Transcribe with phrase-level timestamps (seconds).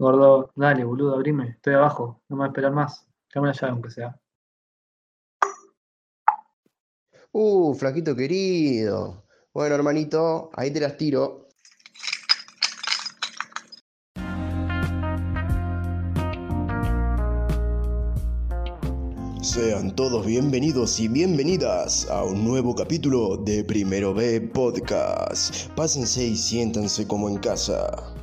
[0.00, 1.50] Gordo, dale, boludo, abrime.
[1.56, 2.22] Estoy abajo.
[2.28, 3.04] No me voy a esperar más.
[3.34, 4.20] Dame una llave, aunque sea.
[7.32, 9.24] Uh, flaquito querido.
[9.52, 11.48] Bueno, hermanito, ahí te las tiro.
[19.42, 25.68] Sean todos bienvenidos y bienvenidas a un nuevo capítulo de Primero B Podcast.
[25.74, 28.17] Pásense y siéntanse como en casa.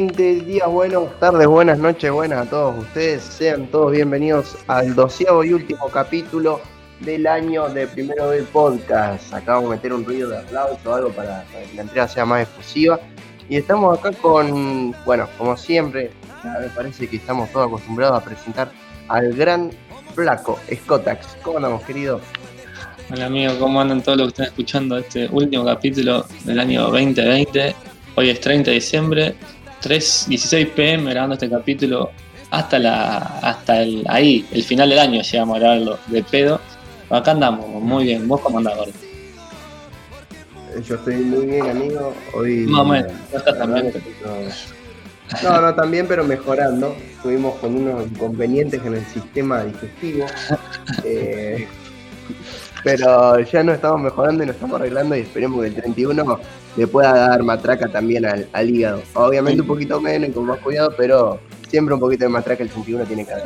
[0.00, 3.22] Gente, días buenos, tardes buenas, noches buenas a todos ustedes.
[3.22, 6.62] Sean todos bienvenidos al doceavo y último capítulo
[7.00, 9.34] del año de Primero B Podcast.
[9.34, 12.44] Acabamos de meter un ruido de aplauso o algo para, que la entrega sea más
[12.44, 12.98] efusiva.
[13.50, 18.72] Y estamos acá con, bueno, como siempre, me parece que estamos todos acostumbrados a presentar
[19.08, 19.70] al gran
[20.14, 21.36] flaco Scotax.
[21.42, 22.22] ¿Cómo andamos, querido?
[23.12, 27.74] Hola amigos, ¿cómo andan todos los que están escuchando este último capítulo del año 2020?
[28.16, 29.34] Hoy es 30 de diciembre,
[29.80, 32.10] 3, 16 pm grabando este capítulo
[32.50, 36.60] hasta la hasta el ahí, el final del año llegamos a grabarlo de pedo.
[37.08, 38.28] Acá andamos, muy bien.
[38.28, 38.92] ¿Vos cómo andás, gordo?
[40.76, 42.14] Eh, Yo estoy muy bien, amigo.
[42.34, 42.66] Hoy.
[42.68, 43.92] No estás tan bien.
[45.42, 46.96] No, no, no, también, pero mejorando.
[47.16, 50.26] Estuvimos con unos inconvenientes en el sistema digestivo.
[51.04, 51.66] eh,
[52.84, 56.40] pero ya nos estamos mejorando y nos estamos arreglando y esperemos que el 31
[56.76, 59.02] le pueda dar matraca también al, al hígado.
[59.14, 62.68] Obviamente un poquito menos y con más cuidado, pero siempre un poquito de matraca el
[62.68, 63.44] 31 tiene que haber.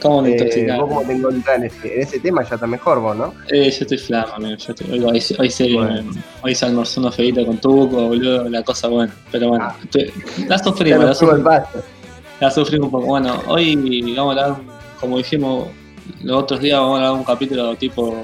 [0.00, 0.66] ¿Cómo Eh?
[0.78, 2.42] ¿Vos cómo te encontrás en ese, en ese tema?
[2.46, 3.32] Ya está mejor vos, ¿no?
[3.50, 4.56] Eh, yo estoy flaco, amigo.
[4.56, 6.02] Yo estoy, hoy, hoy, hoy serio, Bueno.
[6.12, 9.14] me- hoy se almorzó unos feitos con tuco, boludo, la cosa buena.
[9.30, 9.76] Pero bueno, Ah.
[9.82, 10.12] estoy-
[10.46, 11.78] la sufrimos, la sufrimos, pasto.
[12.40, 13.06] la sufrimos un poco.
[13.06, 14.60] Bueno, hoy vamos a hablar,
[15.00, 15.68] como dijimos
[16.22, 18.14] los otros días, vamos a hablar un capítulo tipo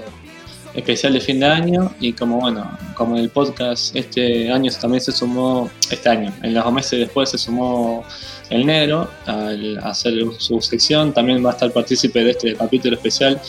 [0.79, 5.01] especial de fin de año y como bueno, como en el podcast este año también
[5.01, 8.05] se sumó, este año, en los meses después se sumó
[8.51, 13.41] el negro al hacer su sección, también va a estar partícipe de este capítulo especial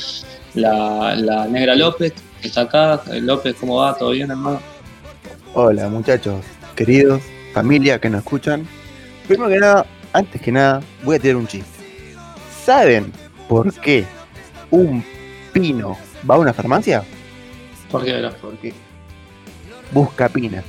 [0.56, 3.02] la, la negra López, que está acá.
[3.22, 3.96] López, ¿cómo va?
[3.96, 4.60] ¿Todo bien, hermano?
[5.54, 6.44] Hola muchachos,
[6.76, 7.22] queridos,
[7.54, 8.68] familia que nos escuchan.
[9.28, 11.70] Primero que nada, antes que nada, voy a tirar un chiste.
[12.66, 13.12] ¿Saben
[13.48, 14.06] por qué
[14.72, 15.04] un
[15.54, 15.98] pino
[16.30, 17.04] va a una farmacia?
[17.92, 18.32] ¿Por qué, bro?
[18.42, 18.74] Porque
[19.92, 20.64] Busca pina.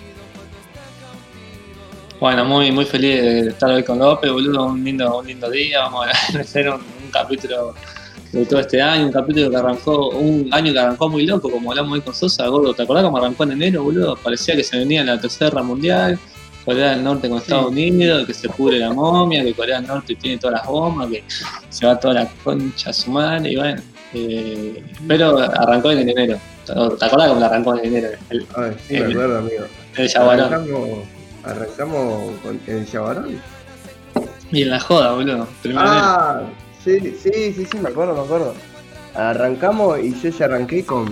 [2.18, 4.66] Bueno, muy, muy feliz de estar hoy con López, boludo.
[4.66, 5.80] Un lindo, un lindo día.
[5.80, 6.10] Vamos a
[6.40, 7.74] hacer un, un capítulo
[8.32, 11.70] de todo este año, un capítulo que arrancó, un año que arrancó muy loco, como
[11.70, 12.72] hablamos hoy con Sosa, gordo.
[12.74, 14.16] ¿Te acordás cómo arrancó en enero, boludo?
[14.16, 16.18] Parecía que se venía la tercera guerra mundial,
[16.64, 20.14] Corea del Norte con Estados Unidos, que se pudre la momia, que Corea del Norte
[20.14, 21.24] tiene todas las bombas, que
[21.70, 23.82] se va toda la concha a su madre, y bueno.
[24.12, 26.38] eh, pero arrancó en enero.
[26.98, 28.08] ¿Te acordás cómo arrancó en enero?
[28.30, 29.64] El, Ay, sí, me Eh, acuerdo, amigo.
[29.96, 30.44] el Yaguarón.
[30.52, 30.88] Arrancamos,
[31.44, 33.40] arrancamos con el Yaguarón.
[34.52, 35.46] Y en la joda, boludo.
[35.76, 36.42] Ah,
[36.84, 38.54] sí, sí, sí, sí, me acuerdo, me acuerdo.
[39.14, 41.08] Arrancamos y yo ya arranqué con.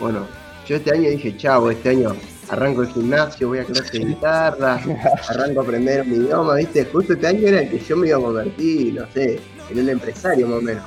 [0.00, 0.26] Bueno,
[0.66, 2.14] yo este año dije, chavo, este año
[2.50, 4.80] arranco el gimnasio, voy a clase de guitarra,
[5.28, 6.84] arranco a aprender mi idioma, ¿viste?
[6.86, 9.38] Justo este año era el que yo me iba a convertir, no sé,
[9.70, 10.84] en un empresario más o menos.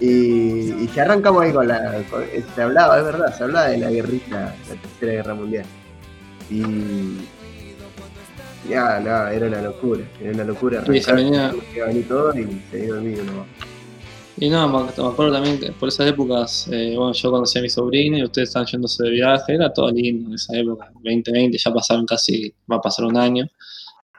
[0.00, 2.02] Y, y ya arrancamos ahí con la.
[2.10, 2.24] con-
[2.54, 5.64] se hablaba, es verdad, se hablaba de la guerrita, la tercera guerra mundial.
[6.50, 6.62] Y.
[8.68, 10.82] Ya, nada, era una locura, era una locura.
[10.92, 11.14] Y se arrancar,
[11.52, 13.46] venía- que iba a venir todo y se dio el vídeo nomás.
[14.38, 17.62] Y no, me me acuerdo también que por esas épocas, eh, bueno, yo conocí a
[17.62, 21.56] mi sobrino y ustedes estaban yéndose de viaje, era todo lindo en esa época, 2020,
[21.56, 23.46] ya pasaron casi, va a pasar un año.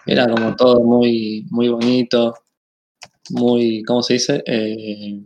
[0.07, 2.33] Era como todo muy, muy bonito,
[3.31, 4.41] muy, ¿cómo se dice?
[4.47, 5.21] Eh,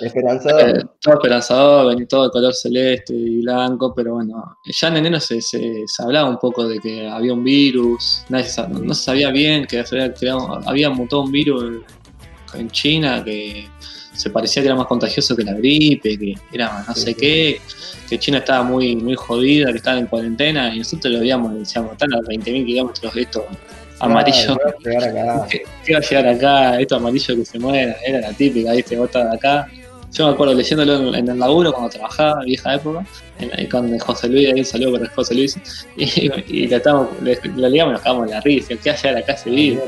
[0.00, 0.78] Esperanzador.
[0.78, 5.20] eh, todo esperanzador, venía todo de color celeste y blanco, pero bueno, ya en enero
[5.20, 9.04] se, se, se hablaba un poco de que había un virus, nadie sa- no se
[9.04, 13.68] sabía bien que se había, creado- había mutado un virus en- en China que
[14.14, 17.14] se parecía que era más contagioso que la gripe, que era no Sí, sé sí.
[17.14, 17.60] qué,
[18.08, 21.92] que China estaba muy, muy jodida, que estaba en cuarentena, y nosotros lo veíamos decíamos,
[21.92, 23.46] están a 20.000 kilómetros de esto
[24.02, 24.56] amarillo.
[24.84, 25.46] Voy a llegar acá.
[25.50, 26.80] ¿Qué, qué va a llegar acá?
[26.80, 27.96] Esto amarillo que se muera.
[28.04, 28.96] Era la típica, ¿viste?
[28.96, 29.68] Vos estás acá.
[30.12, 33.04] Yo me acuerdo leyéndolo en, en el laburo cuando trabajaba, vieja época,
[33.38, 35.58] en, con José Luis, ahí un saludo para José Luis,
[35.96, 38.94] y, y le, estábamos, le, le leíamos y nos cagamos en la risa, ¿qué va
[38.94, 39.84] a llegar acá ese video?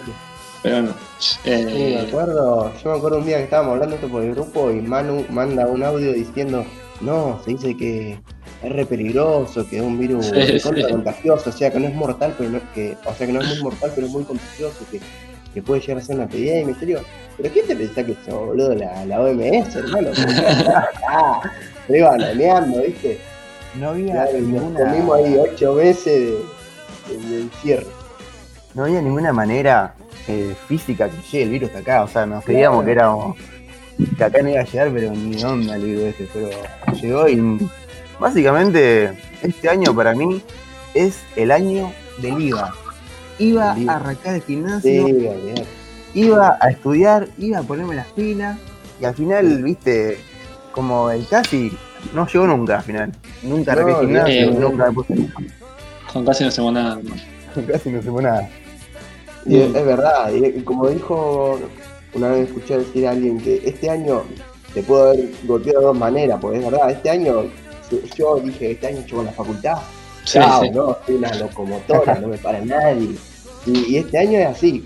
[0.63, 4.09] Pero bueno, Sí, me eh, acuerdo, yo me acuerdo un día que estábamos hablando esto
[4.09, 6.67] por el grupo y Manu manda un audio diciendo,
[7.01, 8.19] no, se dice que
[8.65, 10.93] es re peligroso, que es un virus Sí, contra sí.
[10.93, 13.41] contagioso, o sea que no es mortal, pero no es que, o sea que no
[13.41, 15.01] es muy mortal, pero es muy contagioso, que,
[15.53, 17.01] que puede llegar a ser una epidemia, en serio.
[17.37, 18.75] ¿Pero quién te pensás que es boludo?
[18.75, 20.11] La, la OMS, hermano.
[21.87, 23.19] pero iban bananeando, ¿viste?
[23.79, 26.31] No había Claro, nos ninguna, comimos ahí ocho meses de,
[27.19, 27.87] de- de encierro.
[28.75, 29.95] no había ninguna manera
[30.29, 32.05] eh, física que llegue el virus hasta acá.
[32.05, 33.37] O sea, nos creíamos que éramos.
[34.17, 36.29] que acá no iba a llegar, pero ni onda el virus este.
[36.33, 36.51] Pero
[37.03, 37.69] llegó y.
[38.21, 39.13] Básicamente,
[39.43, 40.43] este año para mí
[40.95, 42.73] es el año del IVA.
[43.39, 45.65] Iba a arrancar el Sí, gimnasio, olvidate.
[46.15, 48.59] iba a estudiar, iba a ponerme las pilas.
[49.01, 50.19] Y al final, viste,
[50.73, 51.77] como el casi
[52.15, 53.13] no llegó nunca al final.
[53.43, 55.15] Nunca No, arranqué el gimnasio, nunca me puse.
[56.13, 57.01] Con casi no hacemos nada.
[57.03, 57.67] ¿no?
[57.67, 58.49] Casi no hacemos nada.
[59.47, 61.59] Y es, es verdad, y como dijo,
[62.15, 64.23] una vez escuché decir a alguien que este año
[64.73, 67.45] te puedo haber golpeado de dos maneras, porque es verdad, este año
[67.91, 69.77] yo- yo dije, este año llego a la facultad,
[70.25, 70.71] Sí, chao, sí.
[70.71, 73.11] no, soy una locomotora, no me para nadie.
[73.67, 74.85] Y, y este año es así.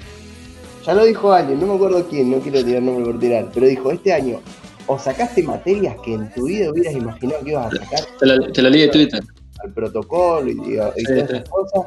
[0.87, 3.67] Ya lo dijo alguien, no me acuerdo quién, no quiero tirar nombre por tirar, pero
[3.67, 4.41] dijo, este año
[4.87, 8.51] o sacaste materias que en tu vida hubieras imaginado que ibas a sacar Te lo,
[8.53, 9.21] te lo leí de Twitter.
[9.63, 11.37] al protocolo y, y- y Sí, todas sí.
[11.37, 11.81] esas cosas,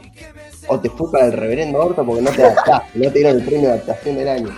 [0.68, 3.44] o te fue para el reverendo orto porque no te adaptaste, no te dieron el
[3.44, 4.50] premio de adaptación del año.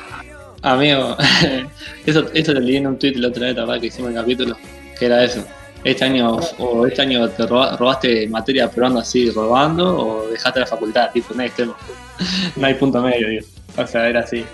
[0.61, 1.15] Amigo,
[2.06, 3.79] eso, eso lo leí en un tweet la otra vez.
[3.81, 4.56] Que hicimos el capítulo,
[4.99, 5.44] que era eso.
[5.83, 10.65] Este año, o este año te roba- robaste materia probando así, robando, o dejaste la
[10.65, 11.75] facultad, tipo, no hay extremo.
[12.56, 13.45] No hay punto medio, digo.
[13.77, 14.45] O sea, era así.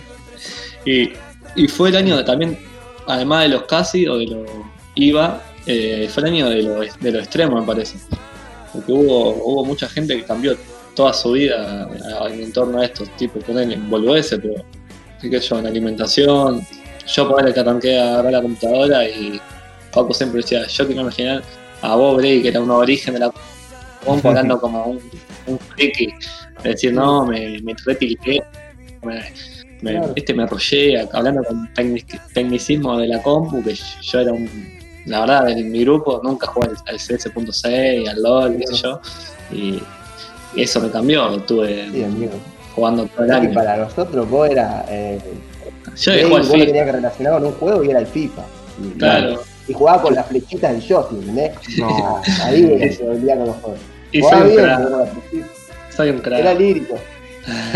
[0.86, 1.12] Y,
[1.56, 2.58] y fue el año también,
[3.06, 4.50] además de los casi o de los
[4.96, 7.98] IVA, eh, fue el año de lo, de lo extremo, me parece.
[8.74, 10.56] Porque hubo, hubo mucha gente que cambió
[10.96, 11.88] toda su vida
[12.30, 13.78] en torno a estos tipos, ponerle
[14.18, 14.64] ese, pero
[15.22, 16.66] qué sé yo, en alimentación.
[17.08, 19.40] Yo por el que arranqué a agarrar la computadora y
[19.94, 21.44] Paco siempre decía, yo quiero imaginar
[21.82, 23.32] a vos, Grey, que era un origen de la
[24.06, 25.00] compu, hablando como un,
[25.48, 26.08] un friki,
[26.64, 27.74] de decir, no, me, me
[29.04, 29.22] me,
[29.82, 30.12] me, Claro.
[30.16, 34.50] este, me enrollé, hablando con tecnic- tecnicismo de la compu, que yo era un,
[35.06, 39.00] la verdad, en mi grupo nunca jugué al, al CS.6, al LOL, qué sé yo,
[39.52, 39.82] y,
[40.56, 42.06] eso me cambió, estuve Sí,
[42.76, 43.54] jugando todo el año.
[43.54, 44.84] para nosotros vos era.
[44.90, 45.20] Eh,
[45.96, 48.42] Yo al vos lo FIFA, tenías que relacionar con un juego y era el FIFA.
[48.84, 51.52] Y, claro, y jugaba con las flechitas del joystick, ¿entendés?
[51.78, 53.80] No, Ahí era se volvía con los juegos.
[54.12, 54.82] y soy un bien, crack,
[55.96, 56.22] soy un.
[56.34, 56.96] Era lírico.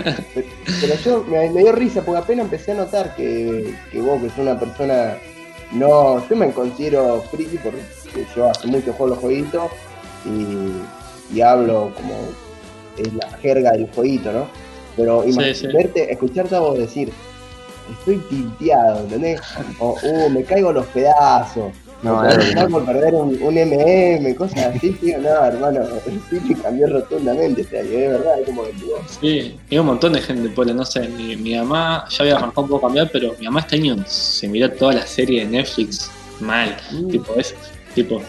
[0.81, 4.29] Pero yo me, me dio risa porque apenas empecé a notar que, que vos, que
[4.29, 5.15] sos una persona.
[5.71, 7.79] No, yo me considero friki porque
[8.35, 9.71] yo hace mucho juego los jueguitos
[10.25, 12.13] y, y hablo como
[12.97, 14.47] es la jerga del jueguito, ¿no?
[14.95, 15.67] Pero Sí, imag- sí.
[15.67, 17.11] verte, escucharte a vos decir,
[17.97, 19.41] estoy tilteado, ¿entendés?
[19.79, 21.71] O, uh, me caigo a los pedazos.
[22.03, 26.21] No, o era- terminar por perder un, un MM, cosas así, tío, no, hermano, el
[26.29, 28.73] Switch cambió rotundamente este año, es verdad, es como que
[29.21, 32.61] Sí, y un montón de gente, pues, no sé, mi, mi mamá ya había arrancado
[32.63, 35.51] un poco a cambiar, pero mi mamá este año se miró toda la serie de
[35.51, 36.11] Netflix
[36.41, 37.55] mal, mm, tipo, es,
[37.95, 38.21] tipo,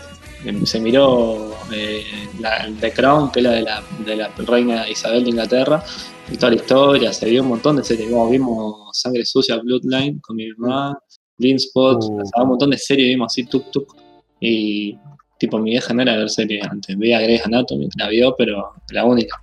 [0.44, 2.04] em, se miró eh,
[2.40, 5.82] la, The Crown, que es la de la, de la reina Isabel de Inglaterra,
[6.30, 10.20] y toda la historia, se vio un montón de series, como vimos Sangre Sucia, Bloodline
[10.20, 10.98] con mi mamá,
[11.38, 12.20] Blindspot, Uh.
[12.22, 13.96] o sea, un montón de series vimos así, tuk tuk,
[14.40, 14.98] y
[15.38, 19.04] tipo mi vieja no era ver series antes, veía Grey's Anatomy, la vio, pero la
[19.04, 19.36] única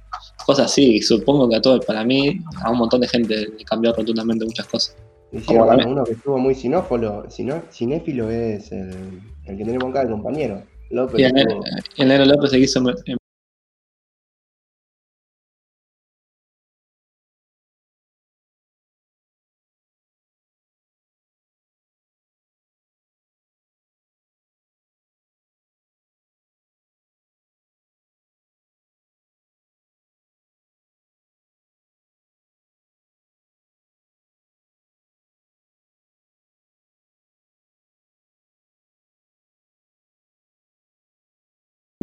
[0.45, 3.63] cosas así, y supongo que a todo, para mí, a un montón de gente le
[3.63, 4.97] cambió rotundamente muchas cosas.
[5.45, 5.89] Como también.
[5.89, 10.63] uno que estuvo muy sinófilo, sino, cinéfilo es el, el que tenemos acá, el compañero.
[10.89, 11.19] López.
[11.19, 12.81] Y el, el López se quiso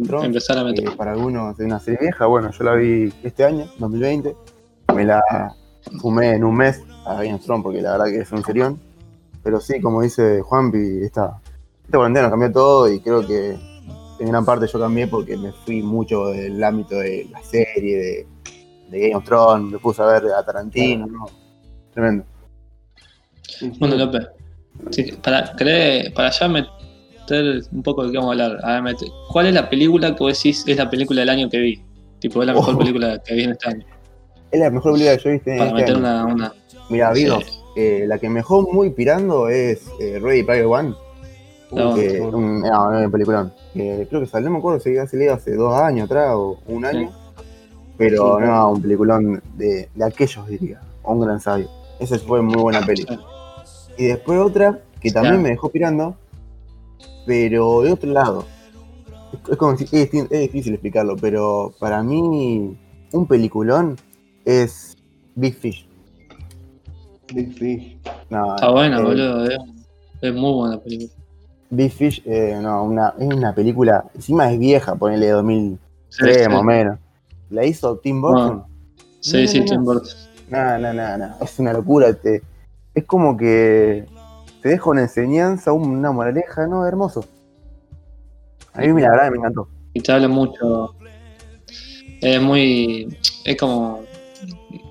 [0.09, 0.87] Thrones, empezar a meter.
[0.87, 4.35] eh, para algunos es una serie vieja, bueno, yo la vi este año, 2020,
[4.95, 5.23] me la
[6.01, 8.79] fumé en un mes a Game of Thrones porque la verdad que es un serión,
[9.43, 11.39] pero sí, como dice Juanpi, esta,
[11.85, 13.57] esta cuarentena cambió todo y creo que
[14.19, 18.27] en gran parte yo cambié porque me fui mucho del ámbito de la serie, de,
[18.89, 21.25] de Game of Thrones, me puse a ver a Tarantino, ¿no?
[21.93, 22.25] tremendo.
[23.79, 24.27] Bueno, López,
[24.91, 25.53] sí, para,
[26.13, 26.78] para ya meter
[27.71, 30.23] un poco de qué vamos a hablar, a ver, mete- ¿cuál es la película que
[30.23, 31.83] vos decís es la película del año que vi?
[32.19, 32.77] Tipo, es la mejor Oh.
[32.77, 33.85] película que vi en este año.
[34.51, 36.53] Es la mejor película que yo viste Para este meter una, una.
[36.89, 37.25] Mira, vi Sí.
[37.27, 37.63] dos.
[37.75, 40.93] Eh, la que me dejó muy pirando es eh, Ready Player One.
[41.71, 42.19] No, que- sí.
[42.19, 43.53] un, no, no, peliculón.
[43.73, 46.83] Que creo que salió, no me acuerdo si salido hace dos años atrás o un
[46.83, 47.11] año.
[47.97, 48.45] Pero Sí.
[48.45, 50.81] no, un peliculón de, de aquellos, diría.
[51.03, 51.69] Un gran sabio.
[51.99, 53.03] Esa fue muy buena peli.
[53.07, 53.17] Sí.
[53.97, 56.15] Y después otra que también me dejó pirando,
[57.29, 58.45] pero de otro lado.
[59.31, 62.75] Es, es como si- es, es difícil explicarlo, pero para mí
[63.13, 63.95] un peliculón
[64.45, 64.97] es
[65.35, 65.87] Big Fish.
[67.31, 67.99] Big Fish.
[68.31, 69.45] No, Está buena, eh, boludo.
[69.45, 69.57] Es,
[70.21, 71.11] es muy buena película.
[71.69, 76.49] Big Fish, eh, no, una, es una película, encima es vieja, ponele 2003 Sí, sí.
[76.49, 76.97] más o menos.
[77.51, 78.63] La hizo Tim Burton.
[79.19, 79.65] Sí, No, sí, no.
[79.65, 80.09] Tim Burton.
[80.49, 82.11] No, no, no, no, es una locura.
[82.15, 82.41] Te,
[82.95, 84.07] es como que
[84.61, 87.25] te deja una enseñanza, una moraleja, no, hermoso.
[88.73, 89.67] A mí, la verdad, me encantó.
[89.93, 90.95] Y te habla mucho.
[92.21, 93.17] Es muy.
[93.45, 94.03] Es como.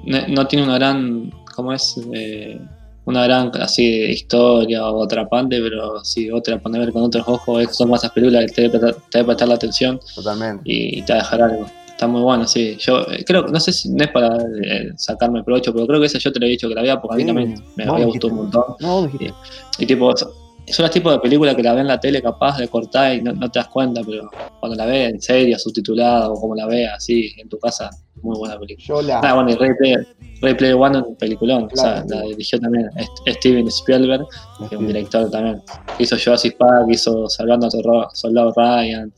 [0.04, 1.32] No, no tiene una gran.
[1.54, 2.00] ¿Cómo es?
[2.12, 2.60] Eh,
[3.04, 7.62] una gran así historia o atrapante, pero sí, otra poner ver con otros ojos.
[7.62, 10.62] Es, son más esas películas que te debe prestar la atención Totalmente.
[10.64, 11.66] y te va a dejar algo.
[11.99, 12.76] Está muy bueno, sí.
[12.78, 16.07] Yo eh, creo, no sé si no es para eh, sacarme provecho, pero creo que
[16.07, 17.85] esa yo te lo he dicho que la vea porque a mí Sí, también me
[17.85, 18.62] había gustado un montón.
[18.78, 19.35] No, dijiste.
[19.81, 20.31] Y tipo, son
[20.78, 23.33] las tipos de películas que la ves en la tele capaz de cortar y no,
[23.33, 26.99] no te das cuenta, pero cuando la ves en serio, subtitulada o como la veas
[26.99, 27.90] así en tu casa,
[28.23, 28.87] muy buena película.
[28.87, 29.19] Yo la.
[29.19, 30.07] Ah, bueno, y Ray Player,
[30.40, 32.05] Ray Player One es un peliculón, Claro.
[32.05, 34.25] o sea, la dirigió también St- Steven Spielberg,
[34.69, 35.61] que es un director también.
[35.99, 37.71] Hizo Jurassic Park, hizo Salvando a
[38.14, 39.12] Soldado Ryan,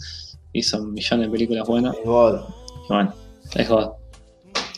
[0.55, 1.95] hizo millones de películas buenas.
[2.07, 2.41] God.
[2.91, 3.15] Bueno,
[3.55, 3.91] es God.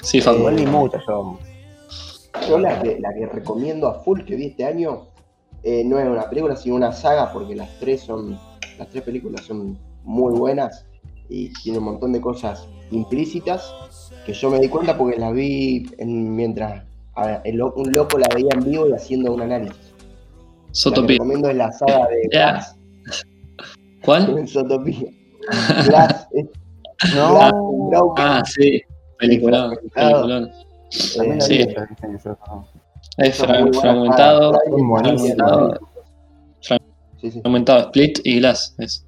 [0.03, 0.39] Sí, Facu.
[0.39, 1.39] Igual ni muchas, yo.
[2.49, 5.07] Yo la que, la que recomiendo a full que vi este año
[5.63, 8.39] eh, no es una película, sino una saga, porque las tres son.
[8.79, 10.85] Las tres películas son muy buenas
[11.29, 13.73] y tienen un montón de cosas implícitas
[14.27, 18.27] que yo me di cuenta porque las vi en- mientras a el un loco la
[18.35, 19.77] veía en vivo y haciendo un análisis.
[20.69, 21.15] La Zootopia.
[21.15, 22.53] recomiendo es la saga de Ya.
[22.53, 22.77] Glass.
[24.05, 24.49] ¿Cuál?
[24.49, 25.09] Zootopia.
[25.87, 26.47] Glass es
[27.15, 27.53] No, Glass,
[28.17, 28.83] Ah, sí,
[29.19, 30.51] peliculón, peliculón.
[31.17, 31.67] también la sí.
[33.19, 35.79] Es fragmentado, fragmentado,
[37.21, 37.41] Sí, sí.
[37.41, 38.75] fragmentado, Split y Glass.
[38.79, 39.07] Es.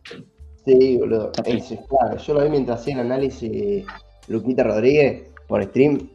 [0.64, 1.32] Sí, boludo.
[1.32, 3.84] Claro, yo lo vi mientras hacía el análisis
[4.28, 6.08] Luquita Rodríguez por stream.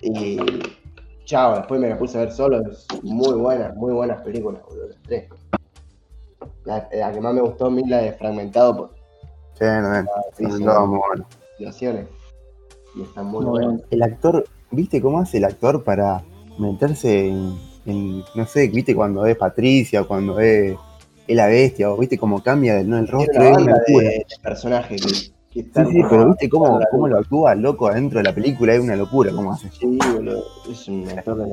[0.00, 0.38] Y
[1.24, 2.60] chao, después me la puse a ver solo.
[2.70, 4.88] Es muy buenas, muy buenas películas, boludo.
[4.88, 5.28] Las tres.
[6.64, 8.90] La, la que más me gustó a mí la de Fragmentado por
[9.58, 11.26] Sí, no, no, sí, sí, no, muy bueno.
[11.56, 12.06] Situaciones.
[12.96, 13.80] Y están muy bueno.
[13.90, 16.22] El actor, ¿viste cómo hace el actor para
[16.58, 20.76] meterse en, en- no sé, viste cuando es Patricia o cuando es,
[21.26, 23.72] es la bestia, o viste cómo cambia el, no, el rostro, una es una banda
[23.86, 24.08] de, locura.
[24.08, 28.34] de personajes que, que Sí, sí, pero viste cómo, lo actúa loco adentro de la
[28.34, 29.70] película, es una locura cómo hace.
[29.70, 30.44] Sí, boludo.
[30.70, 31.48] Es un actor de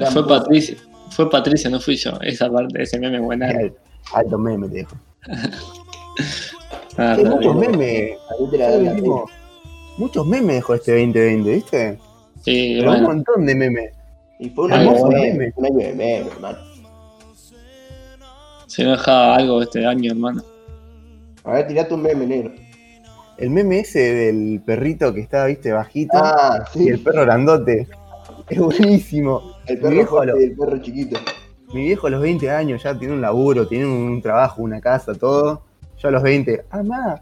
[0.00, 0.10] la.
[0.10, 0.76] Fue Patricia,
[1.10, 2.12] fue Patricia, no fui yo.
[2.22, 3.52] Esa parte, ese meme buena.
[4.12, 4.96] Alto meme te dejo.
[6.96, 8.18] Ah, Hay está muchos memes,
[8.94, 9.30] dijimos,
[9.98, 11.98] muchos memes dejó este 2020, ¿viste?
[12.44, 13.92] Sí, Pero un montón de memes.
[14.38, 15.20] Y fue un año de bueno.
[15.22, 16.58] meme, un año de meme, hermano.
[18.66, 20.42] Si no dejaba algo este año, hermano.
[21.44, 22.52] A ver, tirate un meme negro.
[23.38, 26.88] El meme ese del perrito que está, viste, bajito, Ah, y sí.
[26.88, 27.86] el perro grandote.
[28.48, 29.54] Es buenísimo.
[29.66, 31.18] El perro viejo y el perro chiquito.
[31.72, 35.14] Mi viejo a los 20 años ya tiene un laburo, tiene un trabajo, una casa,
[35.14, 35.62] todo.
[36.04, 37.18] Yo a los 20, ah, ma,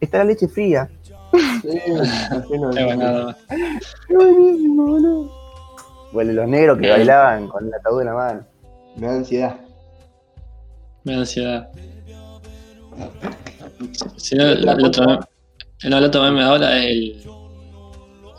[0.00, 0.88] está la leche fría.
[1.60, 1.68] Sí,
[2.30, 3.36] así no- Qué buena.
[4.08, 5.30] Qué buenísimo, boludo.
[6.10, 8.46] Bueno, los negros que bailaban con el ataúd en la mano.
[8.96, 9.56] Me da ansiedad.
[11.02, 11.68] Me da ansiedad.
[14.16, 14.44] Si no,
[14.86, 15.04] otro,
[15.84, 17.22] no, el otro meme de ahora es el,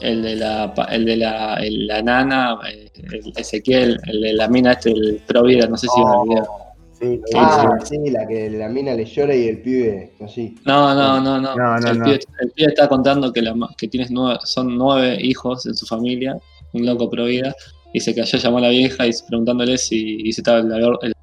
[0.02, 2.90] el de la, pa- el de la, el- la nana, el
[3.36, 6.65] Ezequiel, el de la mina este, el pro vida, no sé si vieron el video.
[7.00, 7.20] Sí.
[7.36, 10.56] Ah, sí, la que la mina le llora y el pibe así.
[10.66, 11.56] No, no, no, no.
[11.56, 12.06] No, no, el, no.
[12.06, 15.76] Pibe, el pibe está contando que, la ma- que tienes nueve, son nueve hijos en
[15.76, 16.38] su familia,
[16.74, 17.54] un loco pro vida,
[17.94, 21.00] y se cayó, llamó a la vieja y preguntándole si, y si estaba el, abor-
[21.02, 21.14] el-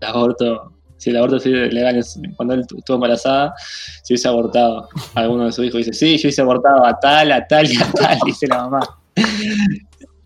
[0.00, 2.02] el aborto, si el aborto es legal
[2.36, 3.54] cuando él tu- estuvo embarazada,
[4.02, 5.78] si hubiese abortado a alguno de sus hijos.
[5.78, 8.80] Dice, sí, yo hubiese abortado a tal, a tal y a tal, dice la mamá.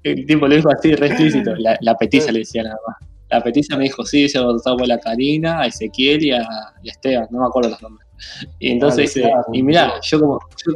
[0.03, 1.55] El tipo le dijo así, re explícito.
[1.57, 2.97] La, la petiza le decía la mamá.
[3.31, 6.43] La petiza me dijo, sí, se abortado por la Karina, a Ezequiel y a,
[6.83, 8.09] y a Esteban, no me acuerdo los nombres.
[8.59, 10.01] Y entonces Ah, dice, claro, y mirá, claro.
[10.03, 10.73] yo como, yo,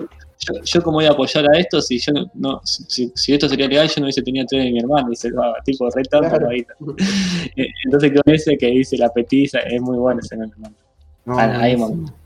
[0.47, 3.49] yo, yo como voy a apoyar a esto si yo no, no- si, si esto
[3.49, 6.29] sería legal, yo no hubiese tenido tres de mi hermano, dice, ah, tipo re tonto,
[6.29, 6.49] Claro.
[6.51, 6.65] ahí.
[7.57, 10.77] Eh, Entonces con ese que dice la petiza, es muy bueno ese meme, hermano.
[11.27, 12.17] No, Ah, ahí, buenísimo.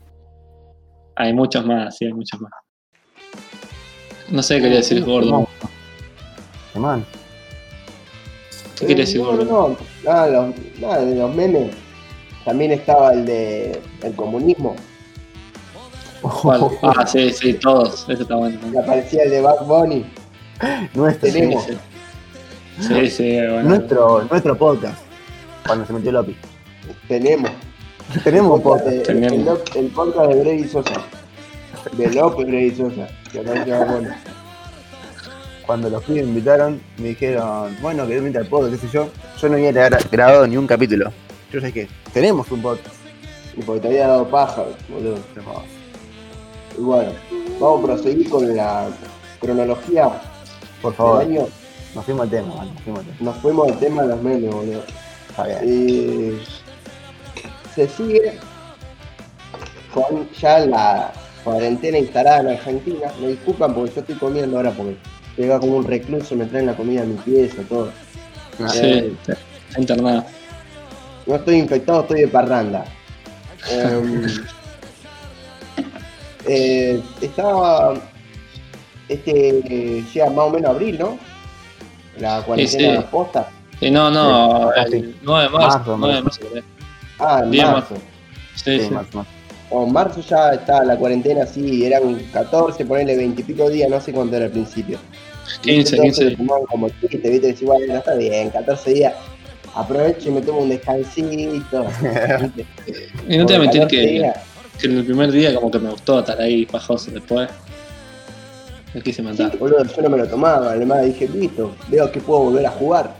[1.15, 2.51] Hay muchos más, sí, hay muchos más.
[4.31, 5.47] No sé qué quería decir gordo.
[6.73, 7.05] Hermano,
[8.87, 9.45] ¿Qué decir no, gordo?
[9.45, 11.71] no, no, nada, los- nada de los memes.
[12.45, 14.75] también estaba el de el comunismo.
[16.21, 16.61] ¿Cuál?
[16.81, 18.05] Ah, sí, sí, todos.
[18.09, 18.59] Ese está bueno.
[18.83, 20.05] aparecía el de Bad Bunny.
[20.93, 21.63] Nuestro, Tenemos.
[21.63, 21.73] Sí,
[22.81, 23.09] sí.
[23.11, 23.63] Sí, bueno.
[23.63, 25.01] nuestro, nuestro podcast.
[25.65, 26.35] Cuando se metió Lopi.
[27.07, 27.51] Tenemos.
[28.23, 29.07] Tenemos un Podcast podcast.
[29.09, 29.59] de- Tenemos.
[29.75, 31.01] El, el podcast de Brady Sosa.
[31.93, 33.07] De López Brady Sosa.
[33.31, 34.07] Que aparecía Bad Bunny.
[35.69, 39.07] Cuando los pibes me invitaron, me dijeron, bueno, que invita al podcast, qué sé yo.
[39.39, 41.11] Yo no había gra- grabado ni un capítulo.
[41.53, 42.95] Yo sé que tenemos un podcast.
[43.55, 45.19] Y porque te había dado paja, boludo.
[46.75, 47.11] Y bueno,
[47.59, 48.87] vamos a proseguir con la
[49.39, 50.09] cronología
[50.81, 51.47] Por del favor, año.
[51.93, 53.17] nos fuimos al tema, man, nos fuimos al tema.
[53.31, 54.83] Nos fuimos al tema de los memes, boludo.
[55.29, 55.59] Está bien.
[55.65, 56.39] Eh,
[57.75, 58.39] se sigue
[59.93, 61.11] con ya la
[61.43, 63.11] cuarentena instalada en Argentina.
[63.21, 64.97] Me disculpan porque yo estoy comiendo ahora porque
[65.39, 67.91] llega como un recluso, me traen la comida a mi pieza, todo.
[68.67, 69.33] Sí, está
[69.69, 70.25] está internado.
[71.25, 72.85] No estoy infectado, estoy de parranda.
[73.71, 74.25] Em,
[76.47, 77.93] eh, estaba.
[79.07, 79.59] Este.
[79.59, 81.17] eh, llega más o menos abril, ¿no?
[82.17, 83.07] La cuarentena sí.
[83.09, 83.49] posta.
[83.79, 84.95] Sí, no, no, Sí.
[84.97, 85.77] el 9 de marzo.
[85.77, 86.41] Marzo, 9 de marzo.
[87.17, 87.95] Ah, de marzo.
[88.55, 88.93] Sí, Sí, sí.
[88.93, 89.05] más.
[89.71, 93.89] O en marzo ya está la cuarentena así, eran 14, ponerle 20 y pico días,
[93.89, 94.97] no sé cuánto era al principio.
[95.61, 96.29] 15, Entonces 15.
[96.31, 99.13] se fumaban como viste, decís, bueno, está bien, 14 días.
[99.75, 101.85] Aprovecho y me tomo un descansito.
[103.27, 104.37] Y no te voy a mentir 14 que, días,
[104.79, 107.49] que en el primer día como que me gustó estar ahí pajoso después.
[108.93, 109.55] Me quise Sí, matar.
[109.57, 113.13] boludo, yo no me lo tomaba, además dije, listo, veo que puedo volver a jugar.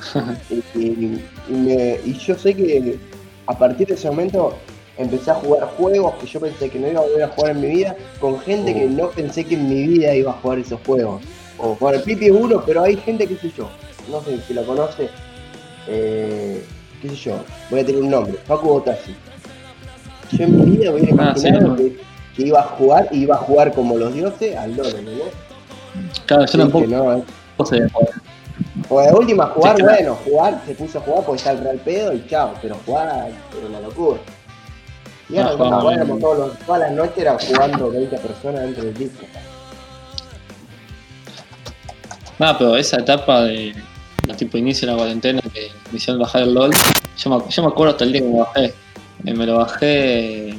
[0.50, 2.96] y, y- y me- y yo sé que
[3.46, 4.54] a partir de ese momento
[4.96, 7.60] empecé a jugar juegos que yo pensé que no iba a volver a jugar en
[7.60, 10.78] mi vida, con gente que no pensé que en mi vida iba a jugar esos
[10.86, 11.20] juegos.
[11.62, 13.68] O bueno, el Pipi es uno, pero hay gente que sé yo,
[14.10, 15.08] no sé si lo conoce,
[15.88, 16.64] eh,
[17.02, 17.34] qué sé yo,
[17.70, 19.14] voy a tener un nombre, Facu Botassi.
[20.32, 21.76] Yo en mi vida hubiera Ah, imaginado no.
[21.76, 21.96] que,
[22.36, 25.10] que iba a jugar, y iba a jugar como los dioses al LoL, ¿no?
[26.26, 27.22] Claro, yo tampoco no, eh.
[27.66, 28.10] sabía jugar.
[28.88, 29.96] O de última jugar, Sí, claro.
[29.98, 33.08] bueno, jugar, se puso a jugar porque está el real pedo y chao, pero jugar
[33.56, 34.18] era una locura.
[35.28, 38.94] Y No, ahora éramos todos los- todas las noches eran jugando 20 personas dentro del
[38.94, 39.26] disco.
[42.40, 43.74] Nada, pero esa etapa de
[44.26, 46.70] la tipo inicio de la cuarentena que me hicieron bajar el LOL,
[47.18, 48.64] yo me, yo me acuerdo hasta el día que me bajé.
[49.26, 50.58] Eh, Me lo bajé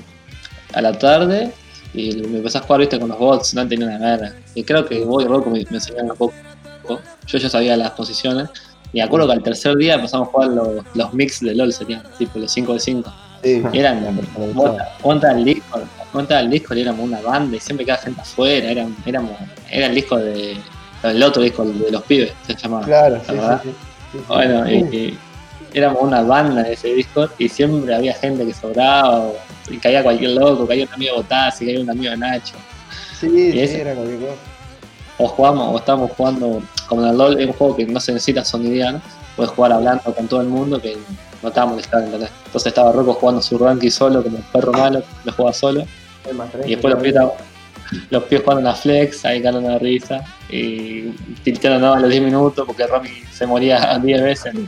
[0.73, 1.51] a la tarde
[1.95, 4.35] y me empecé a jugar viste con los bots, no tenía una merda.
[4.53, 6.35] Y creo que vos y Rocco me, me enseñaron un poco.
[7.25, 8.47] Yo ya sabía las posiciones.
[8.93, 11.73] Y me acuerdo que al tercer día empezamos a jugar los, los mix de LOL,
[11.73, 13.13] serían tipo los 5 de 5.
[13.41, 13.63] Sí.
[13.73, 14.05] Eran,
[15.43, 18.95] Discord, vos entras al Discord y éramos una banda y siempre quedaba gente afuera, eran,
[19.03, 19.31] éramos,
[19.71, 20.57] era el disco de,
[21.03, 22.85] el otro disco de los pibes, se llamaba.
[22.85, 23.33] Claro, sí,
[23.63, 24.19] sí.
[24.27, 25.19] Bueno, y, y
[25.73, 29.35] éramos una banda en ese Discord y siempre había gente que sobraba, o,
[29.69, 32.55] y caía cualquier loco, caía un amigo de Botazzi, caía un amigo de Nacho.
[33.19, 34.33] Sí, ese- era cualquier cosa.
[35.17, 38.11] O jugamos, o estábamos jugando, como en el LOL es un juego que no se
[38.11, 38.99] necesita sonidear,
[39.35, 40.97] puedes jugar hablando con todo el mundo que
[41.43, 42.31] no estaba molestando, ¿entendés?
[42.47, 45.83] Entonces estaba Rocco jugando su ranking solo, como un perro malo, lo jugaba solo.
[46.65, 47.15] Y después los pies,
[48.09, 50.23] los pies jugando la flex, ahí ganando la risa.
[50.49, 51.09] Y
[51.43, 54.67] tilteando nada a los 10 minutos porque Romy se moría 10 veces en,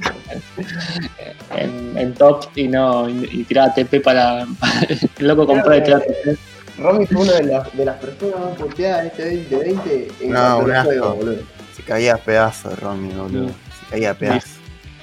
[1.58, 4.42] en- en top y no y, y tiraba TP para.
[4.44, 6.38] el loco compró y tiraba TP.
[6.80, 10.40] Romy fue una de las, de las personas más puteadas de este 2020 en No,
[10.60, 10.84] asco.
[10.86, 11.38] juegos, boludo.
[11.76, 13.48] Se caía a pedazos, Romy, boludo.
[13.50, 14.52] Se caía a pedazos.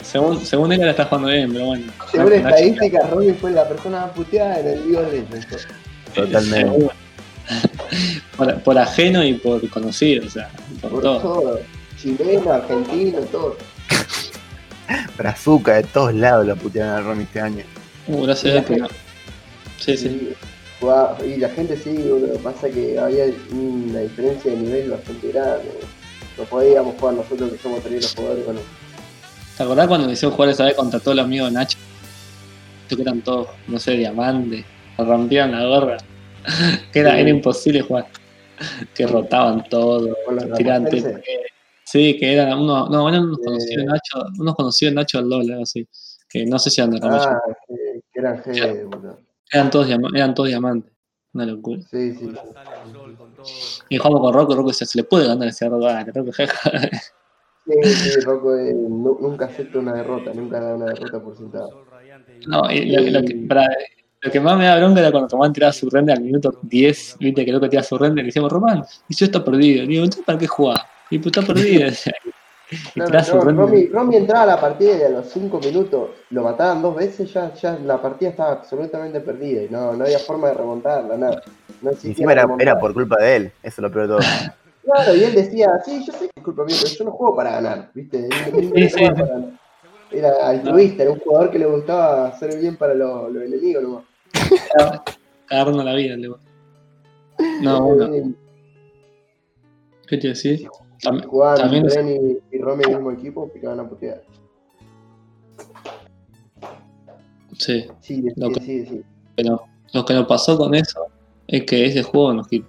[0.02, 1.92] Según, según él, ahora está jugando bien, pero bueno.
[2.10, 5.68] Según estadísticas, Romy fue la persona más puteada en el League of Legends.
[6.14, 6.88] Totalmente.
[8.36, 10.50] Por, por ajeno y por conocido, o sea,
[10.80, 11.20] por, Por todo.
[11.20, 11.60] todo.
[12.00, 13.56] Chileno, argentino, todo.
[15.18, 17.64] Brazuca, de todos lados la putearon a Romy este año.
[18.06, 18.88] Uh, gracias a Dios que no.
[19.78, 20.34] Sí, sí.
[21.24, 22.38] Y, la gente sí, boludo.
[22.38, 25.70] Pasa que había una diferencia de nivel bastante grande.
[26.38, 30.34] No podíamos jugar nosotros que somos tres los jugadores con ¿Te acordás cuando me hicieron
[30.34, 31.78] jugar esa vez contra todos los amigos de Nacho?
[32.88, 34.64] Que eran todos, no sé, diamantes,
[34.96, 35.98] nos rompían la gorra.
[36.92, 37.20] Que era, Sí.
[37.20, 38.06] era imposible jugar.
[38.94, 40.14] Que rotaban todo.
[40.56, 41.22] TP.
[41.84, 45.62] Sí, que eran unos, no, eran unos conocidos Nacho, unos conocidos Nacho del LOL, algo
[45.62, 45.88] así.
[46.28, 47.28] Que no sé si eran de Ramacho.
[47.30, 47.74] Ah, que,
[48.12, 49.18] que eran G, boludo.
[49.50, 50.92] Eran todos, eran todos diamantes.
[51.32, 51.80] Una locura.
[51.90, 52.30] Sí, sí.
[53.88, 56.70] Y jugamos con Rocco, Rocco decía, se le puede ganar ese Rocco, dale, Rocco, jeja.
[57.66, 61.84] Sí, sí, Rocco eh, nu- nunca acepta una derrota, nunca da una derrota por sentado.
[62.46, 63.68] No, y lo, que- lo que, pará,
[64.22, 67.16] lo que más me da bronca era cuando Román tiraba su render al minuto 10,
[67.18, 69.84] viste que loco tiraba su render y decíamos, Román, y yo está perdido.
[69.84, 70.80] Y digo, ¿entonces para qué jugás?
[71.08, 71.88] Y pues está perdido.
[72.94, 76.80] No, un- Romy, Romy entraba a la partida y a los 5 minutos lo mataban
[76.80, 80.54] dos veces, ya, ya la partida estaba absolutamente perdida y no, no había forma de
[80.54, 81.42] remontarla, nada.
[81.82, 84.20] No encima era, por culpa de él, eso es lo peor de todo.
[84.82, 87.36] Claro, y él decía, sí, yo sé que es culpa mía, pero yo no juego
[87.36, 88.26] para ganar, ¿viste?
[88.28, 89.50] No Sí, sí, jugaba para ganar.
[90.10, 94.04] Era altruista, era un jugador que le gustaba hacer bien para los, los enemigos nomás.
[95.46, 96.28] Cagarnos la vida, le
[97.60, 98.34] No, bueno,
[100.06, 103.80] ¿qué te a Jugaban también es- Ren y, y Romy en el mismo equipo, picaban
[103.80, 104.22] a putear.
[107.58, 108.60] Sí, Sí, sí, Loco.
[108.60, 109.02] sí, sí.
[109.36, 111.06] pero lo que nos pasó con eso
[111.46, 112.66] es que ese juego nos quitó,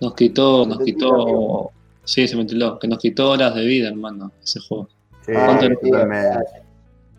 [0.00, 1.70] nos quitó, nos quitó,
[2.04, 4.88] sí, se ventiló, que nos quitó horas de vida, hermano, ese juego.
[5.26, 6.38] Sí, Ah, ¿Cuánto sí, totalmente.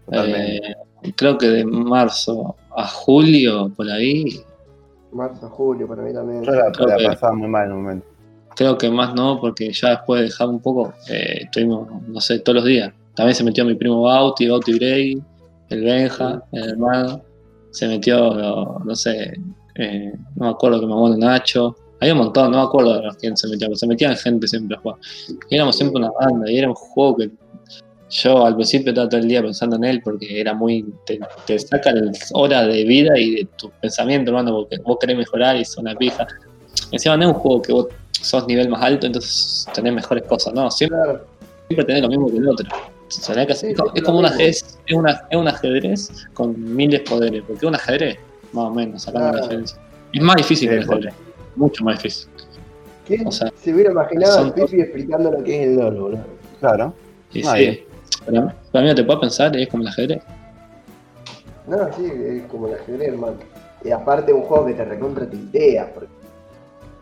[0.05, 0.67] totalmente.
[1.03, 4.41] Eh, creo que de marzo a julio, por ahí,
[5.11, 6.43] Marzo, julio, para mí también.
[6.43, 8.05] Yo la, creo la que- pasaba muy mal en un momento.
[8.55, 12.39] creo que más no, porque ya después de dejar un poco, eh, estuvimos, no sé,
[12.39, 12.93] todos los días.
[13.15, 15.21] También se metió mi primo Bauti, Bauti Grey,
[15.69, 17.21] el Benja, el hermano.
[17.71, 19.33] Se metió, no sé,
[19.75, 21.75] eh, no me acuerdo que me acuerdo Nacho.
[21.99, 24.75] Hay un montón, no me acuerdo de quién se metía, pero se metían gente siempre
[24.77, 24.97] a jugar.
[25.49, 27.29] Y éramos siempre una banda, y era un juego que
[28.11, 30.85] yo al principio estaba todo el día pensando en él porque era muy.
[31.05, 31.91] te, te saca
[32.33, 35.95] horas de vida y de tu pensamiento, hermano, porque vos querés mejorar y es una
[35.95, 36.27] pija.
[36.91, 40.53] Encima no es un juego que vos sos nivel más alto, entonces tenés mejores cosas,
[40.53, 40.69] ¿no?
[40.69, 41.25] Siempre, Claro,
[41.67, 42.67] siempre tenés lo mismo que el otro.
[42.69, 44.35] O sea, tenés que hacer- Sí, es como- sí, es como lo un mismo.
[44.35, 48.17] ajedrez, es, una, es un ajedrez con miles de poderes, porque un ajedrez,
[48.51, 49.45] más o menos, sacando la Claro.
[49.47, 49.77] diferencia.
[50.13, 51.13] Es más difícil que el Sí, ajedrez,
[51.55, 52.27] mucho más difícil.
[53.07, 56.25] ¿quién O sea, se hubiera imaginado al Pipi explicando lo que es el LOL, boludo?
[56.59, 56.93] Claro.
[57.33, 57.73] Y Nadie.
[57.73, 57.83] sí,
[58.25, 60.23] para, mí- para mí no te puedo pensar, es como el ajedrez.
[61.67, 63.37] No, sí, es como el ajedrez, hermano.
[63.83, 66.09] Y aparte un juego que te recontra tiltea, porque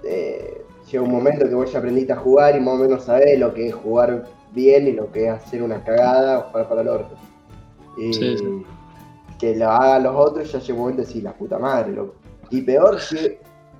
[0.03, 3.37] eh, llega un momento que vos ya aprendiste a jugar y más o menos sabés
[3.39, 6.81] lo que es jugar bien y lo que es hacer una cagada o jugar para
[6.81, 7.15] el orto.
[7.97, 8.65] Y Sí, sí.
[9.39, 12.15] que lo hagan los otros ya llega un momento de decir, la puta madre, loco.
[12.49, 13.37] Y peor si,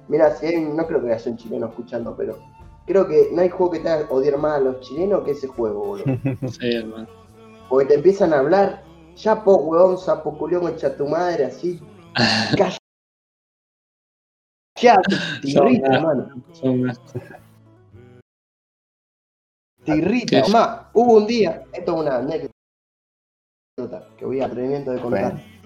[0.08, 2.38] mira, si hay, no creo que haya un chileno escuchando, pero
[2.86, 5.48] creo que no hay juego que te haga odiar más a los chilenos que ese
[5.48, 6.06] juego, boludo.
[6.50, 7.08] Sí, hermano.
[7.70, 8.84] Porque te empiezan a hablar,
[9.16, 11.80] ya po huevón, sapo culión, concha tu madre, así.
[12.58, 12.78] Calla.
[14.82, 15.00] Ya,
[15.42, 16.44] te, irrita, hermano.
[19.84, 20.48] Te irrita.
[20.48, 22.50] Más, hubo un día, esto es una anécdota
[24.18, 25.34] que voy a atrevimiento de contar.
[25.34, 25.60] Bueno.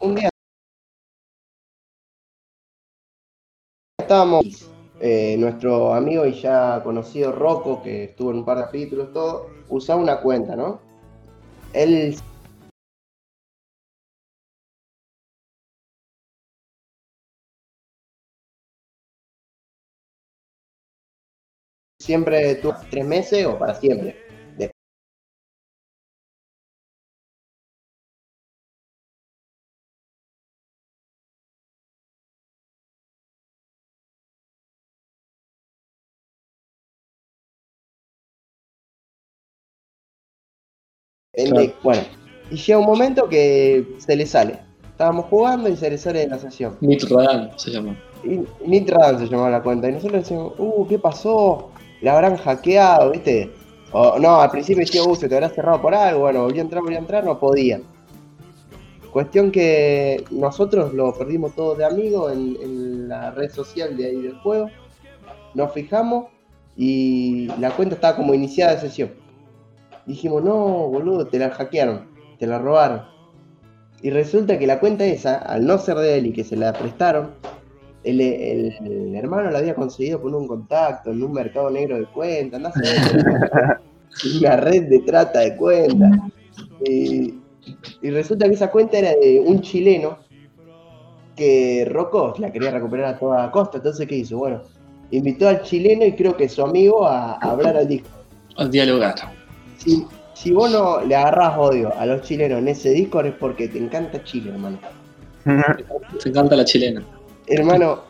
[0.00, 0.28] Un día
[3.98, 9.12] estábamos, eh, nuestro amigo y ya conocido Rocco, que estuvo en un par de capítulos,
[9.12, 10.80] todo, usaba una cuenta, ¿no?
[11.72, 12.16] Él
[22.00, 24.27] siempre tuvo tres meses o para siempre.
[41.44, 42.02] De- bueno,
[42.50, 44.58] y llega un momento que se le sale.
[44.90, 46.76] Estábamos jugando y se le sale de la sesión.
[46.80, 47.96] Mitradán se llama.
[48.24, 49.88] Y Nitradan se llamaba la cuenta.
[49.88, 51.70] Y nosotros decíamos, uh, ¿qué pasó?
[52.00, 53.52] La habrán hackeado, ¿viste?
[53.92, 56.22] O no, al principio decía, uh, se te habrá cerrado por algo.
[56.22, 57.80] Bueno, volvió a entrar, volvió a entrar, no podía.
[59.12, 64.20] Cuestión que nosotros lo perdimos todos de amigos en, en la red social de ahí
[64.20, 64.68] del juego.
[65.54, 66.26] Nos fijamos
[66.76, 69.10] y la cuenta estaba como iniciada de sesión.
[70.08, 70.56] Dijimos, no,
[70.88, 73.02] boludo, te la hackearon, te la robaron.
[74.00, 76.72] Y resulta que la cuenta esa, al no ser de él y que se la
[76.72, 77.34] prestaron,
[78.04, 82.06] el, el- el hermano la había conseguido por un contacto en un mercado negro de
[82.06, 83.80] cuentas, a ver,
[84.40, 86.10] una red de trata de cuentas.
[86.86, 87.34] Y,
[88.00, 90.16] y resulta que esa cuenta era de un chileno
[91.36, 93.76] que Rocco la quería recuperar a toda costa.
[93.76, 94.38] Entonces, ¿qué hizo?
[94.38, 94.62] Bueno,
[95.10, 98.08] invitó al chileno y creo que su amigo a, a hablar al disco.
[98.56, 99.14] Al dialogar.
[99.78, 103.68] Si, si vos no le agarrás odio a los chilenos en ese Discord es porque
[103.68, 104.78] te encanta Chile, hermano.
[106.22, 107.02] Te encanta la chilena.
[107.46, 108.00] Hermano,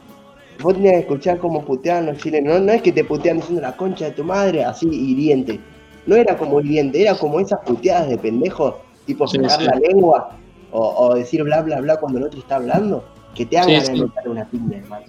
[0.60, 2.54] vos tenías que escuchar cómo puteaban los chilenos.
[2.58, 5.60] No, no es que te putean diciendo la concha de tu madre, así hiriente.
[6.06, 8.74] No era como hiriente, era como esas puteadas de pendejos,
[9.06, 9.66] tipo Sí, sacar sí.
[9.66, 10.30] la lengua
[10.72, 13.04] o, o decir bla bla bla cuando el otro está hablando,
[13.34, 15.04] que te hagan Sí, una piña, hermano.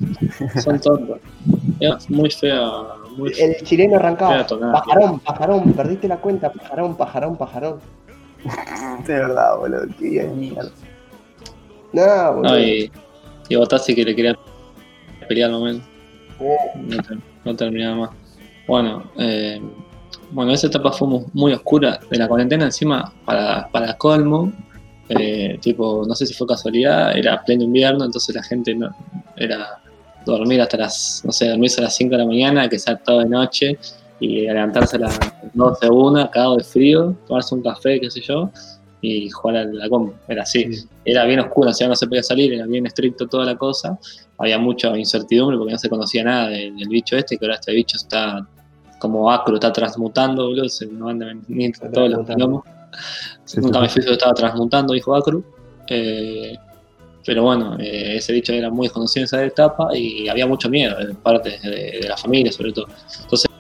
[0.64, 1.20] Son tontos.
[1.80, 2.70] Es muy fea.
[3.18, 3.32] Muy.
[3.38, 7.80] El chileno arrancaba, pajarón, pajarón, perdiste la cuenta, pajarón, pajarón, pajarón.
[9.08, 9.86] De verdad, boludo.
[9.98, 10.72] Qué día de mierda.
[11.94, 12.52] No, boludo.
[12.52, 12.92] No, y,
[13.50, 14.38] y Botazzi que le quería
[15.28, 15.86] pelear al momento.
[16.40, 16.98] Eh, No
[17.46, 18.10] no terminaba más.
[18.68, 19.60] Bueno, eh,
[20.32, 24.52] bueno, esa etapa fue mu- muy, oscura de la cuarentena, encima para, para colmo,
[25.10, 28.90] eh, tipo, no sé si fue casualidad, era pleno invierno, entonces la gente no,
[29.36, 29.82] era
[30.26, 33.20] dormir hasta las, no sé, dormirse a las 5 de la mañana, que sea todo
[33.20, 33.78] de noche,
[34.20, 35.20] y levantarse a las
[35.54, 38.50] 12 o 1, cagado de frío, tomarse un café, qué sé yo,
[39.02, 40.14] y jugar a la compu.
[40.28, 40.74] Era así.
[40.74, 40.88] Sí.
[41.06, 43.98] Era bien oscuro, o sea, no se podía salir, era bien estricto toda la cosa.
[44.38, 47.72] Había mucha incertidumbre porque no se conocía nada de- del bicho este, que ahora este
[47.74, 48.46] bicho está
[49.00, 52.28] como acro, está transmutando, boludo, se nos van a venir Está todos los.
[53.46, 55.44] Sí, Nunca me fui que estaba transmutando, dijo Acru.
[55.88, 56.58] Eh,
[57.30, 60.98] pero bueno, eh, ese bicho era muy desconocido en esa etapa y había mucho miedo
[60.98, 62.88] de parte de, de la familia, sobre todo.
[63.22, 63.52] Entonces,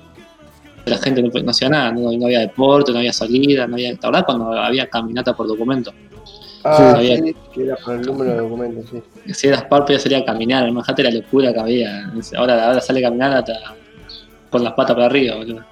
[0.85, 3.91] la gente no, no hacía nada, no, no había deporte, no había salida, no había.
[4.01, 5.93] Verdad, cuando había caminata por documento,
[6.63, 7.35] Ah, Sí.
[7.53, 9.33] que era por el número de documentos, sí.
[9.35, 12.11] si eras parpe ya sería caminar, imagínate la locura que había.
[12.37, 13.53] Ahora, ahora sale a caminar hasta
[14.49, 15.63] con las patas para arriba, boludo.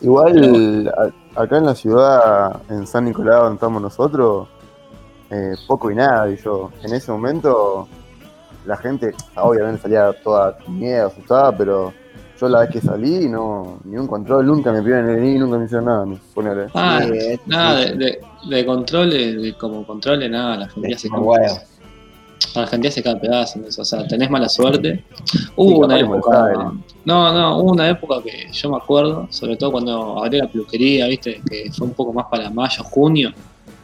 [0.00, 0.94] Igual
[1.34, 4.46] acá en la ciudad, en San Nicolás, donde estamos nosotros,
[5.32, 6.70] eh, poco y nada, y yo.
[6.82, 7.88] En ese momento
[8.66, 11.92] la gente obviamente salía toda miedo, asustada, pero
[12.40, 15.64] yo la vez que salí, no, ni un control, nunca me pidieron el nunca me
[15.64, 16.66] hicieron nada, ni ponele.
[16.74, 17.00] Ah,
[17.46, 21.58] nada, de, de, de controles, de como controles, nada, la gente se como huevo.
[22.54, 25.04] Argentina se cae a pedazos en eso, o sea, tenés mala suerte.
[25.56, 26.72] Hubo una época.
[27.04, 31.06] No, no, hubo una época que yo me acuerdo, sobre todo cuando abrió la peluquería,
[31.06, 33.32] viste, que fue un poco más para mayo, junio,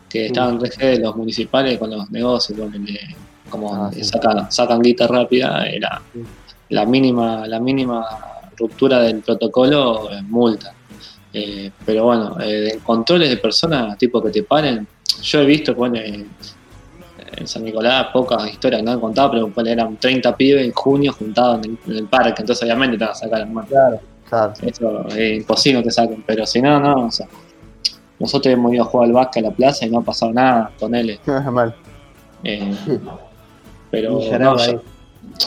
[0.08, 2.98] que estaban de los municipales con los negocios, con el,
[3.50, 4.04] como Ah, sí.
[4.04, 6.00] sacan, sacan guita rápida, era
[6.70, 8.04] la mínima, la mínima
[8.56, 10.72] ruptura del protocolo es multa.
[11.32, 14.86] Eh, pero bueno, eh, de controles de personas, tipo que te paren,
[15.22, 16.26] yo he visto, pone
[17.36, 21.12] en San Nicolás pocas historias no han contado, pero ponele, eran 30 pibes en junio
[21.12, 23.68] juntados en el, en el parque, entonces obviamente te van a sacar hermano.
[23.68, 24.00] Claro.
[24.28, 24.52] Claro.
[24.60, 27.26] Eso es imposible que te saquen, pero si no, no, o sea,
[28.18, 30.70] nosotros hemos ido a jugar al básquet a la plaza y no ha pasado nada
[30.78, 31.18] con él.
[31.52, 31.74] Mal.
[32.44, 32.74] eh,
[33.90, 34.82] pero no, yo,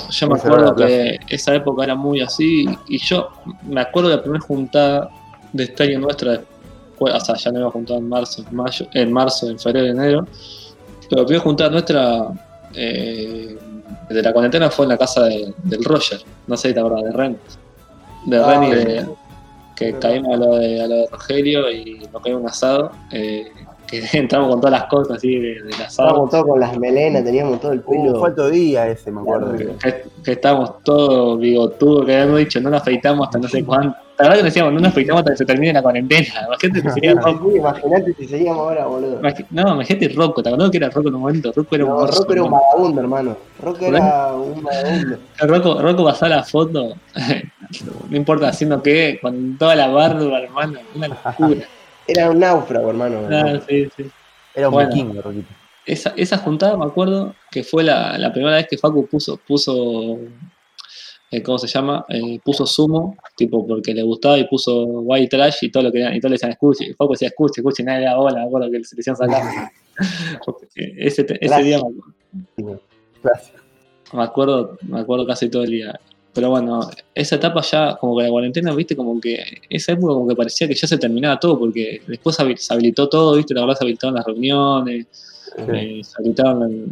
[0.10, 3.29] yo me acuerdo que esa época era muy así y yo
[3.63, 5.10] me acuerdo de la primera juntada
[5.53, 6.41] de este año nuestra,
[6.97, 10.27] o sea, ya no hemos juntado en marzo, en mayo, en marzo, en febrero, enero,
[11.10, 12.27] pero la primera juntada nuestra
[12.73, 13.57] eh,
[14.10, 17.03] de la cuarentena fue en la casa de- del Roger, no sé si te acuerdas,
[17.05, 17.38] de Ren,
[18.25, 19.05] de Ah, Ren y de.
[19.82, 23.52] Que caímos a lo de, a lo de Rogelio y nos caímos un asado, eh,
[23.91, 25.88] que entramos con todas las cosas así de- del asado.
[26.08, 28.19] Estábamos todos con las melenas, teníamos todo el Uh, pelo.
[28.19, 29.56] fue otro día ese, me acuerdo.
[29.56, 29.73] Claro.
[29.84, 33.97] que, que estábamos todos bigotudos, que habíamos dicho, no nos afeitamos hasta no sé cuánto.
[34.19, 36.27] La verdad que decíamos, no nos afeitamos hasta que se termine la cuarentena.
[36.45, 37.49] Imagínate que sería Rocco.
[37.51, 39.19] Sí, Imagínate si seguíamos ahora, boludo.
[39.49, 41.51] No, imagínate Rocco, ¿te acordás que era Rocco en un momento?
[41.56, 43.38] Rocco era un No, morso, Rocco era un vagabundo, hermano.
[43.63, 43.97] Rocco era
[44.34, 45.17] un vagabundo.
[45.39, 46.93] Rocco, Rocco pasaba la foto,
[48.10, 51.65] no importa haciendo qué, con toda la barba, hermano, una locura.
[52.12, 53.28] Era un náufrago, hermano.
[53.32, 54.06] Ah, sí, sí.
[54.56, 54.89] Era un Bueno.
[54.89, 55.47] vikingo, Roquito.
[55.86, 60.19] Esa, esa juntada me acuerdo que fue la, la primera vez que Facu puso, puso
[61.32, 62.06] eh, ¿cómo se llama?
[62.10, 66.00] Eh, puso sumo, tipo porque le gustaba y puso white trash y todo lo que
[66.00, 68.39] y todos le decían escuche, y Facu decía escuche, escuche, y nadie le daba bola,
[68.41, 69.43] me acuerdo que se le decían sacar.
[70.78, 71.80] Eh, ese, día
[72.58, 72.78] me,
[73.21, 73.60] Clásico.
[74.13, 76.00] me acuerdo, me acuerdo casi todo el día.
[76.34, 76.80] Pero bueno,
[77.13, 80.67] esa etapa ya, como que la cuarentena, viste, como que esa época como que parecía
[80.67, 84.15] que ya se terminaba todo, porque después se habilitó todo, viste, la verdad se habilitaron
[84.15, 85.08] las reuniones,
[85.76, 86.88] eh, se habilitaron,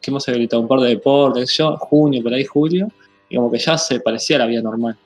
[0.00, 0.62] ¿qué hemos habilitado?
[0.62, 2.88] Un par de deportes, yo, junio, por ahí julio,
[3.28, 4.96] y como que ya se parecía a la vida normal.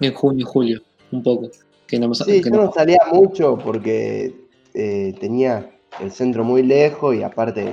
[0.00, 1.50] En junio, julio, un poco.
[1.88, 4.32] Que no, Sí, que yo no- no salía mucho porque
[4.74, 5.68] eh, tenía
[6.00, 7.72] el centro muy lejos y aparte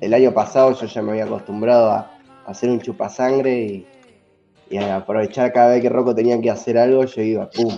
[0.00, 1.98] el año pasado yo ya me había acostumbrado a,
[2.46, 3.86] a hacer un chupasangre y,
[4.70, 7.76] y aprovechar cada vez que Rocco tenía que hacer algo, yo iba, pum,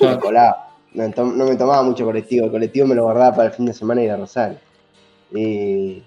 [0.00, 0.68] me colaba.
[0.94, 3.72] No, no me tomaba mucho colectivo, el colectivo me lo guardaba para el fin de
[3.72, 4.58] semana y ir a Rosario.
[5.34, 6.02] Y,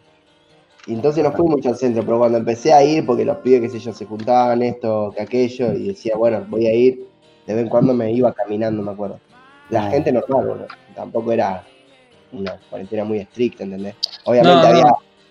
[0.88, 3.62] y entonces no fui mucho al centro, pero cuando empecé a ir, porque los pibes,
[3.62, 7.08] qué sé yo, se juntaban esto, que aquello, y decía, bueno, voy a ir,
[7.48, 9.20] de vez en cuando me iba caminando, me acuerdo.
[9.70, 9.90] La Ah.
[9.90, 11.64] gente normal, bueno, tampoco era
[12.32, 13.96] una cuarentena muy estricta, ¿entendés?
[14.26, 14.68] Obviamente No, no.
[14.70, 14.86] había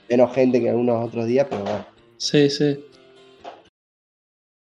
[0.08, 1.84] menos gente que algunos otros días, pero bueno.
[2.16, 2.84] Sí, sí.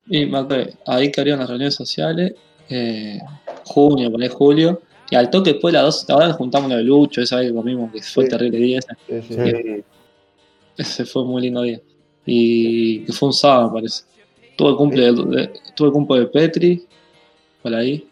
[0.08, 2.34] Y me acuerdo, ahí que había las reuniones sociales,
[2.70, 3.20] eh,
[3.66, 6.78] junio, por ahí julio, y al toque después de las dos, ahora nos juntamos lo
[6.78, 8.30] de Lucho, esa vez que comimos, que fue Sí.
[8.30, 9.52] terrible día ese, Sí, sí.
[9.52, 9.84] Sí.
[10.78, 11.80] ese fue un muy lindo día.
[12.26, 14.04] Y que fue un sábado, me parece.
[14.56, 16.86] Tuve el cumple de, tuve el cumple de Petri,
[17.62, 18.08] por ahí,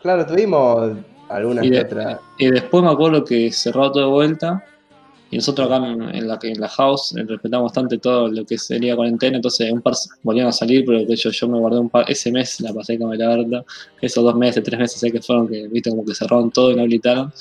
[0.00, 0.98] Claro, tuvimos
[1.30, 2.20] algunas Y que otras.
[2.38, 4.64] y después me acuerdo que cerró todo de vuelta,
[5.34, 8.94] Y nosotros acá en, la, en la house eh, respetamos bastante todo lo que sería
[8.94, 12.08] cuarentena, entonces un par volvieron a salir, pero que yo, yo me guardé un par,
[12.08, 13.64] ese mes la pasé con la verdad,
[14.00, 16.76] esos dos meses, tres meses sé que fueron que, viste, como que cerraron todo y
[16.76, 17.32] no habilitaron.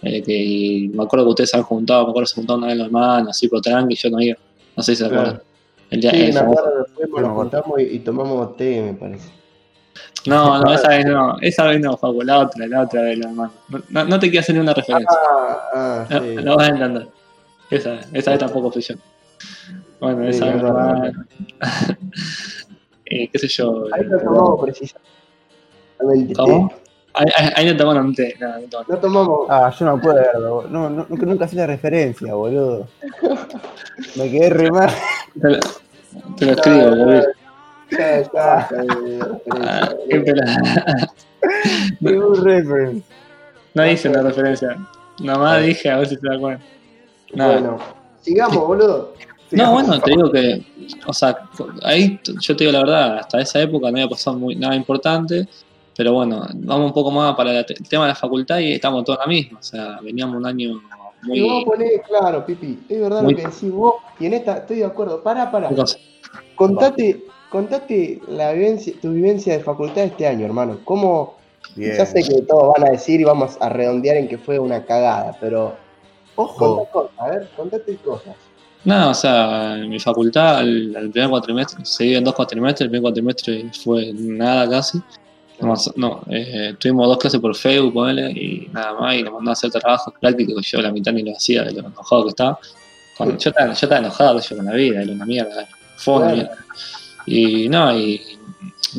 [0.00, 2.60] Eh, que, y me acuerdo que ustedes se han juntado, me acuerdo que se juntaron
[2.60, 4.38] una vez los hermanos, así por tranqui, yo no iba.
[4.74, 5.42] No sé si se acuerdan.
[5.90, 8.94] El día, Sí, el me acuerdo, fuimos, No nos juntamos y, y tomamos té, me
[8.94, 9.28] parece.
[10.24, 13.52] No, no, esa vez no, esa vez no, Facu, la otra, la otra vez, hermano.
[13.68, 15.18] No, no, no te quiero hacer ninguna referencia.
[15.30, 16.34] Ah, ah, No, sí.
[16.42, 17.08] no vas a entender.
[17.70, 18.94] Esa, esa tampoco fui yo.
[20.00, 21.12] Bueno, Sí, esa es verdad.
[23.06, 23.86] eh, qué sé yo.
[23.92, 26.34] Ahí no tomamos precisamente.
[26.36, 26.72] ¿Cómo?
[27.14, 28.86] Ahí, ahí, ahí no tomaron té, no, no tomaron.
[28.88, 29.40] No tomamos.
[29.48, 30.66] Ah, yo no acuerdo.
[30.68, 32.86] No, no, nunca, nunca hice la referencia, boludo.
[34.16, 34.90] Me quedé re mal.
[35.40, 35.58] Te lo,
[36.36, 37.22] te lo escribo, boludo.
[37.90, 38.68] Ya está.
[39.06, 39.20] eh,
[39.60, 40.60] Ah, qué pelada.
[42.00, 43.02] Reference.
[43.74, 44.76] No hice la referencia.
[45.20, 46.64] Nomás dije a ver si te das cuenta.
[47.34, 47.52] Nada.
[47.54, 47.78] Bueno,
[48.22, 49.12] sigamos, boludo.
[49.52, 50.66] No, bueno, te digo que,
[51.06, 51.36] o sea,
[51.84, 55.46] ahí yo te digo la verdad, hasta esa época no había pasado muy, nada importante,
[55.96, 59.04] pero bueno, vamos un poco más para la- el tema de la facultad y estamos
[59.04, 60.80] todos en la misma, o sea, veníamos un año
[61.32, 61.64] Y vos muy...
[61.64, 64.84] ponés, claro, Pipi, es verdad Muy- lo que decís vos, y en esta estoy de
[64.84, 65.22] acuerdo.
[65.22, 65.70] Pará, pará.
[66.56, 70.78] Contate, contate la vivencia, tu vivencia de facultad este año, hermano.
[70.84, 71.36] ¿Cómo?
[71.74, 71.96] Bien.
[71.96, 74.84] Ya sé que todos van a decir y vamos a redondear en que fue una
[74.84, 75.74] cagada, pero
[76.36, 77.10] Ojo.
[77.18, 78.34] a ver, contate cosas.
[78.84, 82.82] Nada, o sea, en mi facultad, el, el primer cuatrimestre, se divide en dos cuatrimestres,
[82.82, 85.00] el primer cuatrimestre fue nada casi.
[85.58, 89.48] No, no, eh, tuvimos dos clases por Facebook, ponele, y nada más, y nos mandaban
[89.48, 92.58] a hacer trabajos prácticos, yo la mitad ni lo hacía de lo enojado que estaba.
[93.16, 96.32] Cuando- yo, estaba yo estaba enojado yo con la vida, era una mierda, fue una
[96.34, 96.56] mierda.
[97.24, 98.20] Y no, y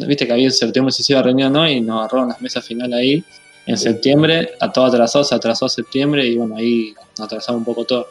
[0.08, 1.70] viste que había en septiembre se iba a reunión, ¿no?
[1.70, 3.24] Y nos agarraron las mesas final ahí,
[3.68, 7.66] en septiembre, a todo atrasado, se atrasó a septiembre, y bueno, ahí nos atrasamos un
[7.66, 8.08] poco todo.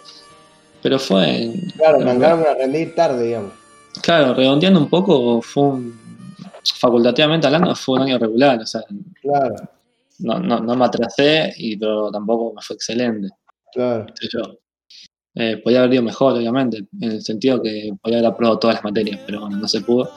[0.83, 3.53] Pero fue, Claro, arrancaron a rendir tarde, digamos.
[4.03, 5.99] Claro, redondeando un poco, fue un,
[6.79, 8.83] facultativamente hablando, fue un año regular, o sea,
[9.23, 9.55] Claro,
[10.19, 13.29] no, no, no me atrasé, y, pero tampoco me fue excelente,
[13.73, 14.07] claro.
[14.31, 14.59] yo.
[15.39, 18.85] Eh, podía haber ido mejor, obviamente, en el sentido que podía haber aprobado todas las
[18.85, 20.11] materias, pero bueno, no se pudo.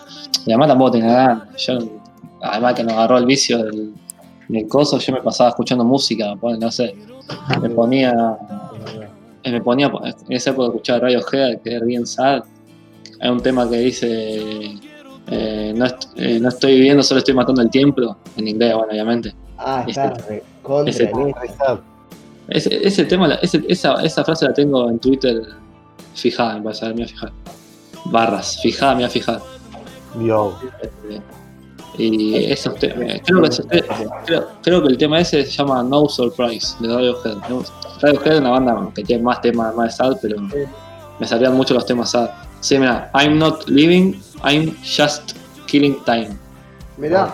[0.45, 1.79] Y además tampoco tenía ganas, yo,
[2.41, 3.93] además que nos agarró el vicio del,
[4.49, 6.95] del coso, yo me pasaba escuchando música, pues, no sé,
[7.61, 8.37] me ponía
[9.43, 12.43] eh, me ponía en esa época escuchaba Radiohead que era bien sad.
[13.21, 14.75] Hay un tema que dice
[15.31, 18.91] eh, no, est- eh, no estoy viviendo solo estoy matando el tiempo en inglés bueno
[18.91, 19.33] obviamente.
[19.57, 21.33] Ah, Ese- está contra ese- en
[22.47, 25.41] ese, ese tema la- ese- esa, esa frase la tengo en Twitter
[26.15, 27.31] fijada me parece me voy a fijar.
[28.05, 29.39] Barras fijada me voy a fijar.
[30.17, 30.53] Dios.
[31.09, 31.21] Eh,
[31.99, 33.83] y esos te- eh, creo, que
[34.25, 37.63] creo, creo que el tema ese se llama No Surprise de Radiohead ¿no?
[38.01, 40.37] Radiohead es una banda que tiene más temas más sad pero
[41.19, 42.29] me salían mucho los temas sad
[42.61, 45.33] sí mira I'm not living I'm just
[45.67, 46.29] killing time
[46.97, 47.33] Mirá,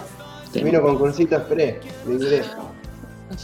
[0.51, 0.65] Tema.
[0.65, 1.75] vino con cursito express,
[2.05, 2.45] de inglés.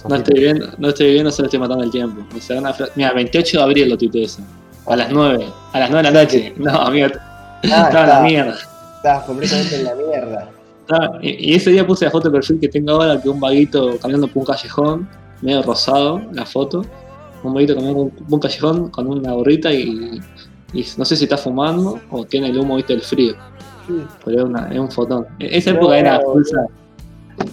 [0.08, 2.24] No estoy viviendo, no estoy viviendo, solo estoy matando el tiempo.
[2.38, 4.42] O sea, una fra- Mira, 28 de abril lo tuiteé eso.
[4.86, 5.48] A las 9.
[5.74, 6.54] A las 9 de la noche.
[6.58, 7.08] No, amigo.
[7.14, 8.22] Ah, Estaba en la está.
[8.22, 8.56] mierda.
[8.98, 10.50] Estás completamente en la mierda.
[10.92, 13.40] Estaba- y, y ese día puse la foto de perfil que tengo ahora, que un
[13.40, 15.10] vaguito caminando por un callejón,
[15.42, 16.84] medio rosado, la foto.
[17.44, 20.20] Un vaguito caminando por un- callejón con una gorrita y,
[20.74, 23.34] y no sé si está fumando o tiene el humo, viste, el frío.
[23.88, 23.94] Sí.
[24.26, 25.26] Pero es, una- es un fotón.
[25.40, 26.44] E- Esa época era no.
[26.44, 26.66] sad.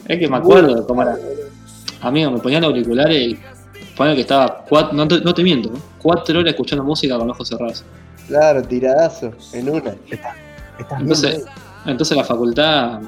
[0.07, 1.17] Es que me acuerdo de cómo era.
[2.03, 3.39] Amigo, me ponía los auriculares y
[3.97, 5.79] ponía que estaba, cuatro, no, te, no te miento, ¿no?
[6.01, 7.85] cuatro horas escuchando música con los ojos cerrados.
[8.29, 9.95] Claro, tiradazo, en una.
[10.79, 11.51] Estás Entonces, viendo
[11.91, 13.01] entonces la facultad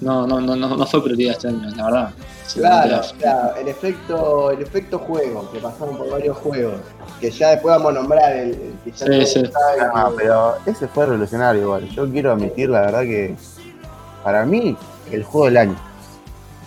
[0.00, 2.10] no, no, no, no, no fue prioridad este año, la verdad.
[2.54, 6.74] Claro, claro, el efecto, el efecto juego, que pasamos por varios juegos,
[7.20, 9.42] que ya después vamos a nombrar el, el que ya Sí, sí.
[9.94, 11.88] Ah, que- pero ese fue revolucionario igual.
[11.90, 13.34] Yo quiero admitir la verdad que
[14.22, 14.76] para mí
[15.10, 15.76] el juego del año.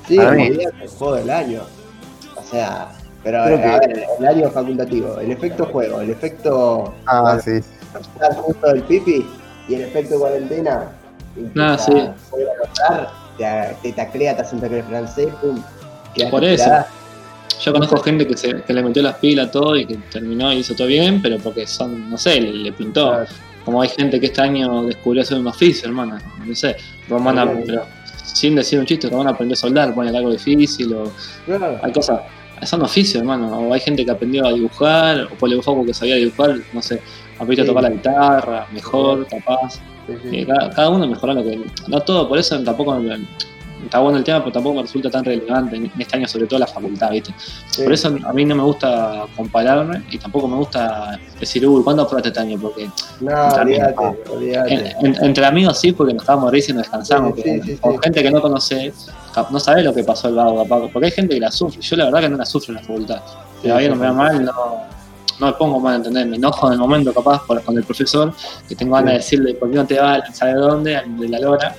[0.08, 0.48] Sí, Para mí.
[0.48, 1.62] el juego del año.
[2.36, 2.90] O sea,
[3.24, 7.52] pero Creo a que- ver, el año facultativo, el efecto juego, el efecto Ah, sí.
[8.00, 9.28] estar justo del pipi
[9.68, 10.92] y el efecto cuarentena.
[11.58, 11.92] Ah, sí.
[11.92, 15.62] anotar, te, te taclea, te hace un tackle francés, pum.
[16.32, 16.64] Por eso.
[16.64, 16.88] tirada.
[17.62, 20.58] Yo conozco gente que, se, que le metió las pilas todo y que terminó y
[20.58, 23.10] hizo todo bien, pero porque son, no sé, le, le pintó.
[23.10, 23.26] Claro,
[23.64, 26.22] Como hay gente que este año descubrió hacer un oficio, hermana.
[26.46, 26.76] No sé,
[27.10, 27.86] Romana, pero
[28.24, 31.12] sin decir un chiste, Romana aprendió a soldar, pone algo difícil, o
[31.46, 31.80] claro.
[31.82, 32.22] hay cosas.
[32.64, 33.60] Son oficios, hermano.
[33.60, 37.02] O hay gente que aprendió a dibujar, o por dibujó porque sabía dibujar, no sé,
[37.40, 37.70] aprendió a Sí.
[37.70, 39.76] tocar la guitarra, mejor, capaz.
[40.08, 40.38] Sí, sí.
[40.40, 41.60] Eh, cada, cada uno mejoró lo que.
[41.88, 42.98] No todo, por eso tampoco.
[43.86, 46.60] Está bueno el tema, pero tampoco me resulta tan relevante en este año, sobre todo
[46.60, 47.34] la facultad, ¿viste?
[47.70, 47.84] Sí.
[47.84, 52.04] Por eso a mí no me gusta compararme y tampoco me gusta decir, uy, ¿cuándo
[52.04, 52.60] aprobaste este año?
[52.60, 52.90] Porque
[53.22, 53.96] No, olvídate,
[54.30, 54.74] olvídate.
[54.74, 57.78] en- en- entre amigos sí, porque nos estábamos risa y nos descansamos, Sí, pero sí,
[57.78, 58.94] con gente que no conoce,
[59.50, 61.82] no sabe lo que pasó el vago, capaz, porque hay gente que la sufre.
[61.82, 63.22] Yo la verdad que no la sufro en la facultad.
[63.62, 64.54] Sí, vida no me va mal, no,
[65.40, 66.26] no me pongo mal, ¿entendés?
[66.28, 68.34] Me enojo en el momento, capaz, por- con el profesor,
[68.70, 70.22] que tengo ganas de decirle, ¿por qué no te vas?
[70.36, 71.02] ¿Sabe dónde?
[71.06, 71.76] De la lora,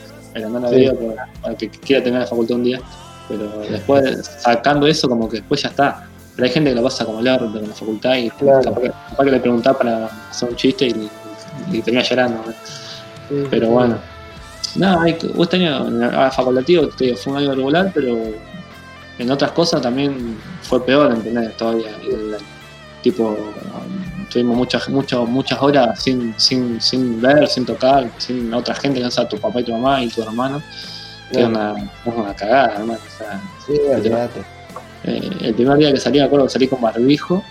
[0.71, 0.77] Sí.
[0.77, 2.81] digo por- porque quiera tener la facultad un día.
[3.29, 6.07] Pero después, sacando eso, como que después ya está.
[6.37, 8.61] Pero hay gente que lo pasa como el orto en la facultad y Claro.
[8.63, 11.11] capaz, que, capaz que le preguntás para hacer un chiste y,
[11.73, 12.43] y termina llorando.
[12.47, 12.53] ¿no?
[13.29, 13.99] Sí, Pero bueno.
[14.77, 18.17] No, hay, este año en el facultativo te digo, fue un año regular, pero
[19.19, 21.57] en otras cosas también fue peor, ¿entendés?
[21.57, 21.89] Todavía.
[22.05, 22.37] El-
[23.03, 23.37] tipo,
[24.31, 29.05] tuvimos muchas, muchas, muchas horas sin, sin, sin ver, sin tocar, sin otra gente que
[29.05, 30.63] no sea tu papá y tu mamá y tu hermano.
[31.33, 33.01] Que era una, una cagada, hermano.
[33.05, 33.73] O sea, Sí,
[35.05, 37.43] eh, el primer día que salí, me acuerdo que salí con barbijo.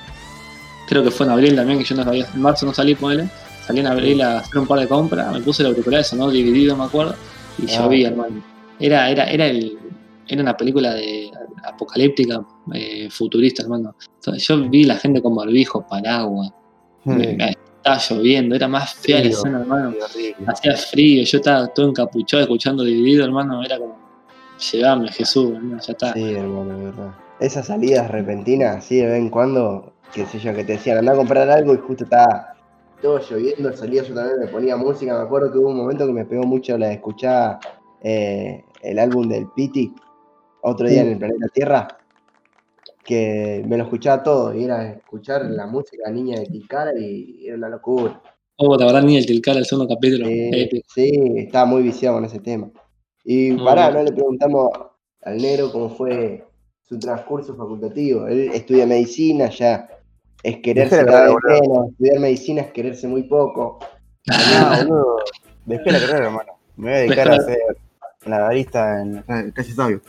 [0.88, 2.28] Creo que fue en abril también, que yo no sabía.
[2.34, 3.30] En marzo no salí con él.
[3.66, 5.32] Salí en abril a hacer un par de compras.
[5.34, 7.16] Me puse el auricular, sonó dividido, me acuerdo.
[7.58, 7.82] Y Ah.
[7.84, 8.44] llovía, hermano.
[8.80, 9.78] Era, era, era, el,
[10.28, 11.32] era una película de
[11.64, 12.42] apocalíptica,
[12.74, 13.96] eh, futurista, hermano.
[14.38, 16.52] Yo vi la gente con barbijo, paraguas.
[17.06, 17.22] Hmm.
[17.22, 19.38] Estaba lloviendo, era más fea la Frío.
[19.38, 19.94] escena, hermano.
[20.48, 23.64] Hacía frío, yo estaba todo encapuchado escuchando dividido, hermano.
[23.64, 23.96] Era como,
[24.72, 26.14] llegame, Jesús, hermano, ya está.
[26.14, 27.12] Sí, hermano, verdad.
[27.40, 31.14] Esas salidas repentinas, así de vez en cuando, qué sé yo, que te decían, anda
[31.14, 32.56] a comprar algo y justo estaba
[33.02, 35.14] todo lloviendo, salía yo también, me ponía música.
[35.16, 37.60] Me acuerdo que hubo un momento que me pegó mucho la de escuchar
[38.02, 39.94] eh, el álbum del Piti,
[40.62, 41.88] otro día en el planeta Tierra,
[43.06, 47.56] que me lo escuchaba todo, y era escuchar la música Niña de Tilcara y era
[47.56, 48.22] una locura.
[48.58, 50.26] Oh, la verdad, ni el Tilcara, el segundo capítulo.
[50.28, 52.70] Sí, estaba muy viciado con ese tema.
[53.24, 53.98] Y Muy pará, bien.
[54.00, 54.70] no le preguntamos
[55.22, 56.46] al negro cómo fue
[56.82, 58.28] su transcurso facultativo.
[58.28, 59.88] Él estudia medicina, ya
[60.42, 61.90] es quererse Dejé cada vez menos.
[61.92, 63.80] Estudiar medicina es quererse muy poco.
[64.28, 65.18] No, boludo.
[65.66, 66.54] Dejé la carrera, hermano.
[66.78, 67.58] Me voy a dedicar a ser
[68.26, 70.02] lagarista en en calle Sabio.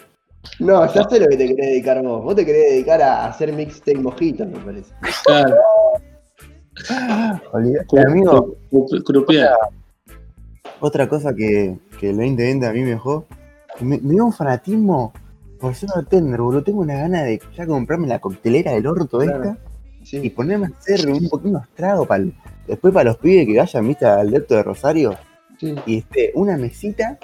[0.58, 2.24] No, ya sé lo que te querés dedicar vos.
[2.24, 4.92] Vos te querés dedicar a hacer mixtape mojitos, me parece.
[5.26, 5.56] Claro,
[7.52, 8.54] Olvidate, amigo,
[9.04, 9.48] crupier.
[10.80, 13.26] otra cosa que, que el 2020 a mí me dejó,
[13.80, 15.12] me, me dio un fanatismo
[15.58, 16.62] por ser bartender, boludo.
[16.62, 19.42] Tengo una gana de ya comprarme la coctelera del orto Claro.
[19.42, 19.58] esta
[20.24, 22.24] y ponerme a hacer un poquito unos tragos para
[22.68, 25.14] después para los pibes que vayan, viste, al depto de Rosario
[25.58, 25.74] sí.
[25.86, 27.18] y esté una mesita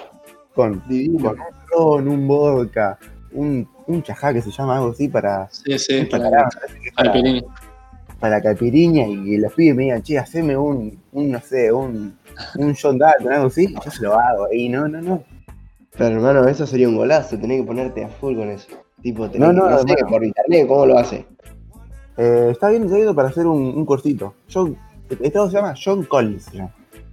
[0.53, 1.29] con, Divino.
[1.29, 2.97] con un ron, un vodka,
[3.33, 6.29] un, un chajá que se llama algo así para, Sí, para,
[6.95, 7.41] para
[8.19, 12.17] para, caipirinha y los pibes me digan, che, haceme un, un no sé, un,
[12.55, 14.47] un John Dalton, algo así, yo se lo hago.
[14.51, 15.23] Y no, no, no.
[15.97, 17.37] Pero hermano, eso sería un golazo.
[17.37, 18.67] Tenés que ponerte a full con eso.
[19.01, 21.25] Tipo, tenés No, que- no, no sé, por internet, ¿cómo lo hace?
[22.17, 24.33] Eh, está bien sabido para hacer un, un cortito.
[24.51, 24.77] John,
[25.19, 26.49] esto se llama John Collins.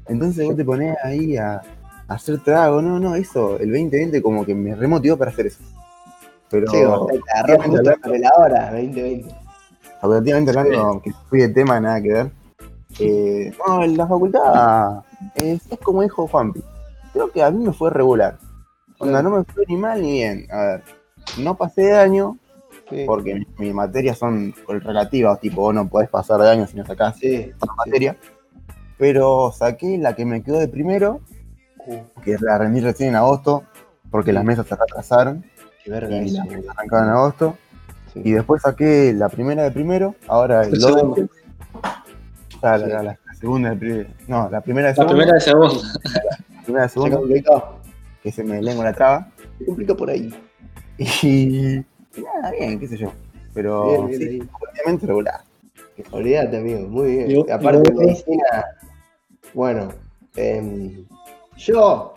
[0.06, 1.54] Entonces vos te pones ahí a,
[2.08, 2.80] a hacer trago.
[2.80, 5.60] No, no, eso, el 2020 como que me remotivó para hacer eso.
[6.50, 9.34] Pero Sí, justo sobre la hora, 2020.
[10.02, 12.30] Relativamente hablando, que fui de tema, nada que ver.
[12.98, 15.02] Eh, no, en la facultad
[15.36, 16.62] es, es como dijo Juanpi.
[17.12, 18.38] Creo que a mí me fue regular.
[18.98, 20.46] Onda, no me fue ni mal ni bien.
[20.50, 20.82] A ver,
[21.38, 22.36] no pasé de año
[22.90, 26.76] Sí, porque mis, mis materias son relativas, tipo, vos no podés pasar de año si
[26.76, 27.52] no sacás sí.
[27.60, 28.16] otra materia.
[28.98, 31.20] Pero saqué la que me quedó de primero,
[31.86, 31.98] sí.
[32.24, 33.62] que la rendí recién en agosto,
[34.10, 35.44] porque las mesas se retrasaron
[35.84, 37.58] Qué verga y eso, mesas arrancaban en agosto.
[38.12, 38.22] Sí.
[38.24, 41.16] Y después saqué la primera de primero, ahora el El 2 segundo.
[42.62, 42.84] la, Sí.
[42.88, 44.08] la- la segunda de primero.
[44.28, 45.14] No, la primera de La segundo.
[45.16, 45.74] primera de segundo.
[46.54, 47.74] la primera de Se segundo, complicó.
[48.22, 49.28] que se me lengua la traba.
[49.58, 50.34] Se complica por ahí.
[51.22, 51.82] Y,
[52.20, 53.12] nada, bien, qué sé yo.
[53.54, 55.40] Pero Bien, bien, sí, obviamente regular.
[56.12, 56.88] Olvídate, amigo.
[56.88, 57.50] Muy bien.
[57.52, 58.64] Aparte de medicina.
[59.54, 59.88] Bueno,
[60.36, 61.04] em,
[61.56, 62.14] yo.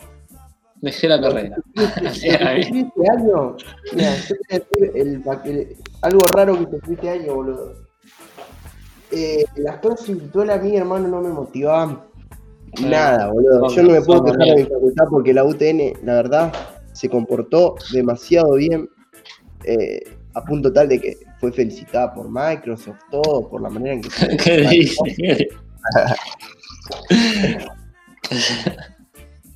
[0.84, 1.56] Dejé la carrera.
[1.74, 2.36] Este
[3.10, 3.56] año.
[3.94, 7.34] Mira, yo te voy a decir el, pa- el- algo raro que sufrí este año,
[7.34, 7.74] boludo.
[9.10, 12.02] Eh, las clases virtuales a mí, hermano, no me motivaban
[12.76, 12.84] Sí.
[12.86, 13.68] nada, boludo.
[13.74, 16.52] Yo no me puedo quejar de mi facultad porque la UTN, la verdad,
[16.92, 18.88] se comportó demasiado bien.
[19.64, 20.00] eh,
[20.34, 24.10] a punto tal de que fue felicitada por Microsoft, todo, por la manera en que
[24.10, 25.48] se ¿Qué dice?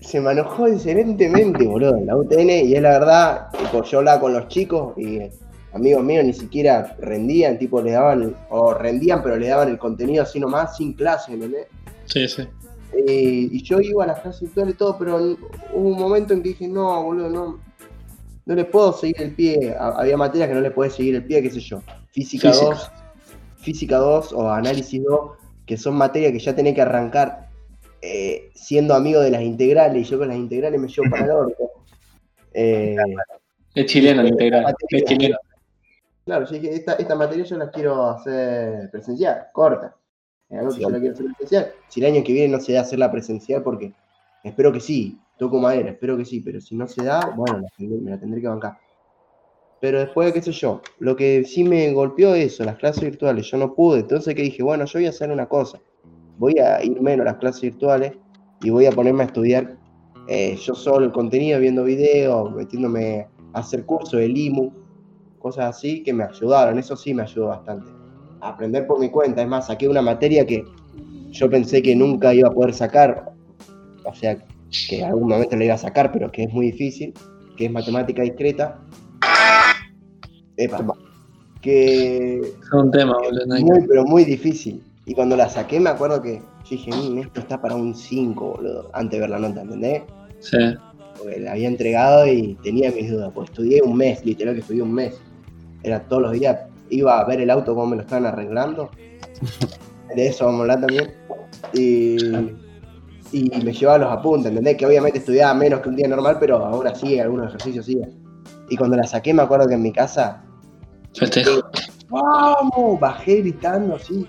[0.09, 4.33] Se manejó excelentemente, boludo, en la UTN, y es la verdad, tipo, yo hablaba con
[4.33, 5.31] los chicos y eh,
[5.73, 10.23] amigos míos ni siquiera rendían, tipo, le daban, o rendían, pero le daban el contenido
[10.23, 11.67] así nomás, sin clase, ¿entendés?
[12.07, 12.43] Sí, sí.
[13.07, 15.17] Eh, y yo iba a las clases virtuales y todo, pero
[15.75, 17.59] hubo un momento en que dije, no, boludo, no,
[18.47, 19.75] no le puedo seguir el pie.
[19.79, 21.83] Ha- Había materias que no le podés seguir el pie, qué sé yo.
[22.13, 22.71] Física, Física.
[22.71, 22.91] 2,
[23.61, 25.33] física 2 o análisis 2,
[25.67, 27.48] que son materias que ya tenés que arrancar
[28.03, 31.31] eh, siendo amigo de las integrales, y yo con las integrales me llevo para el
[31.31, 31.55] orto.
[32.55, 32.97] Eh,
[33.75, 34.63] Es chileno el integral.
[34.63, 34.99] Materia.
[34.99, 35.37] Es chileno.
[36.25, 39.95] Claro, yo dije, esta, esta materia yo la quiero hacer presencial, corta.
[40.49, 41.73] Es algo que Sí, yo la quiero hacer presencial.
[41.89, 43.93] Si el año que viene no se da hacerla presencial, porque
[44.43, 48.11] espero que sí, toco madera, espero que sí, pero si no se da, bueno, me
[48.11, 48.79] la tendré que bancar.
[49.81, 53.57] Pero después, qué sé yo, lo que sí me golpeó eso, las clases virtuales, yo
[53.57, 55.79] no pude, entonces que dije, bueno, yo voy a hacer una cosa,
[56.39, 58.13] voy a ir menos a las clases virtuales
[58.63, 59.79] y voy a ponerme a estudiar
[60.31, 64.71] eh, yo solo el contenido, viendo videos, metiéndome a hacer cursos de LIMU,
[65.39, 67.91] cosas así que me ayudaron, eso sí me ayudó bastante.
[68.43, 70.65] A aprender por mi cuenta, es más, saqué una materia que
[71.31, 73.33] yo pensé que nunca iba a poder sacar,
[74.05, 74.37] o sea,
[74.91, 77.15] que en algún momento la iba a sacar, pero que es muy difícil,
[77.57, 78.79] que es matemática discreta.
[80.59, 80.85] Epa,
[81.63, 83.65] que Es un tema, boludo.
[83.65, 84.83] muy, pero muy difícil.
[85.09, 88.53] Y cuando la saqué me acuerdo que yo dije, "Mm, esto está para un 5,
[88.57, 90.03] boludo, antes de ver la nota, ¿entendés?
[90.41, 90.59] Sí.
[91.17, 94.83] Porque la había entregado y tenía mis dudas, pues estudié un mes, literal que estudié
[94.83, 95.19] un mes.
[95.83, 96.59] Era todos los días,
[96.91, 98.91] iba a ver el auto cómo me lo estaban arreglando.
[100.15, 101.15] De eso vamos a hablar también.
[101.73, 102.17] Y,
[103.33, 104.77] y me llevaba los apuntes, ¿entendés?
[104.77, 107.99] Que obviamente estudiaba menos que un día normal, pero ahora sí, algunos ejercicios sí.
[108.69, 110.45] Y cuando la saqué me acuerdo que en mi casa
[111.15, 111.63] Festejo.
[112.11, 113.01] ¡Vamos!
[113.01, 114.27] Bajé gritando así.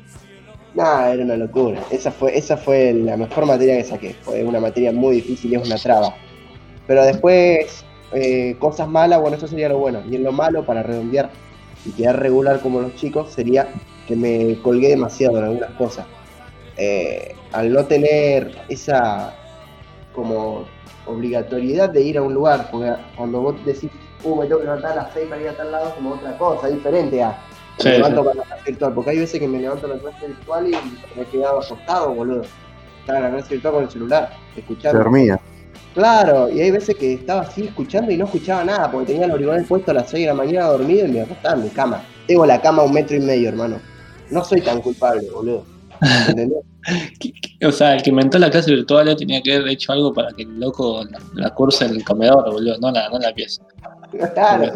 [0.76, 1.82] Nada, era una locura.
[1.90, 4.16] Esa fue, esa fue la mejor materia que saqué.
[4.22, 6.16] Fue una materia muy difícil y es una traba.
[6.88, 10.02] Pero después, eh, cosas malas, bueno, eso sería lo bueno.
[10.10, 11.30] Y en lo malo, para redondear
[11.86, 13.68] y quedar regular como los chicos, sería
[14.08, 16.06] que me colgué demasiado en algunas cosas.
[16.78, 19.34] Eh, al no tener esa
[20.14, 20.66] como
[21.06, 23.90] obligatoriedad de ir a un lugar, porque cuando vos decís,
[24.24, 26.38] uh, me tengo que levantar a las 6 para ir a tal lado, como otra
[26.38, 27.38] cosa, diferente a
[27.78, 29.98] Sí, me levanto para la clase virtual, porque hay veces que me levanto a la
[29.98, 30.72] clase virtual y
[31.16, 32.42] me he quedado acostado, boludo.
[33.02, 34.98] Estaba en la clase virtual con el celular, escuchando.
[35.00, 35.40] dormía.
[35.94, 39.32] Claro, y hay veces que estaba así escuchando y no escuchaba nada, porque tenía el
[39.32, 42.04] auricular puesto a las 6 de la mañana dormido y me acostaba en mi cama.
[42.28, 43.78] Tengo la cama a un metro y medio, hermano.
[44.30, 45.64] No soy tan culpable, boludo.
[46.28, 46.60] ¿Entendés?
[47.20, 49.92] ¿Qué- qué- O sea, el que inventó la clase virtual ya tenía que haber hecho
[49.92, 53.18] algo para que el loco la, la curse en el comedor, boludo, no la, no
[53.20, 53.64] la pieza.
[54.34, 54.74] Claro.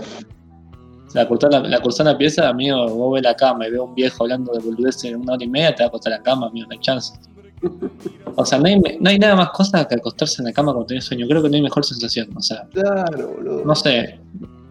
[1.14, 4.24] La cursar la, la pieza, amigo, vos ves la cama y ves a un viejo
[4.24, 6.68] hablando de boludeces en una hora y media, te va a acostar la cama, amigo,
[6.68, 7.14] no hay chance.
[8.36, 10.88] O sea, no hay, no hay nada más cosa que acostarse en la cama cuando
[10.88, 11.28] tenés sueño.
[11.28, 12.36] Creo que no hay mejor sensación.
[12.36, 13.64] O sea, Claro, boludo.
[13.64, 14.20] no sé.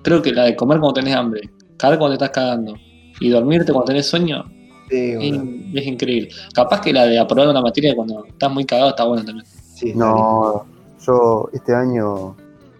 [0.03, 1.43] Creo que la de comer cuando tenés hambre,
[1.77, 2.75] cagar cuando te estás cagando
[3.21, 4.45] y dormirte cuando tenés sueño
[4.91, 5.15] Sí,
[5.75, 6.29] es, increíble.
[6.53, 9.47] Capaz que la de aprobar una materia cuando estás muy cagado está buena también.
[9.47, 10.67] Sí, No,
[11.07, 12.37] yo este año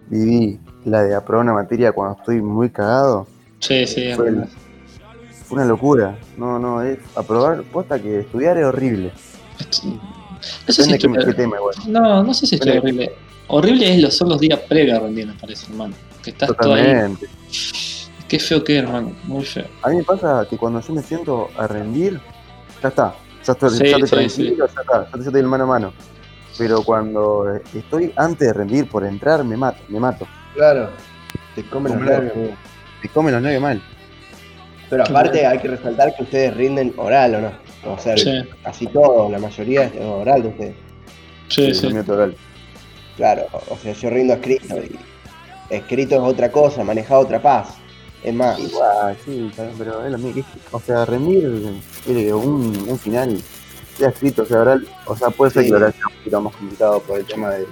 [0.09, 3.25] viví la de aprobar una materia cuando estoy muy cagado.
[3.65, 4.43] Sí, sí, Fue el-
[5.49, 6.17] una locura.
[6.37, 9.13] No, no, es aprobar, posta que estudiar es horrible.
[10.67, 11.75] No sé si Depende de qué, estoy- qué tema igual.
[11.87, 13.11] No, no sé si estoy Pero- horrible.
[13.47, 15.93] Horrible es los, son los días previos a rendir, me parece, hermano.
[16.23, 16.81] Que estás todo ahí.
[16.83, 17.27] Totalmente.
[18.27, 19.13] Qué feo que es, hermano.
[19.25, 19.65] Muy feo.
[19.81, 22.19] A mí me pasa que cuando yo me siento a rendir,
[22.81, 23.15] ya está.
[23.45, 25.07] Ya estoy, Sí, ya estoy sí, tranquilo, ya está.
[25.17, 25.93] Ya estoy en mano a mano.
[26.57, 30.25] Pero cuando estoy antes de rendir por entrar, me mato, me mato.
[30.55, 30.89] Claro.
[31.55, 32.57] Te comen los nervios,
[33.03, 33.81] Me comen los nueve mal.
[34.89, 37.51] Pero aparte hay que resaltar que ustedes rinden oral, ¿o no?
[37.93, 38.31] O sea, Sí,
[38.63, 40.75] casi todo, la mayoría es oral de ustedes.
[41.49, 41.87] sí, sí.
[41.87, 42.35] el mío total.
[43.17, 44.97] Claro, o sea, yo rindo escrito y
[45.69, 47.75] escrito es otra cosa, manejado otra paz.
[48.23, 50.43] Es más, Igual, sí, pero es lo mismo.
[50.71, 51.45] O sea, rendir
[52.33, 53.37] un, un final
[53.99, 54.87] ya escrito, o sea, oral.
[55.05, 55.69] O sea, puede ser Sí.
[55.69, 57.65] que oral sea un poquito más complicado por el tema de,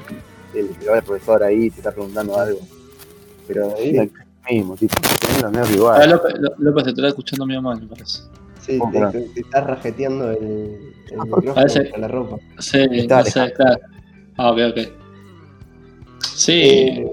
[0.54, 0.68] del
[1.06, 2.60] profesor ahí te está preguntando algo.
[3.48, 3.74] Pero
[4.50, 6.10] mismo, tipo, tenés los nervios Ah, igual.
[6.12, 8.22] López, Ló- López te está escuchando mi mamá, me parece.
[8.62, 12.38] sí, ¿Cómo te, te- te estás rajeteando el, el micrófono Parece- con la ropa.
[12.60, 13.80] Sí, Está no sé, claro.
[14.38, 14.80] Ah, ok, ok.
[16.36, 17.12] Sí, Eh,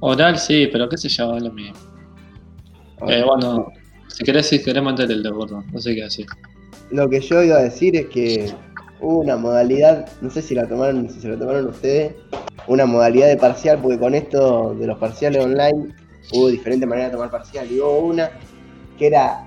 [0.00, 1.76] oral sí, pero qué sé yo, es lo mismo.
[3.08, 3.72] Eh, bueno,
[4.08, 6.26] si querés, si querés mantener el gordo, no sé qué decir.
[6.90, 8.52] Lo que yo iba a decir es que
[9.00, 12.14] hubo una modalidad, no sé si la tomaron, si se la tomaron ustedes,
[12.66, 15.94] una modalidad de parcial, porque con esto de los parciales online
[16.32, 17.70] hubo diferentes maneras de tomar parcial.
[17.70, 18.30] Y hubo una
[18.98, 19.46] que era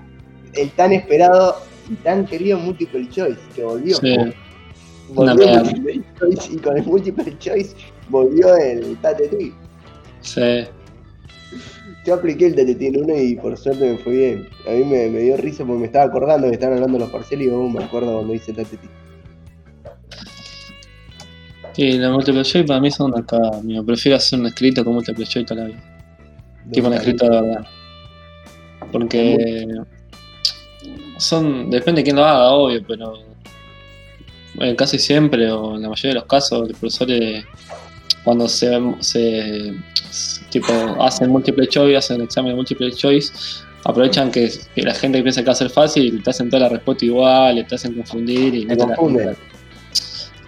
[0.53, 1.57] el tan esperado
[1.89, 3.97] y tan querido multiple choice, que volvió.
[3.97, 4.15] Sí.
[5.09, 7.75] Volvió Una el multiple choice y con el multiple choice
[8.09, 9.53] volvió el TATETI.
[10.21, 10.63] Sí.
[12.05, 14.49] Yo apliqué el TTT en uno y por suerte me fue bien.
[14.67, 17.47] A mí me, me dio risa porque me estaba acordando que estaban hablando los parciales
[17.47, 18.83] y oh, me acuerdo cuando hice TTT.
[21.75, 23.83] Y la multiple choice para mí son acá, amigo.
[23.85, 25.92] Prefiero hacer un escrito con multiple choice toda la vida.
[26.71, 27.67] Tipo un escrito de verdad.
[28.91, 29.65] Porque
[31.17, 33.13] son, depende de quién lo haga, obvio, pero
[34.59, 37.45] eh, casi siempre, o en la mayoría de los casos, los profesores
[38.23, 39.73] cuando se, se,
[40.49, 43.33] tipo, hacen múltiple choice, hacen examen de múltiple choice,
[43.85, 46.63] aprovechan que, que la gente piensa que va a ser fácil y te hacen toda
[46.63, 48.95] la respuesta igual, te hacen confundir y no te la-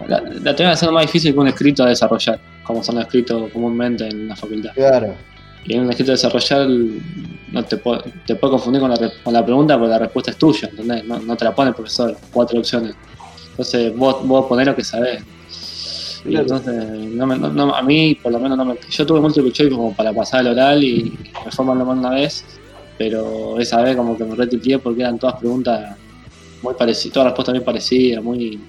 [0.08, 3.50] la, la terminan haciendo más difícil que un escrito a desarrollar, como son los escritos
[3.52, 4.72] comúnmente en la facultad.
[4.74, 5.14] Claro.
[5.66, 6.68] Y en un escrito a desarrollar
[7.52, 10.36] no te, puede, te puede confundir con la, con la pregunta porque la respuesta es
[10.36, 11.04] tuya, ¿entendés?
[11.04, 12.94] No, no te la pone el profesor, cuatro opciones.
[13.50, 15.22] Entonces vos, vos ponés lo que sabés.
[16.24, 16.74] Y entonces,
[17.14, 18.74] no me- no- no- a mí por lo menos no me...
[18.90, 22.44] Yo tuve múltiple choice como para pasar el oral y me fue mal una vez,
[22.98, 25.96] pero esa vez como que me retilteé porque eran todas preguntas
[26.62, 28.60] muy parecidas, todas respuestas bien parecidas, muy...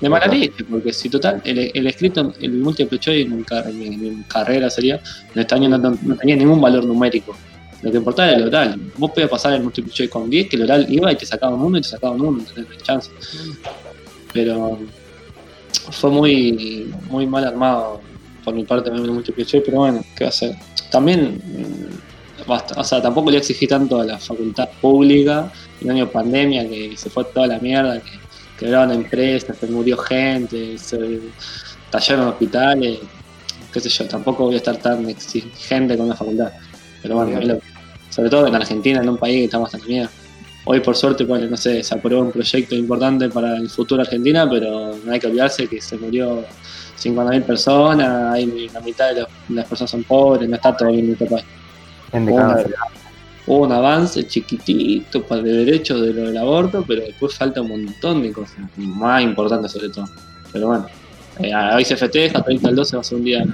[0.00, 0.34] De mala Ajá.
[0.34, 3.44] leche, porque si total, el, el escrito, el múltiple choice en,
[3.82, 5.00] en en carrera sería,
[5.34, 7.36] en este año no, no- no tenía ningún valor numérico.
[7.82, 8.80] Lo que importaba era el oral.
[8.96, 11.54] Vos podías pasar el multiple choice con 10, que el oral iba y te sacaba
[11.54, 13.10] un 1 y te sacaba un 1, no tenés chance.
[14.32, 14.78] Pero
[15.90, 18.00] fue muy, muy mal armado
[18.44, 20.54] por mi parte el multiple choice, pero bueno, ¿qué va a hacer?
[20.90, 26.06] También, mm, basta, o sea, tampoco le exigí tanto a la facultad pública, en año
[26.06, 28.10] de pandemia, que se fue toda la mierda, que
[28.58, 31.20] quebraron empresas, se murió gente, se
[31.90, 32.98] tallaron hospitales,
[33.72, 36.50] qué sé yo, tampoco voy a estar tan exigente con la facultad.
[37.02, 37.60] Pero bueno, es lo-
[38.10, 40.10] sobre todo en Argentina, en un país que está bastante mierda.
[40.64, 44.08] Hoy por suerte, bueno, no sé, se aprobó un proyecto importante para el futuro de
[44.08, 46.44] Argentina, pero no hay que olvidarse que se murió
[46.96, 51.06] 50.000 personas, hay la mitad de los- las personas son pobres, no está todo bien
[51.06, 51.44] en este país.
[52.64, 52.97] En.
[53.48, 57.70] Hubo un avance chiquitito para el derecho de lo del aborto, pero después falta un
[57.70, 60.04] montón de cosas, más importantes sobre todo.
[60.52, 60.86] Pero bueno,
[61.38, 63.46] eh, hoy se festeja, 30 al 12 va a ser un día,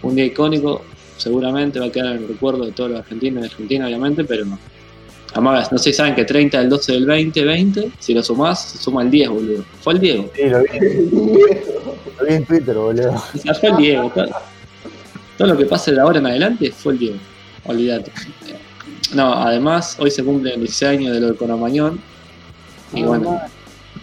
[0.00, 0.86] un día icónico,
[1.18, 4.46] seguramente va a quedar en el recuerdo de todos los argentinos y Argentina, obviamente, pero
[5.34, 8.78] además, no sé si saben que 30 del 12 del 2020, si lo sumás, se
[8.78, 9.64] suma el 10, boludo.
[9.82, 10.30] Fue el Diego.
[10.34, 10.68] Sí, lo vi,
[12.20, 13.12] lo vi en Twitter, boludo.
[13.12, 14.10] O sea, fue el Diego.
[14.14, 14.28] Todo,
[15.36, 17.18] todo lo que pase de ahora en adelante fue el Diego.
[17.64, 18.10] Olvídate.
[19.14, 22.00] No, además, hoy se cumplen 16 años de lo del Conamañón.
[22.92, 23.40] Y bueno,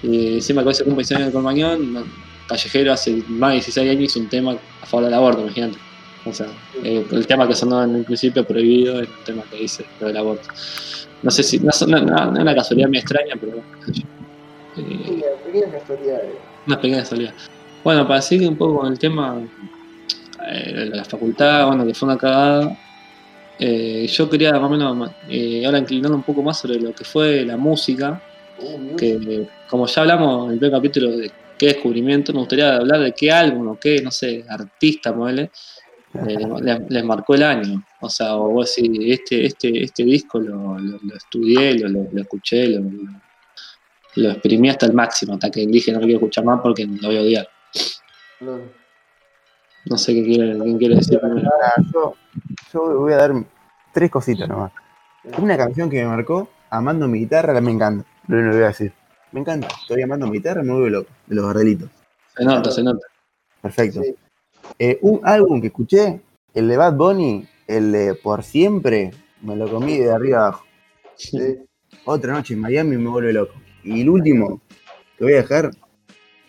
[0.01, 2.04] y encima que hoy se cumplen 16 años del Conamañón, no,
[2.47, 5.78] Callejero hace más de 16 años hizo un tema a favor del aborto, imagínate.
[6.26, 6.47] O sea,
[6.84, 10.08] eh, el tema que sonó en el principio prohibido es el tema que dice lo
[10.08, 10.47] del aborto.
[11.22, 13.58] No sé si, no, no, no, no es una casualidad muy extraña, pero.
[14.78, 16.34] Eh, Pequeñas casualidades.
[16.68, 17.34] una pequeña casualidad.
[17.84, 19.41] Bueno, para seguir un poco con el tema
[20.47, 22.78] eh, de la facultad, bueno, que fue una cagada,
[23.60, 27.04] eh, yo quería más o menos eh, ahora inclinarme un poco más sobre lo que
[27.04, 28.22] fue la música,
[28.97, 33.14] que como ya hablamos en el primer capítulo de qué descubrimiento, me gustaría hablar de
[33.14, 35.51] qué álbum o qué, no sé, artista, modele,
[36.62, 37.84] les, les marcó el año.
[38.01, 40.78] O sea, o vos decís, este, este, este disco lo,
[41.16, 42.82] estudié, lo, escuché, lo,
[44.16, 47.08] lo- exprimí hasta el máximo, hasta que dije no lo quiero escuchar más porque lo
[47.08, 47.47] voy a odiar.
[49.86, 51.50] No sé qué quiere, quién quiere decir primero.
[51.94, 52.16] Yo,
[52.74, 53.34] yo voy a dar
[53.92, 54.72] tres cositas nomás.
[55.38, 58.04] Una canción que me marcó, Amando mi guitarra, me encanta.
[58.28, 58.92] Lo que voy a decir.
[59.32, 59.68] Me encanta.
[59.80, 61.12] Estoy amando mi guitarra, me vuelve loco.
[61.28, 61.92] De los Gardelitos.
[62.36, 63.06] Se nota, se nota.
[63.62, 64.02] Perfecto.
[64.02, 64.16] Sí.
[64.80, 66.22] Eh, un álbum que escuché,
[66.52, 69.12] el de Bad Bunny, el de Por Siempre,
[69.44, 70.66] me lo comí de arriba abajo.
[71.16, 71.60] Sí.
[72.06, 73.54] Otra noche en Miami me vuelve loco.
[73.84, 74.60] Y el último
[75.20, 75.70] que voy a dejar,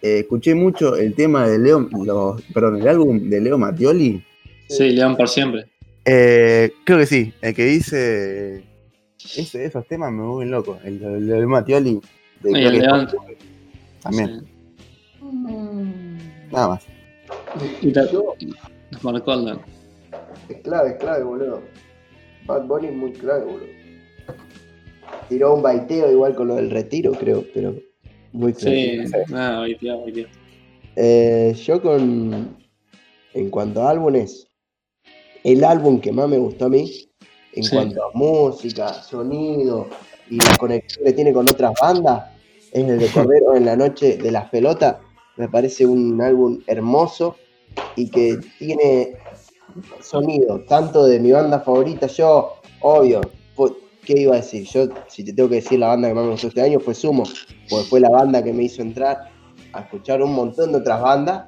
[0.06, 4.22] eh, escuché mucho el tema de Leo, los- perdón, el álbum de Leo Mattioli.
[4.68, 5.64] Sí, León por siempre.
[6.04, 8.62] Eh, creo que sí, el que dice
[9.36, 10.78] ese, esos temas me vuelven loco.
[10.84, 12.00] El de el de Leo Mattioli.
[12.42, 13.08] de- Y creo el que- León.
[14.02, 14.44] También,
[16.52, 16.84] nada más.
[17.80, 19.32] Y nos marcó.
[20.50, 21.62] Es clave, es clave, boludo.
[22.46, 23.66] Bad Bunny es muy clave, boludo.
[25.30, 27.74] Tiró un baiteo igual con lo del retiro, creo, pero
[28.34, 29.06] muy clave.
[29.06, 30.26] Sí, nada, hoy tío, hoy tío.
[30.96, 32.62] Eh, yo con.
[33.32, 34.46] En cuanto a álbumes,
[35.42, 37.08] el álbum que más me gustó a mí,
[37.52, 37.74] en Sí.
[37.74, 39.88] cuanto a música, sonido
[40.30, 42.30] y la conexión que tiene con otras bandas,
[42.70, 44.98] es el de Cordero en la Noche de las Pelotas.
[45.36, 47.36] Me parece un álbum hermoso
[47.96, 49.16] y que tiene
[50.00, 52.06] sonido, tanto de mi banda favorita.
[52.06, 53.20] Yo, obvio,
[54.04, 54.64] ¿qué iba a decir?
[54.64, 56.94] Yo, si te tengo que decir la banda que más me gustó este año, fue
[56.94, 57.24] Sumo,
[57.68, 59.30] porque fue la banda que me hizo entrar
[59.72, 61.46] a escuchar un montón de otras bandas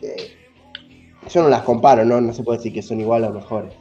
[0.00, 0.38] que
[1.28, 3.72] yo no las comparo, no, no se puede decir que son igual o mejores,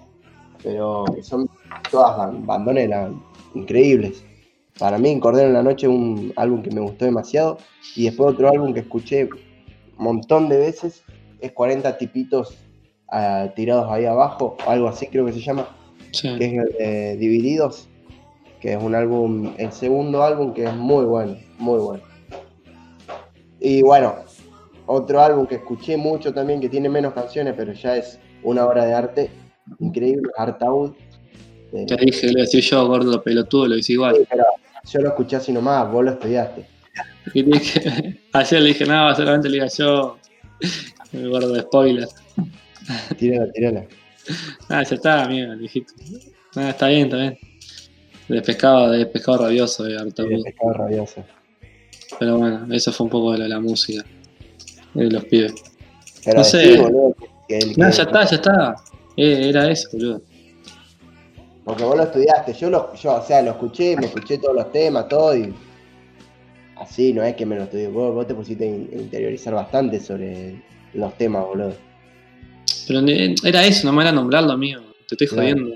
[0.62, 1.50] pero que son
[1.90, 3.12] todas ban- bandones la-
[3.56, 4.24] increíbles.
[4.78, 7.58] Para mí, Cordero en la Noche es un álbum que me gustó demasiado
[7.96, 9.26] y después otro álbum que escuché
[9.98, 11.04] un montón de veces
[11.42, 12.58] es 40 tipitos
[13.12, 15.68] ah, tirados ahí abajo, algo así creo que se llama,
[16.12, 16.28] Sí.
[16.38, 17.89] que es Divididos,
[18.60, 22.04] que es un álbum, el segundo álbum que es muy bueno, muy bueno.
[23.60, 24.16] Y bueno,
[24.86, 28.86] otro álbum que escuché mucho también, que tiene menos canciones, pero ya es una obra
[28.86, 29.32] de arte
[29.80, 30.94] increíble, Artaud.
[31.74, 34.16] Eh, Te dije, lo decía yo, gordo pelotudo, lo hice igual.
[34.16, 34.44] sí, pero
[34.92, 36.66] yo lo escuché así nomás, vos lo estudiaste.
[37.34, 40.18] Y dije- ayer le dije, no, solamente le diga yo.
[41.14, 42.08] El gordo de spoiler.
[43.18, 43.86] Tírala, tírala.
[44.70, 45.94] Ah, ya está, amigo, dijiste.
[46.56, 47.38] Ah, está bien, está bien.
[48.30, 51.26] De pescado, de pescado rabioso, de Sí, pescado rabioso.
[52.20, 54.06] Pero bueno, eso fue un poco de la, la música
[54.94, 55.54] de los pibes.
[56.24, 56.58] Pero No sé.
[56.60, 57.16] decí, boludo,
[57.48, 58.76] que el No, ya está, ya está.
[59.18, 60.22] Eh, era eso, boludo.
[61.66, 64.72] Porque vos lo estudiaste, yo lo, yo, o sea, lo escuché, me escuché todos los
[64.72, 65.54] temas, todo y
[66.78, 69.54] así, no es que me lo estudié, vos, vos te pusiste a in- a interiorizar
[69.54, 70.62] bastante sobre
[70.94, 71.74] los temas, boludo.
[72.88, 73.02] Pero
[73.44, 74.82] era eso, no me era nombrarlo, amigo.
[75.08, 75.42] Te estoy Claro.
[75.42, 75.76] jodiendo.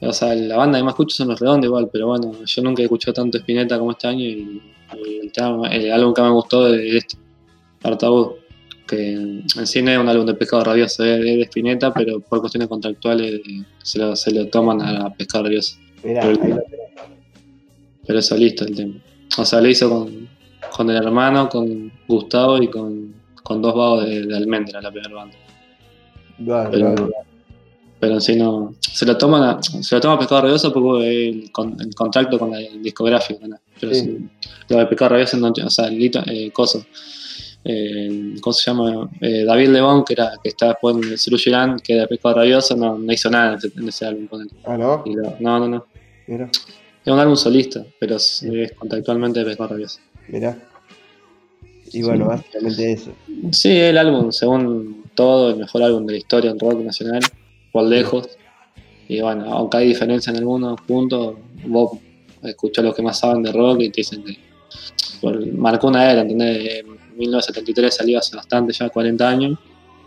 [0.00, 2.82] O sea, la banda que más escucho son los redondos igual, pero bueno, yo nunca
[2.82, 4.60] he escuchado tanto Spinetta como este año y,
[5.06, 7.16] y el, tema- el álbum que me gustó es este,
[7.82, 8.32] Artaud,
[8.86, 12.40] que en sí no es un álbum de Pescado Rabioso, es de Spinetta, pero por
[12.40, 13.40] cuestiones contractuales
[13.82, 16.84] se lo, se lo toman a Pescado Rabioso, Mirá, Pero- ahí lo tenés.
[18.06, 18.94] pero es solista el tema.
[19.38, 20.28] O sea, lo hizo con,
[20.76, 25.14] con el hermano, con Gustavo y con, con dos vagos de, de Almendra, la primera
[25.14, 25.36] banda.
[26.44, 27.10] Claro, Pero- claro,
[28.00, 28.74] pero sí no.
[28.80, 32.50] Se lo toman a, se lo toma Pescado Rabioso porque el, con- el contacto con
[32.50, 33.56] la discográfica, ¿no?
[33.80, 34.00] Pero Sí.
[34.00, 34.18] sí,
[34.68, 36.84] lo de Pescado Rabioso no, o sea, el eh, coso.
[37.66, 39.10] Eh, ¿Cómo se llama?
[39.22, 42.76] Eh, David Lebón, que era que estaba después en Ciro Girán, que era Pescado Rabioso,
[42.76, 44.50] no, no hizo nada en ese, en ese álbum con él.
[44.64, 45.02] Ah, ¿no?
[45.06, 45.86] Y lo- no, no, no.
[46.26, 46.50] Mirá,
[47.04, 50.00] Es un álbum solista, pero es, es contactualmente de Pescado Rabioso.
[50.28, 50.58] mirá.
[51.92, 53.12] Y bueno, básicamente eso.
[53.52, 57.20] Sí, el álbum, según todo, el mejor álbum de la historia en rock nacional,
[57.74, 58.28] por lejos.
[59.08, 61.34] Y bueno, aunque hay diferencia en algunos puntos,
[61.66, 61.98] vos
[62.42, 64.38] escuchás los que más saben de rock y te dicen que
[65.20, 66.84] por- marcó una era, ¿entendés?
[66.84, 66.86] En
[67.18, 69.58] 1973 salió hace bastante, ya 40 años,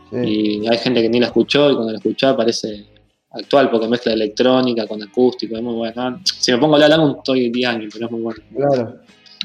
[0.09, 2.85] Sí, y hay gente que ni la escuchó y cuando la escuchó parece
[3.31, 6.21] actual porque mezcla electrónica con acústico, es muy bueno.
[6.23, 8.39] Si me pongo a hablar estoy 10 años, pero es muy bueno.
[8.55, 8.99] claro.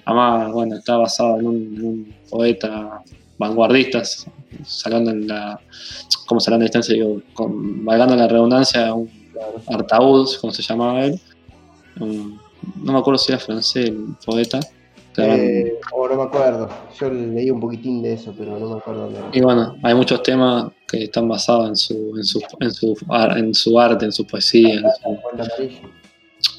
[0.05, 3.03] Además, bueno, está basado en un, en un poeta
[3.43, 4.03] vanguardista,
[4.65, 5.61] salando en la.
[6.27, 6.95] ¿Cómo salando a distancia?
[6.95, 9.09] Digo, con, valgando la redundancia, un.
[9.67, 11.21] Artaud, como se llamaba él.
[12.01, 12.41] Un-
[12.77, 14.61] no me acuerdo si era francés el poeta.
[15.19, 16.69] Eh, oh, no me acuerdo.
[16.99, 19.21] Yo leí un poquitín de eso, pero no me acuerdo dónde.
[19.37, 22.97] y bueno, hay muchos temas que están basados en su, en su, en su,
[23.37, 24.75] en su arte, en su poesía.
[24.75, 25.81] en su-.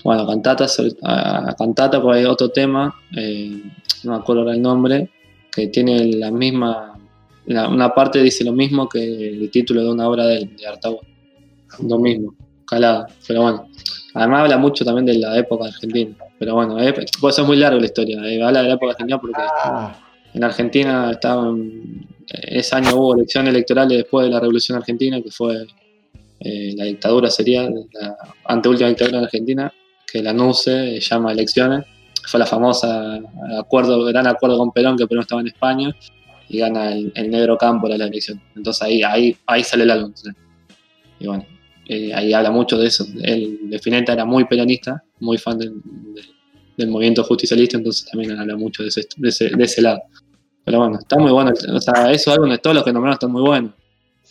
[0.04, 3.62] Bueno, cantata, sobre- a, a cantata, por hay otro tema, eh,
[4.04, 5.10] no me acuerdo el nombre,
[5.54, 6.98] que tiene la misma,
[7.46, 10.98] una parte dice lo mismo que el título de una obra de, de Artaud.
[11.88, 12.36] Lo mismo,
[12.66, 13.68] calado, pero bueno.
[14.16, 17.58] Además habla mucho también de la época argentina, pero bueno, eh, por eso es muy
[17.58, 19.42] larga la historia, eh, habla de la época argentina porque
[20.36, 25.66] en Argentina estaban, ese año hubo elecciones electorales después de la Revolución Argentina, que fue
[26.40, 29.74] eh, la dictadura, sería la anteúltima dictadura en Argentina,
[30.12, 31.86] que la NUCE llama elecciones.
[32.26, 33.20] Fue la famosa
[33.60, 35.96] acuerdo, gran acuerdo con Perón, que Perón estaba en España,
[36.50, 38.42] y gana el, negro campo la elección.
[38.56, 40.14] Entonces ahí, ahí, ahí sale el álbum.
[41.20, 41.46] Y bueno,
[41.88, 43.06] eh, ahí habla mucho de eso.
[43.22, 45.74] Él, de Fineta era muy peronista, muy fan del,
[46.88, 50.02] movimiento justicialista, entonces también habla mucho de ese, de ese, de ese lado.
[50.66, 51.52] Pero bueno, está muy bueno.
[51.74, 53.72] O sea, esos álbumes, todos los que están muy buenos.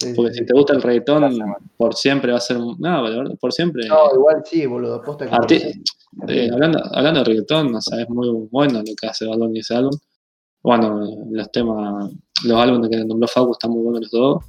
[0.09, 0.39] Sí, Porque sí.
[0.41, 1.39] si te gusta el reggaetón,
[1.77, 2.59] por siempre va a ser.
[2.59, 3.87] No, la verdad, por siempre.
[3.89, 5.03] No, igual sí, boludo.
[5.03, 5.83] Posta que Arti-
[6.29, 9.61] eh, hablando, hablando de reggaetón, o sea, es muy bueno lo que hace Bad Bunny
[9.61, 9.97] ese álbum.
[10.63, 11.01] Bueno,
[11.31, 12.11] los temas,
[12.45, 14.45] los álbumes que nombró Facu están muy buenos los dos.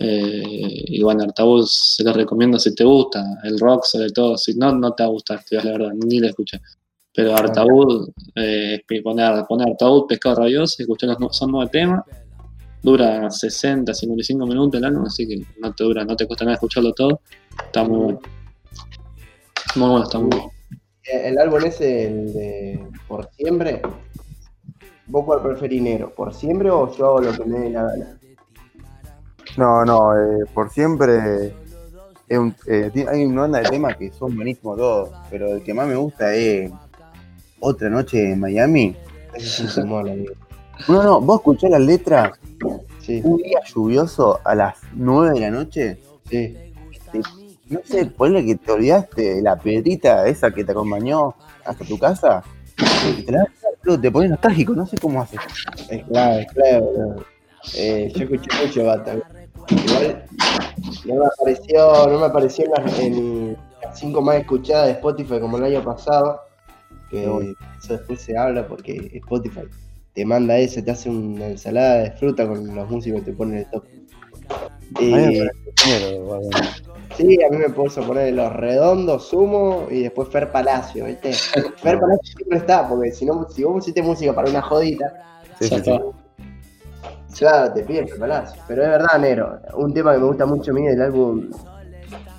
[0.00, 0.42] Eh,
[0.86, 3.24] y bueno, Artaud se los recomiendo si te gusta.
[3.44, 4.36] El rock, sobre todo.
[4.36, 6.60] Si no, no te va a gustar, te la verdad, ni lo escuché.
[7.14, 9.76] Pero Artaud, eh, poner, poner
[10.08, 12.04] Pescado Rabioso, y escuchar los son nueve temas.
[12.88, 16.54] Dura 60, 55 minutos el álbum, así que no te dura, no te cuesta nada
[16.54, 17.20] escucharlo todo.
[17.66, 18.20] Está muy bueno.
[19.76, 20.50] Muy bueno, está muy bueno.
[21.04, 23.82] El álbum ese, el de Por Siempre,
[25.06, 26.14] ¿vos cuál preferís negro?
[26.14, 28.18] ¿Por siempre o yo hago lo que me dé la gana?
[29.58, 31.52] No, no, eh, por siempre
[32.26, 35.74] es un- eh, hay una banda de temas que son buenísimos todos, pero el que
[35.74, 36.70] más me gusta es
[37.60, 38.96] Otra Noche en Miami.
[39.34, 40.32] Ese es un temón, amigo.
[40.86, 42.32] No, no, vos escuchás las letras,
[43.00, 45.98] Sí, un día lluvioso a las 9 de la noche,
[46.28, 46.54] sí.
[47.10, 47.20] te-
[47.70, 52.42] no sé, ponle que te olvidaste la piedrita esa que te acompañó hasta tu casa,
[53.26, 53.46] te, la,
[54.00, 55.40] te pones nostálgico, no sé cómo haces.
[55.90, 57.24] Es clave, es clave, boludo.
[57.76, 59.14] Eh, yo escuché mucho Bata.
[59.70, 60.24] Igual
[61.06, 65.40] no me apareció, no me apareció en las, en las cinco más escuchadas de Spotify
[65.40, 66.40] como el año pasado.
[67.10, 67.24] Que
[67.78, 69.62] eso después se habla porque Spotify
[70.18, 73.58] te manda ese, te hace una ensalada de fruta con los músicos que te ponen
[73.60, 73.84] el top.
[74.98, 75.10] Y,
[76.18, 76.48] bueno,
[77.16, 81.32] sí, a mí me puso poner los redondos, sumo y después Fer Palacio, ¿viste?
[81.76, 85.06] Fer Palacio siempre está, porque si no, si vos pusiste música para una jodita,
[85.60, 85.90] Sí, Ya sí, sí.
[85.92, 86.00] está.
[87.38, 88.60] Claro, te piden Fer Palacio.
[88.66, 89.60] Pero es verdad, Nero.
[89.76, 91.48] Un tema que me gusta mucho a mí del álbum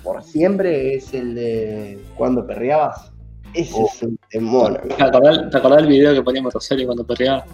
[0.02, 3.10] por siempre es el de Cuando perreabas.
[3.54, 3.86] Ese Oh.
[3.86, 4.76] es un temón.
[4.76, 4.96] amigo.
[4.96, 7.44] ¿Te acordás, te acordás del video que poníamos Rosario cuando perreaba?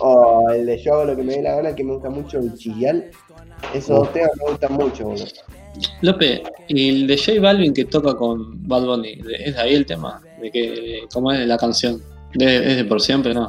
[0.00, 2.38] O el de Yo hago lo que me dé la gana, que me gusta mucho,
[2.38, 3.10] el chillal.
[3.74, 5.24] Esos dos temas me gustan mucho, boludo.
[6.02, 9.86] Lope, y el de J Balvin que toca con Bad Bunny, ¿de- ¿es ahí el
[9.86, 10.20] tema?
[10.40, 12.02] ¿De que, ¿Cómo es la canción?
[12.34, 13.32] ¿De, ¿Es de por siempre?
[13.34, 13.48] No.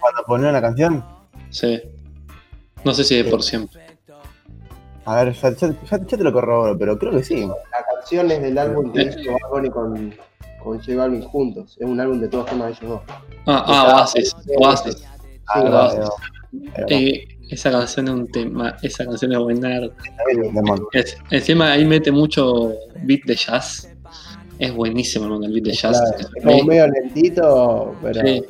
[0.00, 1.04] Cuando ponen la canción,
[1.50, 1.80] Sí.
[2.84, 3.80] No sé si de por siempre.
[5.04, 7.46] a ver, ya, ya- ya- ya te lo corroboro, pero creo que sí.
[7.46, 10.14] La canción es del álbum que hizo Bad Bunny con,
[10.64, 11.76] con J Balvin juntos.
[11.78, 13.16] Es un álbum de todos temas de ellos dos.
[13.46, 14.34] Ah, ah Oasis.
[14.58, 15.04] Oasis.
[15.46, 16.10] Ah, Sí, Oasis.
[16.88, 19.80] Eh, esa canción es un tema, esa canción es buena.
[20.92, 23.88] Es- encima ahí mete mucho beat de jazz.
[24.58, 26.00] Es buenísimo hermano, el beat de jazz.
[26.00, 28.42] Claro, es como medio lentito, pero, Sí.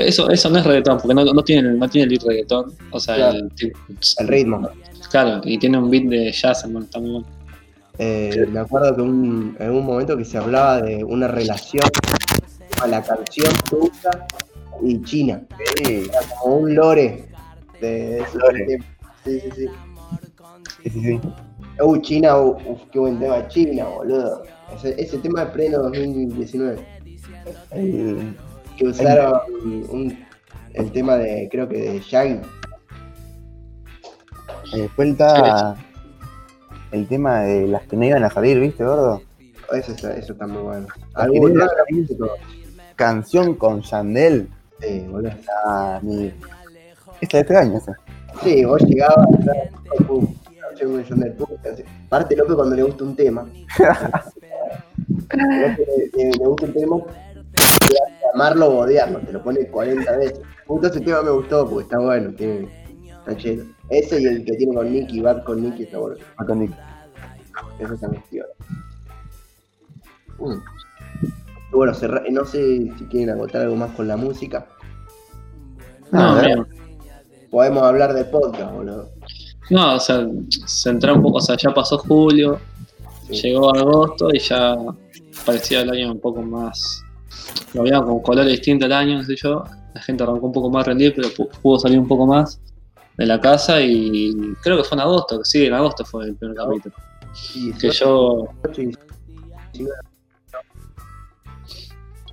[0.00, 2.72] Eso, eso no es reggaetón, porque no, no tiene, no tiene el beat reggaetón.
[2.92, 3.38] O sea, Claro.
[3.38, 3.72] el,
[4.18, 4.68] el ritmo.
[5.10, 7.26] Claro, y tiene un beat de jazz, hermano, está muy bueno.
[7.98, 11.84] Eh, me acuerdo que un- en un momento que se hablaba de una relación
[12.82, 14.26] a la canción rusa
[14.82, 15.42] y China.
[15.76, 17.24] Sí, Era como un lore
[17.80, 18.78] de, Lore.
[19.24, 19.66] Sí, sí, sí.
[20.84, 21.20] sí, sí, sí.
[21.82, 22.56] Uh, China, uh,
[22.92, 24.42] qué buen tema China, boludo.
[24.74, 26.76] Ese, ese tema de pleno 2019.
[27.70, 28.36] El-
[28.76, 29.40] Que usaron
[29.88, 30.18] un-
[30.74, 32.40] el tema de, creo que de Shaggy.
[34.74, 35.76] eh, está
[36.92, 39.22] el tema de las que no iban a salir, ¿viste, gordo?
[39.72, 40.86] Eso está, eso está muy bueno.
[41.14, 42.30] Las Algún que no tema iban a salir,
[42.96, 44.48] Canción con Yandel.
[44.80, 45.32] Sí, boludo.
[45.66, 46.32] Ah, mi...
[47.20, 47.94] Esta de este año, esa.
[48.42, 49.26] Sí, vos llegabas,
[50.06, 50.26] pum,
[50.78, 51.82] canción de putas.
[52.08, 53.46] Parte loco cuando le gusta un tema.
[55.34, 55.76] Le,
[56.14, 56.96] le- le gusta un tema,
[58.34, 60.40] amarlo o odiarlo, te lo pone 40 veces.
[60.66, 62.68] Justo ese tema me gustó porque está bueno, tiene,
[63.18, 63.64] está chido.
[63.88, 66.16] Ese y el que tiene con Nicky, Bad con Nicky, está bueno.
[66.38, 66.72] Matonic.
[67.78, 68.44] Eso está tío.
[70.38, 70.52] Mm.
[70.52, 74.66] Y Bueno, cerra- no sé si quieren agotar algo más con la música.
[76.10, 76.66] No, bien.
[77.50, 79.08] Podemos hablar de podcast, boludo.
[79.70, 80.26] No, o sea,
[80.66, 82.58] centrar un poco, o sea, ya pasó julio,
[83.28, 83.42] Sí.
[83.42, 84.76] llegó agosto y ya
[85.44, 87.02] parecía el año un poco más.
[87.74, 89.64] Lo veía con colores distintos el año, no sé yo.
[89.94, 92.60] La gente arrancó un poco más rendido, pero pu- pudo salir un poco más
[93.16, 96.36] de la casa y creo que fue en agosto, que sí, en agosto fue el
[96.36, 96.94] primer capítulo.
[97.80, 99.86] Que yo, 18 y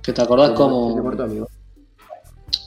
[0.02, 0.94] que te acordás cómo,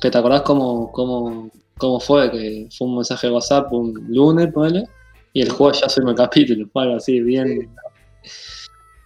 [0.01, 4.51] que te acordás cómo, cómo, cómo fue, que fue un mensaje de WhatsApp un lunes,
[4.51, 4.85] ponele,
[5.33, 7.69] y el juego ya subimos el capítulo, fue algo así, bien,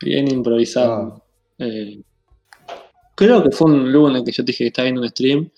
[0.01, 1.21] bien improvisado.
[1.59, 2.01] Eh,
[3.15, 5.51] creo que fue un lunes que yo te dije que estaba viendo un stream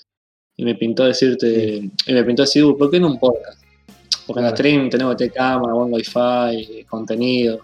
[0.55, 3.61] y me pintó decirte, y me pintó decir, "Uy, ¿por qué no un podcast?
[4.27, 4.55] Porque en Claro.
[4.55, 7.59] stream tenemos que cámara, buen wifi, contenido.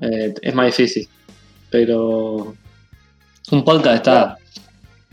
[0.00, 1.08] Eh, es más difícil.
[1.70, 2.54] Pero
[3.50, 4.38] un podcast está.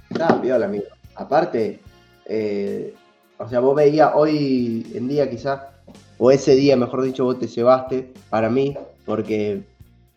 [0.10, 0.86] Estaba piola, amigo.
[1.16, 1.80] Aparte,
[2.26, 2.94] eh,
[3.38, 5.62] o sea, vos veías hoy en día quizás,
[6.18, 9.64] o ese día, mejor dicho, vos te cebaste para mí, porque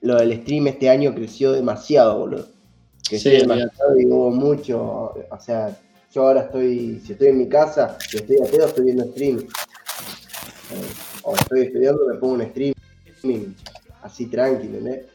[0.00, 2.46] lo del stream este año creció demasiado, boludo.
[3.08, 4.78] Creció Sí, demasiado y hubo mucho,
[5.30, 5.76] o sea,
[6.12, 9.38] yo ahora estoy, si estoy en mi casa, si estoy a pedo, estoy viendo stream.
[9.38, 10.92] Eh,
[11.22, 13.54] o estoy estudiando, me pongo un streaming
[14.02, 15.06] así tranquilo, ¿entendés?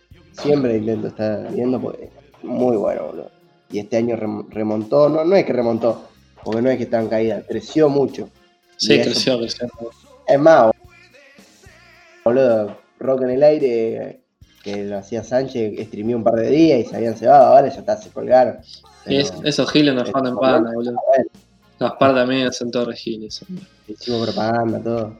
[0.41, 3.31] Siempre intento estar viendo porque es muy bueno, boludo.
[3.71, 6.07] Y este año rem- remontó, no, no es que remontó,
[6.43, 8.29] porque no es que está en caída, creció mucho.
[8.77, 9.67] Sí, creció, creció.
[10.27, 10.71] Es más,
[12.23, 14.21] boludo, rock en el aire,
[14.63, 17.79] que lo hacía Sánchez, streamió un par de días y se habían cebado, ahora ya
[17.79, 18.57] está, se colgaron.
[19.05, 20.95] Y Pero es- esos giles nos faltan pana, boludo.
[21.79, 23.41] Gaspar también son todos giles.
[23.87, 25.17] hicimos propaganda, todo.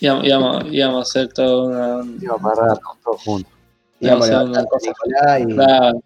[0.00, 2.14] Íbamos, íbamos, íbamos a hacer toda una.
[2.20, 3.52] Iba a parar todos juntos.
[4.00, 6.02] Íbamos a Íbamos hacer Nicolás y Claro.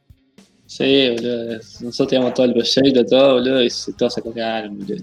[0.66, 1.54] Sí, boludo.
[1.80, 5.02] Nosotros teníamos todo el proyecto, todo, boludo, y se- todos se colgaron, boludo.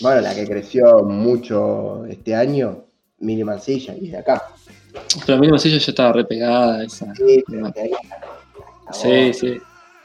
[0.00, 2.84] bueno, la que creció mucho este año,
[3.20, 4.42] Mini Mancilla, y de acá.
[5.26, 7.12] Pero a mí Mancillo ya estaba re pegada esa.
[7.14, 7.90] Sí, pero de ahí.
[8.92, 9.58] Sí, sí.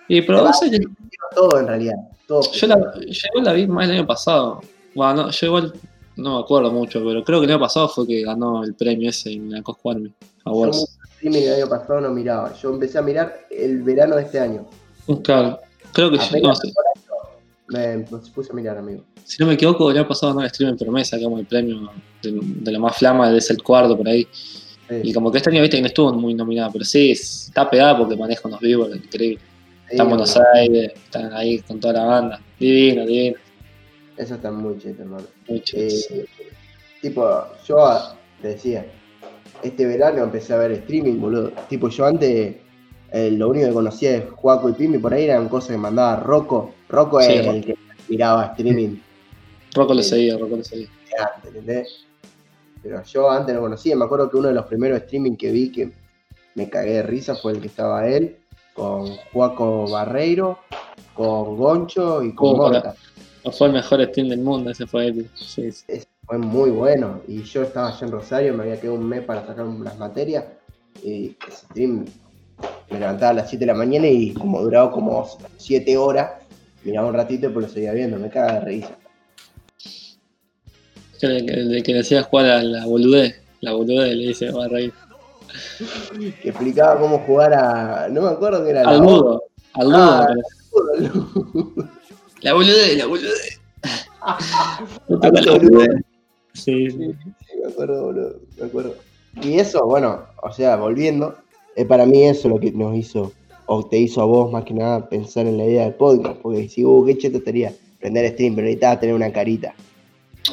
[0.07, 0.87] Y pero vos sabés que
[1.35, 1.95] Todo en realidad.
[2.27, 2.41] Todo.
[2.51, 4.61] yo, la, yo igual la vi más el año pasado.
[4.95, 5.73] Bueno, no, yo igual
[6.15, 9.09] no me acuerdo mucho, pero creo que el año pasado fue que ganó el premio
[9.09, 10.13] ese en la Cosco Army
[10.45, 10.97] Awards.
[11.21, 12.53] el año pasado no miraba.
[12.55, 14.67] Yo empecé a mirar el verano de este año.
[15.23, 15.59] Claro,
[15.91, 16.53] creo que yo- no, año
[17.69, 17.99] me
[18.33, 19.03] puse a mirar, amigo.
[19.23, 21.89] si no me equivoco, el año pasado ganó el stream en promesa, como el premio
[22.21, 24.27] de, de lo más flama, es el cuarto por ahí.
[24.33, 27.69] Sí, Y como que este año viste que no estuvo muy nominada, pero sí, está
[27.69, 29.39] pegada porque maneja unos vivos, increíble.
[29.89, 32.41] Está en Buenos bueno, Aires, están ahí con toda la banda.
[32.59, 33.37] Divino, divino.
[34.17, 35.25] Eso está muy cheto, hermano.
[35.47, 35.83] Muy chido.
[35.87, 36.25] Eh,
[37.01, 37.99] tipo, yo
[38.41, 38.85] te decía,
[39.61, 41.51] este verano empecé a ver streaming, boludo.
[41.69, 42.55] Tipo, yo antes
[43.11, 46.17] eh, lo único que conocía de Juaco y Pimi por ahí eran cosas que mandaba
[46.17, 46.73] Rocco.
[46.89, 47.57] Rocco Sí, es Rocco.
[47.57, 47.75] el que
[48.09, 48.97] miraba streaming
[49.75, 50.87] Rocco lo seguía, Rocco lo seguía.
[51.35, 52.05] antes, ¿entendés?
[52.81, 55.71] Pero yo antes no conocía, me acuerdo que uno de los primeros streaming que vi
[55.71, 55.91] que
[56.55, 58.35] me cagué de risa fue el que estaba él,
[58.73, 60.59] con Juaco Barreiro,
[61.13, 62.57] con Goncho y con.
[62.57, 62.95] Morta.
[63.43, 65.29] No fue el mejor stream del mundo, ese fue épico.
[65.35, 65.83] Sí, sí.
[65.87, 67.21] Ese fue muy bueno.
[67.27, 70.45] Y yo estaba allá en Rosario, me había quedado un mes para sacar unas materias.
[71.03, 72.05] Y ese stream
[72.89, 76.31] me levantaba a las 7 de la mañana y como duraba como 7 horas,
[76.83, 78.97] miraba un ratito y pues lo seguía viendo, me caga de risa.
[81.19, 83.41] Que le, que que le hacía jugar a la boludez.
[83.61, 84.93] La boludez le dice, va a reír.
[86.41, 88.07] Que explicaba cómo jugar a.
[88.09, 89.43] No me acuerdo qué era Al la mudo.
[89.73, 89.97] Al mudo.
[89.97, 90.27] Ah.
[90.27, 91.83] que.
[92.41, 93.61] La boludez, la boludez.
[95.09, 95.69] No Al toca la boludo.
[95.69, 96.01] boludez.
[96.53, 97.15] Sí, sí.
[97.47, 98.95] Sí, me acuerdo, boludo, me acuerdo.
[99.41, 101.35] Y eso, bueno, o sea, volviendo,
[101.75, 103.31] es para mí eso lo que nos hizo,
[103.65, 106.69] o te hizo a vos más que nada pensar en la idea del podcast, porque
[106.69, 109.73] si, uh, qué cheto estaría prender stream, pero necesitabas tener una carita.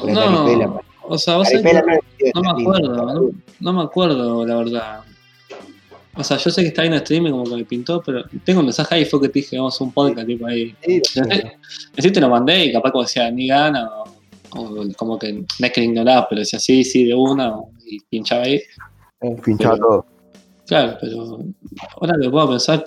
[0.02, 0.66] Una caripela.
[0.66, 1.98] No, o sea, vos Caripela que
[2.34, 5.00] no, me acuerdo, no, no me acuerdo, la verdad.
[6.16, 8.02] O sea, yo sé que está ahí en el stream y como que me pintó,
[8.02, 10.74] pero tengo un mensaje ahí, fue que te dije, vamos a un podcast, tipo ahí.
[10.82, 11.22] Sí, sé,
[11.96, 14.04] Así te lo mandé y capaz como decía, ni gana, o,
[14.58, 17.54] o como que no es que ignoraba, pero decía sí, sí, de una,
[17.86, 18.60] y pinchaba ahí.
[19.44, 20.06] Pinchaba Pero- todo.
[20.66, 21.38] Claro, pero
[22.00, 22.84] ahora que puedo pensar,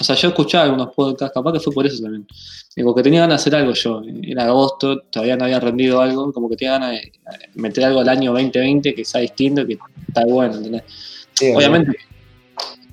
[0.00, 2.26] o sea, yo escuchaba algunos podcasts, capaz que fue por eso también.
[2.76, 4.02] Digo, que tenía ganas de hacer algo yo.
[4.22, 7.12] Era agosto, todavía no había rendido algo, como que tenía ganas de
[7.54, 9.76] meter algo al año 2020 que sea distinto, que
[10.06, 10.82] está bueno, ¿entendés?
[11.34, 11.96] sí, Obviamente,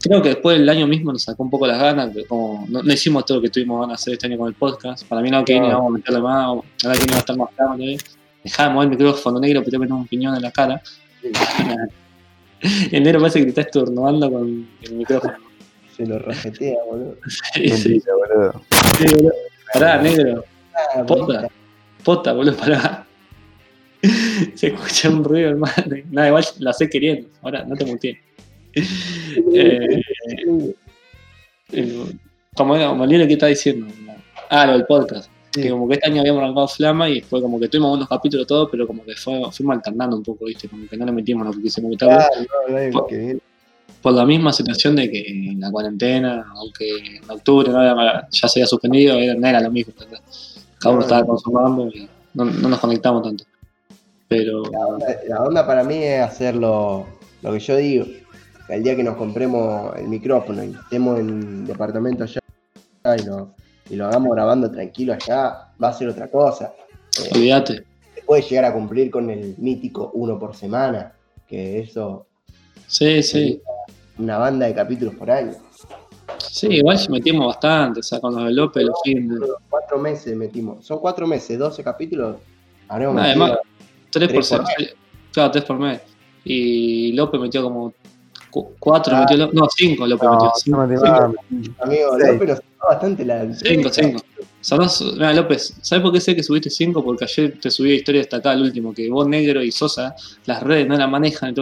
[0.02, 2.94] creo que después del año mismo nos sacó un poco las ganas, como no, no
[2.94, 5.08] hicimos todo lo que tuvimos ganas de hacer este año con el podcast.
[5.08, 5.68] Para mí no, que No.
[5.68, 6.64] vamos a meterle más, ahora
[6.98, 7.98] que va a estar más claro todavía.
[8.44, 10.82] Dejá de mover el micrófono negro, pero te metes un piñón en la cara.
[11.22, 11.30] Sí.
[12.92, 15.36] El negro parece que te está estornudando con el micrófono.
[15.96, 17.18] Se lo rajetea, boludo.
[17.54, 18.62] Sí, sí, boludo.
[18.98, 19.34] sí, boludo.
[19.74, 20.44] Pará, negro.
[20.74, 21.26] Ah, Posta.
[21.26, 21.50] bonita.
[22.04, 23.06] Pota, boludo, pará.
[24.56, 25.74] Se escucha un ruido, hermano.
[26.12, 27.30] Nada, igual la sé queriendo.
[27.42, 28.20] Ahora, no te muteé.
[29.54, 30.02] Eh,
[31.72, 32.06] eh,
[32.56, 33.88] como como el libro que está diciendo.
[34.50, 35.30] Ah, lo del podcast.
[35.54, 35.64] Sí.
[35.64, 38.48] Que como que este año habíamos arrancado Flama y después como que tuvimos unos capítulos
[38.48, 40.70] todos, pero como que fue, fuimos alternando un poco, ¿viste?
[40.70, 42.16] Como que no le metimos lo que quisimos meterle.
[42.16, 42.30] Ah,
[42.70, 43.42] no, no, que bien.
[44.06, 46.88] Por la misma situación de que en la cuarentena, aunque
[47.18, 49.94] en octubre no era- ya se había suspendido, era- no era lo mismo.
[49.98, 50.64] ¿entendés?
[50.80, 51.28] Cada uno No, estaba no.
[51.30, 53.46] consumando y no, no nos conectamos tanto.
[54.28, 57.08] Pero La onda, la onda para mí es hacer lo,
[57.42, 58.06] lo que yo digo.
[58.68, 62.40] Que el día que nos compremos el micrófono y estemos en departamento allá
[63.20, 63.56] y lo,
[63.90, 66.74] y lo hagamos grabando tranquilo allá, va a ser otra cosa.
[67.24, 67.84] Eh, olvídate.
[68.28, 71.12] puede llegar a cumplir con el mítico uno por semana,
[71.48, 72.28] que eso,
[72.88, 73.60] Sí, sí.
[74.18, 75.54] Una banda de capítulos por año.
[76.40, 79.40] Sí, igual metimos bastante, o sea, con los de López, los fines.
[79.70, 80.86] Cuatro meses metimos.
[80.86, 82.38] Son cuatro meses, 12 capítulos.
[82.88, 83.52] Habremos Además,
[84.12, 84.70] tres por tres por semana.
[85.32, 86.02] Claro, tres por mes.
[86.44, 87.94] Y López metió como
[88.50, 89.22] cu- cuatro, Ah.
[89.22, 89.56] metió López.
[89.56, 90.52] No, cinco López metió.
[90.56, 90.84] Cinco, no
[91.84, 92.28] amigo, Sí.
[92.32, 93.54] López nos bastante la.
[93.54, 93.90] cinco.
[93.90, 94.22] cinco.
[94.62, 97.04] Sonás- mira, López, ¿sabes por qué sé que subiste cinco?
[97.04, 100.88] Porque ayer te subí historia destacada el último, que vos, Negro y Sosa, las redes
[100.88, 101.54] no la manejan.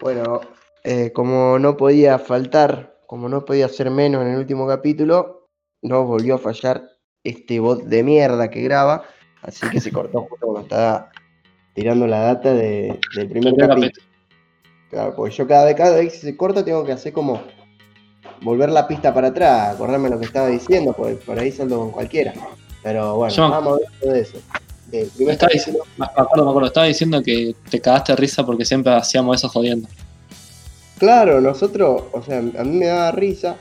[0.00, 0.40] Bueno,
[0.84, 5.48] eh, como no podía faltar, como no podía ser menos en el último capítulo,
[5.82, 6.82] nos volvió a fallar
[7.24, 9.04] este bot de mierda que graba,
[9.42, 11.10] así que se cortó justo cuando estaba
[11.74, 14.06] tirando la data de- del primer capítulo.
[14.90, 17.40] Claro, porque yo cada vez, cada vez que se corta tengo que hacer como
[18.42, 21.90] volver la pista para atrás, acordarme lo que estaba diciendo, porque por ahí salgo con
[21.92, 22.32] cualquiera.
[22.82, 24.38] Pero bueno, Yo- vamos hablando de eso.
[24.92, 28.92] Estaba diciendo, me acuerdo, me acuerdo, estaba diciendo que te cagaste de risa porque siempre
[28.92, 29.88] hacíamos eso jodiendo.
[30.98, 33.56] Claro, nosotros, o sea, a mí me daba risa,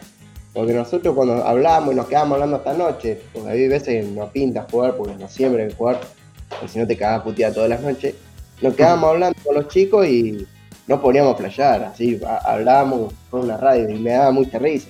[0.54, 4.30] porque nosotros cuando hablamos y nos quedamos hablando hasta noche, porque hay veces que no
[4.30, 6.02] pinta jugar, porque no siempre que jugar,
[6.50, 8.16] porque si no te cagás puteada todas las noches,
[8.62, 10.46] nos quedábamos hablando con los chicos y
[10.88, 14.90] no poníamos a flashear, así, hablábamos por una radio y me daba mucha risa.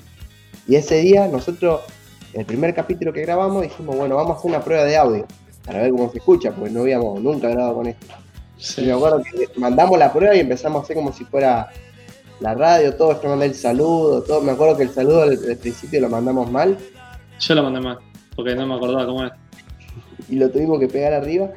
[0.68, 1.82] Y ese día nosotros,
[2.34, 5.28] el primer capítulo que grabamos, dijimos, bueno, vamos a hacer una prueba de audio
[5.70, 8.08] para ver cómo se escucha, porque no habíamos nunca grabado con esto.
[8.58, 8.82] Sí.
[8.82, 11.70] Y me acuerdo que mandamos la prueba y empezamos a hacer como si fuera
[12.40, 14.42] la radio, todo, yo mandé el saludo, todo.
[14.42, 16.76] Me acuerdo que el saludo al, al principio lo mandamos mal
[17.40, 18.00] Yo lo mandé mal,
[18.36, 19.38] porque no me acordaba cómo era.
[20.28, 21.52] y lo tuvimos que pegar arriba.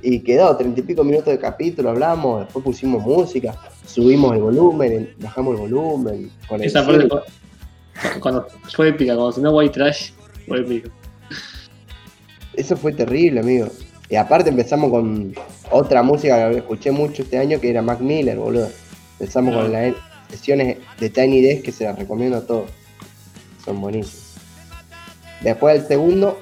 [0.00, 3.54] Y quedó treinta y pico minutos de capítulo, hablamos, después pusimos música,
[3.86, 6.32] subimos el volumen, bajamos el volumen.
[6.48, 7.08] Con el Esa parte
[8.18, 10.10] cuando fue épica, cuando sonó White Trash,
[10.48, 10.90] fue épico.
[12.54, 13.68] Eso fue terrible, amigo.
[14.08, 15.34] Y aparte empezamos con
[15.70, 18.68] otra música que escuché mucho este año, que era Mac Miller, boludo.
[19.18, 19.62] Empezamos Ah.
[19.62, 19.94] con las
[20.30, 22.70] sesiones de Tiny Desk, que se las recomiendo a todos.
[23.64, 24.20] Son buenísimos.
[25.40, 26.38] Después el segundo,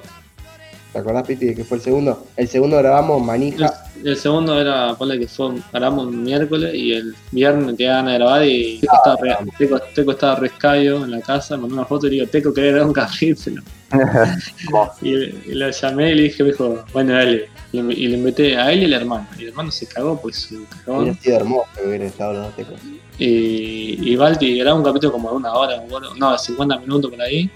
[0.91, 2.25] ¿te acordás, Piti, de que fue el segundo?
[2.35, 3.73] El segundo grabamos Manija.
[4.03, 8.17] El, el segundo era, ponle que fue, grabamos un miércoles y el viernes ganas de
[8.17, 12.07] grabar y Teco estaba, re, Teco, Teco estaba escabio en la casa, mandó una foto
[12.07, 13.61] y le digo, Teco, ¿querés grabar un capítulo?
[15.01, 17.49] y, y lo llamé y le dije, dijo, bueno, dale.
[17.73, 19.27] Y le, y le invité a él y al hermano.
[19.37, 21.17] Y el hermano se cagó, pues su cagón.
[21.21, 22.79] Sido hermoso que hubieran estado los dos tecos.
[23.17, 25.83] Y, y Balti grabó un capítulo como de una hora,
[26.17, 27.49] no, de 50 minutos por ahí.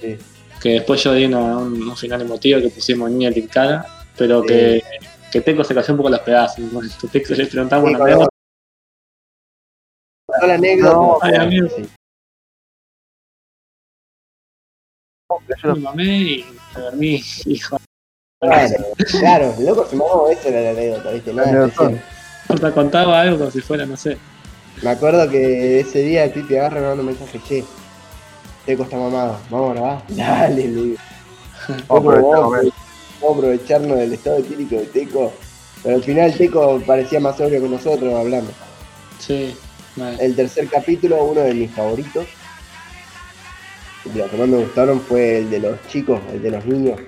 [0.00, 0.16] Sí.
[0.60, 3.84] Que después yo di una- un, un final emotivo que pusimos Niña Tilcara,
[4.16, 4.82] pero que,
[5.30, 6.64] que Teco se cayó un poco las pedazos.
[6.72, 8.04] Bueno, Teco le preguntamos Sí, una
[10.46, 10.92] la anécdota.
[10.92, 11.18] No,
[15.62, 17.22] Yo me mamé y me dormí.
[17.46, 17.78] Hijo,
[18.42, 18.74] Claro,
[19.20, 21.32] claro, loco, se me hago eso era la anécdota, ¿viste?
[21.32, 22.02] Nada especial.
[22.60, 24.18] te contaba algo como si fuera, no sé.
[24.82, 27.64] Me acuerdo que ese día el Pipi agarra y me manda un mensaje, che,
[28.66, 30.02] Teco está mamado, vamos a grabar.
[30.08, 30.96] Dale, le digo.
[31.86, 32.72] Vamos a aprovechar,
[33.20, 35.32] Vamos a aprovecharnos del estado etílico de Teco.
[35.84, 38.50] Pero al final Teco parecía más sobrio que nosotros hablando.
[39.20, 39.56] Sí,
[39.94, 40.20] mal.
[40.20, 42.26] El tercer capítulo, uno de mis favoritos,
[44.14, 47.00] los que más me gustaron fue el de los chicos, el de los niños.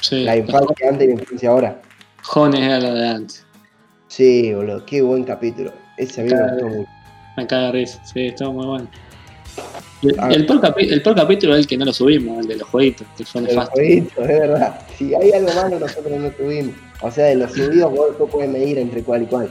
[0.00, 0.22] sí.
[0.24, 1.82] La infancia antes y la infancia ahora.
[2.22, 3.44] Jóvenes era lo de antes.
[4.08, 5.72] Sí, boludo, qué buen capítulo.
[5.96, 6.90] Ese a mí me gustó mucho.
[7.36, 8.88] Me caga risa, sí, estuvo muy bueno.
[10.02, 10.28] Y el, Ah.
[10.30, 13.06] el capi- el peor capítulo es el que no lo subimos, el de los jueguitos,
[13.16, 13.72] que fue nefasto.
[13.72, 14.80] jueguito, es verdad.
[14.96, 16.74] Si hay algo malo, nosotros no tuvimos.
[17.02, 19.48] O sea, de los subidos, vos puedes medir entre cuál y cuál.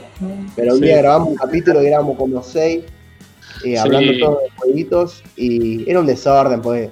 [0.54, 0.84] Pero un Sí.
[0.86, 2.84] día grabamos un capítulo que éramos como seis,
[3.74, 4.20] eh, hablando Sí.
[4.20, 6.90] todos de jueguitos, y era un desorden, pues.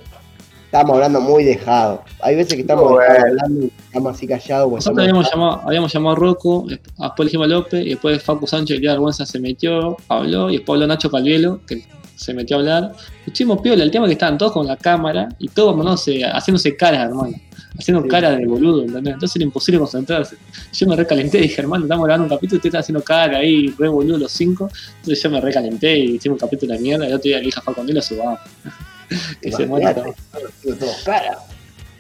[0.66, 2.02] Estábamos hablando muy dejado.
[2.20, 4.68] Hay veces que estamos hablando y estamos así callados.
[4.70, 8.44] Pues Nosotros habíamos llamado, habíamos llamado a Rocco, después elegimos a López, y después Facu
[8.48, 11.84] Sánchez, que vergüenza, se metió, habló, y después habló Nacho Calvielo, que
[12.16, 12.92] se metió a hablar.
[13.24, 16.24] Y estuvimos piola, el tema es que estaban todos con la cámara, y todos mandándose-
[16.24, 17.34] haciéndose caras, hermano.
[17.78, 18.08] Haciendo Sí.
[18.08, 19.14] cara de boludo, ¿entendés?
[19.14, 20.36] Entonces era imposible concentrarse.
[20.72, 23.38] Yo me recalenté y dije, hermano, estamos grabando un capítulo y usted está haciendo cara
[23.38, 24.68] ahí, re boludo los cinco.
[24.98, 27.46] Entonces yo me recalenté y hicimos un capítulo de mierda, y el otro día le
[27.46, 28.38] dije a lo subamos.
[29.42, 29.94] que se muera.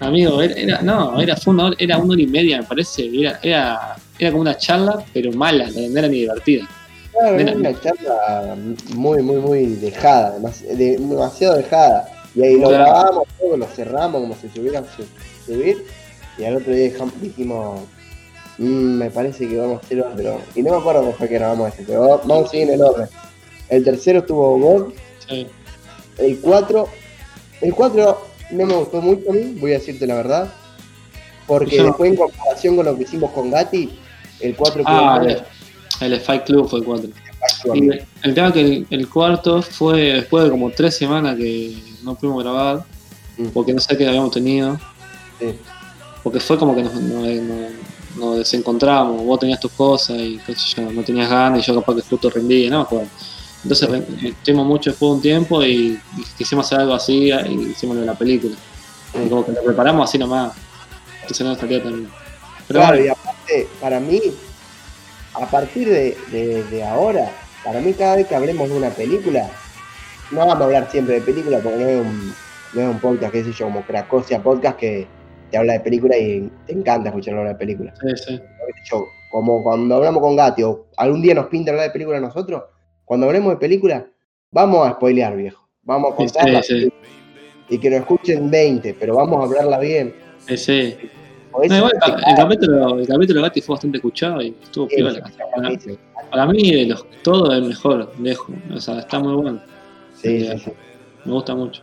[0.00, 3.06] Amigo, era, era- no, era, fue una hora, era una hora y media, me parece.
[3.12, 6.68] Era, era, era como una charla, pero mala, no era ni divertida.
[7.12, 8.56] Claro, era una charla
[8.94, 12.08] muy, muy, muy dejada, demas- de- demasiado dejada.
[12.34, 14.84] Y ahí lo grabamos, todo, lo cerramos como si se hubieran
[15.46, 15.84] subir.
[16.38, 16.92] Y al otro día
[17.22, 17.80] dijimos,
[18.58, 18.64] "Mm,
[18.98, 20.40] me parece que vamos a hacer otro.
[20.54, 22.74] Y no me acuerdo cómo fue que grabamos este, pero va- vamos a seguir en
[22.74, 23.08] el orden.
[23.68, 24.92] El tercero estuvo God,
[25.28, 25.46] Sí.
[26.18, 26.88] el 4.
[27.60, 30.52] El 4 no me gustó mucho a mí, voy a decirte la verdad.
[31.46, 33.90] Porque después en comparación con lo que hicimos con Gatti,
[34.40, 35.22] el 4 Ah,
[36.00, 37.08] el, el Fight Club fue el 4.
[37.66, 37.90] muy Y
[38.26, 42.14] el tema es que el, el cuarto fue después de como tres semanas que no
[42.14, 42.84] pudimos grabar,
[43.36, 43.48] Mm.
[43.48, 44.78] porque no sé qué habíamos tenido,
[45.52, 45.58] Sí.
[46.22, 46.94] porque fue como que nos,
[48.16, 51.74] nos desencontramos, vos tenías tus cosas y qué sé yo, no tenías ganas y yo
[51.80, 53.08] capaz que justo rendí, no me acuerdo.
[53.62, 53.88] Entonces
[54.22, 58.14] estuvimos mucho después de un tiempo y, y quisimos hacer algo así y hicimos la
[58.14, 58.54] película.
[59.14, 60.52] Y como que lo preparamos así nomás.
[61.22, 61.82] Entonces no tan bien.
[62.68, 64.20] Pero claro, bueno, y aparte, para mí,
[65.34, 67.30] a partir de, de- de ahora,
[67.64, 69.48] para mí cada vez que hablemos de una película,
[70.30, 72.34] no vamos a hablar siempre de película porque no es un,
[72.74, 75.06] no es un podcast, qué sé yo, como Cracosia Podcast que
[75.54, 77.94] te habla de película y te encanta escuchar hablar de película.
[78.00, 78.40] sí, sí.
[78.90, 82.20] yo, como cuando hablamos con Gatti o algún día nos pinta hablar de película a
[82.20, 82.64] nosotros,
[83.04, 84.04] cuando hablemos de película,
[84.50, 85.64] vamos a spoilear, viejo.
[85.84, 86.92] Vamos a contarla sí,
[87.68, 90.12] y que nos escuchen 20, pero vamos a hablarla bien.
[90.56, 90.96] Sí,
[91.52, 95.22] No, igual, el, capítulo, el capítulo de Gatti fue bastante escuchado y estuvo sí, piola.
[95.54, 95.78] Para,
[96.30, 98.56] para mí, de los todos es mejor, lejos.
[98.74, 99.62] O sea, está muy bueno.
[100.14, 100.72] sí, sí, sí.
[101.24, 101.80] Me gusta mucho.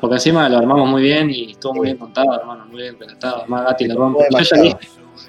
[0.00, 3.38] Porque encima lo armamos muy bien y estuvo muy bien contado, hermano, muy bien relatado.
[3.40, 4.24] Además, Gatti lo rompe.
[4.30, 4.76] Yo ya, le dije,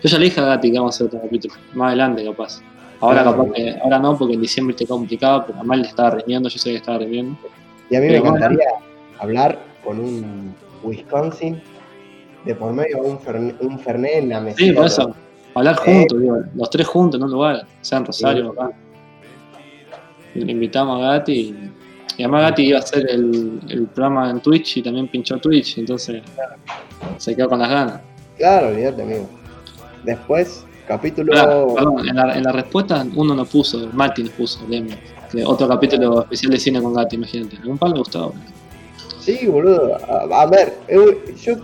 [0.03, 1.53] yo ya le dije a Gatti que vamos a hacer otro capítulo.
[1.73, 2.61] Más adelante, capaz.
[2.99, 3.37] Ahora Claro.
[3.37, 6.57] capaz que, ahora no, porque en diciembre te complicado, pero además le estaba riñendo, yo
[6.57, 7.37] sé que estaba riñendo.
[7.89, 8.35] Y a mí me bueno.
[8.37, 8.67] encantaría
[9.19, 11.61] hablar con un Wisconsin
[12.43, 13.19] de por medio un,
[13.61, 14.63] un Fernet en la mesita.
[14.63, 15.15] Sí, por eso,
[15.53, 15.91] hablar Eh.
[15.93, 18.71] juntos, digo, los tres juntos en un lugar, sea en Rosario o acá.
[20.33, 21.71] Le invitamos a Gatti y,
[22.17, 25.77] y además Gatti iba a hacer el, el programa en Twitch y también pinchó Twitch,
[25.77, 26.21] entonces
[27.17, 28.01] se quedó con las ganas.
[28.37, 29.29] Claro, olvídate, amigo.
[30.03, 31.33] Después, capítulo.
[31.75, 34.59] Perdón, en la, en la respuesta uno nos puso, Mati nos puso,
[35.31, 37.57] que otro capítulo especial de cine con Gatti, imagínate.
[37.63, 38.31] A un palo le gustaba.
[39.19, 39.95] Sí, boludo.
[39.95, 41.55] A, a ver, eh, yo.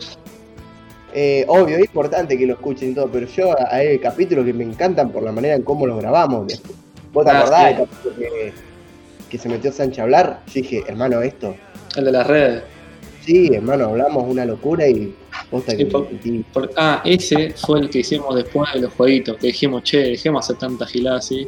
[1.13, 4.65] eh, obvio, es importante que lo escuchen y todo, pero yo hay capítulos que me
[4.65, 6.61] encantan por la manera en cómo los grabamos.
[7.13, 7.65] ¿Vos te Ah, acordás sí.
[7.65, 8.53] del capítulo que,
[9.34, 10.41] que se metió Sánchez a hablar?
[10.45, 11.55] Yo dije, hermano, esto.
[11.95, 12.61] El de las redes.
[13.26, 15.15] Sí, hermano, hablamos una locura y.
[15.49, 18.81] Posta Sí, que por- me sentí- Por- ah, ese fue el que hicimos después de
[18.81, 21.47] los jueguitos, que dijimos, che, dejemos hacer tanta gilada así.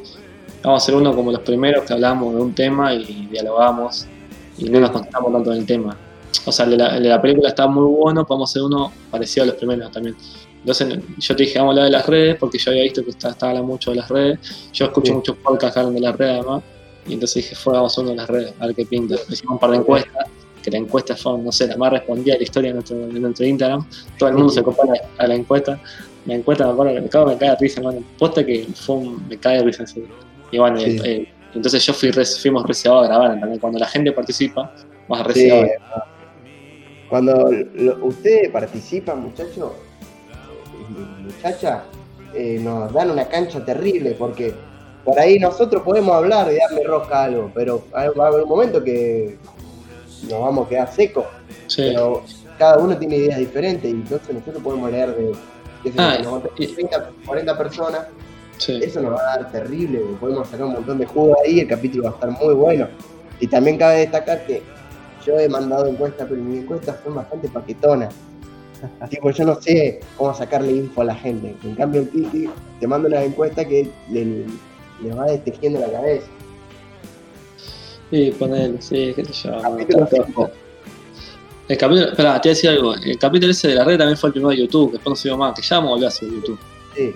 [0.64, 4.08] Vamos a hacer uno como los primeros que hablamos de un tema y dialogamos
[4.58, 5.96] y no nos concentramos tanto en el tema.
[6.46, 8.92] O sea, el de la, el de la película está muy bueno, podemos hacer uno
[9.12, 10.16] parecido a los primeros también.
[10.62, 13.12] Entonces yo te dije, vamos a hablar de las redes, porque yo había visto que
[13.12, 14.40] está hablando mucho de las redes.
[14.74, 15.14] Yo escucho Sí.
[15.14, 16.64] muchos podcasts que hablan de las redes además.
[17.08, 19.16] Y entonces dije, a uno de las redes, a ver qué pinta.
[19.30, 20.28] Hicimos un par de encuestas,
[20.64, 23.20] que la encuesta fue, no sé, la más respondida de la historia de nuestro, de
[23.20, 23.86] nuestro Instagram.
[24.18, 25.80] Todo el mundo se compara a la encuesta.
[26.26, 28.04] La encuesta me acuerdo me cago, me cae de risa, hermano.
[28.18, 29.84] Posta que fue un- me cae de risa.
[30.52, 30.98] Y bueno, Sí.
[31.04, 33.60] eh, entonces yo fui fuimos reservados a grabar también.
[33.60, 34.74] Cuando la gente participa,
[35.08, 35.50] vas a Sí,
[37.10, 39.72] cuando lo- ustedes participan, muchachos,
[41.22, 41.84] muchacha,
[42.34, 44.54] eh, nos dan una cancha terrible porque
[45.06, 48.50] por ahí nosotros podemos hablar y darle rosca a algo, pero va a haber un
[48.50, 49.38] momento que
[50.30, 51.26] nos vamos a quedar secos.
[51.68, 51.84] Sí.
[51.88, 52.24] Pero
[52.58, 55.32] cada uno tiene ideas diferentes y entonces nosotros podemos leer de
[55.84, 58.02] qué sé yo, Ah, nos contamos y- 30, 40 personas,
[58.58, 58.80] sí.
[58.84, 62.06] eso nos va a dar terrible, podemos sacar un montón de jugo ahí, el capítulo
[62.06, 62.88] va a estar muy bueno.
[63.40, 64.64] Y también cabe destacar que
[65.26, 68.14] yo he mandado encuestas, pero mis encuestas son bastante paquetonas.
[69.10, 71.56] tipo, yo no sé cómo sacarle info a la gente.
[71.64, 72.50] En cambio, el Kiki
[72.80, 74.46] te manda una encuesta que le,
[75.02, 76.28] le va destejiendo la cabeza.
[78.12, 79.62] Sí, ponele, sí, qué sé yo.
[79.62, 80.52] Capítulo cinco.
[81.68, 82.94] El capítulo, espera, te voy a decir algo.
[82.94, 85.16] El capítulo ese de la red también fue el primero de YouTube, que después no
[85.16, 86.60] subió más, que ya vamos a volver a subir YouTube.
[86.96, 87.14] Sí.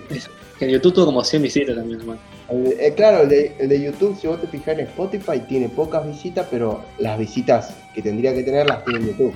[0.58, 2.20] Que en YouTube tuvo como 100 visitas también, hermano.
[2.50, 6.04] Eh, claro, el de, el de YouTube, si vos te fijas en Spotify, tiene pocas
[6.04, 9.34] visitas, pero las visitas que tendría que tener las tiene en YouTube.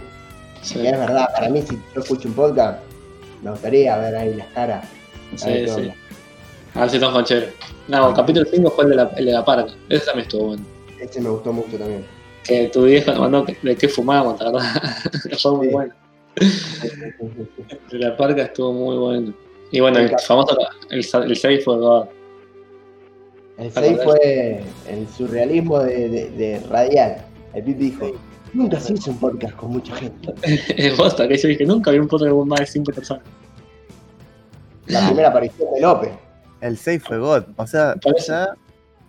[0.62, 2.80] Sí, Y es verdad, para mí, si yo escucho un podcast,
[3.42, 4.88] me gustaría ver ahí las caras.
[5.36, 5.92] sí, sí.
[6.74, 7.52] A ver si estamos con chévere.
[7.88, 9.72] No, el capítulo 5 fue el de la, el de la parca.
[9.88, 10.64] Ese también estuvo bueno.
[11.00, 12.04] Ese me gustó mucho también.
[12.42, 14.82] Que tu viejo nos mandó de qué fumábamos, la verdad.
[15.40, 15.94] fue muy bueno.
[16.36, 17.18] El
[17.90, 19.32] de la parca estuvo muy bueno.
[19.70, 20.56] Y bueno, el famoso,
[20.90, 22.06] el, el 6 fue God.
[23.58, 27.24] El 6 fue el surrealismo de, de- de radial.
[27.54, 28.12] El Pipi dijo,
[28.52, 30.34] nunca se hizo un podcast con mucha gente.
[30.76, 33.22] Es bosta, que yo dije, nunca vi un podcast con más de 5 personas.
[34.86, 36.10] La primera aparición de López.
[36.64, 37.42] El 6 fue God.
[37.56, 37.94] O sea,
[38.26, 38.56] ya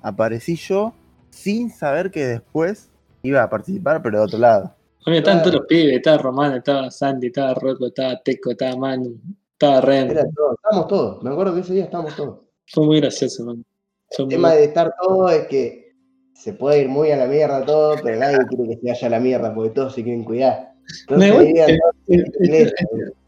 [0.01, 0.93] aparecí yo
[1.29, 2.89] sin saber que después
[3.23, 4.75] iba a participar, pero de otro lado.
[5.07, 9.17] Oye, estaban todos los pibes, estaba Romano, estaba Sandy, estaba Rocco, estaba Teco, estaba Manu,
[9.53, 10.11] estaba Ren.
[10.11, 11.23] Era todo, estábamos todos.
[11.23, 12.39] Me acuerdo que ese día estábamos todos.
[12.67, 13.63] Fue muy gracioso, man.
[14.11, 15.95] Fue El muy tema de estar todo es que
[16.33, 19.11] se puede ir muy a la mierda todo, pero nadie quiere que se vaya a
[19.11, 20.73] la mierda porque todos se quieren cuidar.
[21.07, 22.73] Entonces, Me digan todos.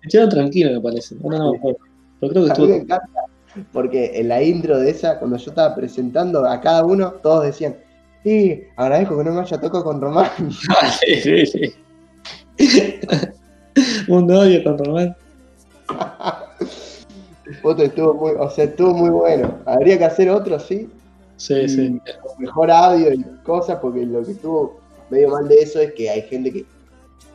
[0.04, 1.16] Estuvo tranquilo, me parece.
[1.16, 1.80] No me acuerdo.
[2.20, 2.98] Pero creo que estuvo.
[3.72, 7.76] Porque en la intro de esa, cuando yo estaba presentando a cada uno, todos decían,
[8.24, 10.30] sí, agradezco que no me haya tocado con Román.
[11.00, 11.74] sí, sí, sí.
[14.08, 15.16] Un odio con Román.
[17.64, 19.60] Otro estuvo muy, o sea, estuvo muy bueno.
[19.66, 20.90] Habría que hacer otro, sí,
[21.38, 22.02] Sí, sí.
[22.22, 24.80] con mejor audio y cosas, porque lo que estuvo
[25.10, 26.66] medio mal de eso es que hay gente que,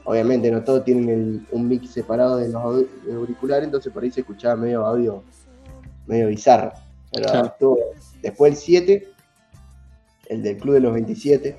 [0.05, 2.63] obviamente, no todos tienen el- un mix separado de los
[3.15, 5.23] auriculares, entonces por ahí se escuchaba medio audio,
[6.07, 6.73] medio bizarro.
[7.13, 7.47] Pero Claro.
[7.47, 7.79] estuvo.
[8.23, 9.09] Después el 7,
[10.29, 11.57] el del Club de los 27,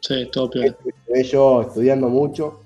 [0.00, 0.50] Sí, peor.
[0.64, 2.60] estuve yo estudiando mucho.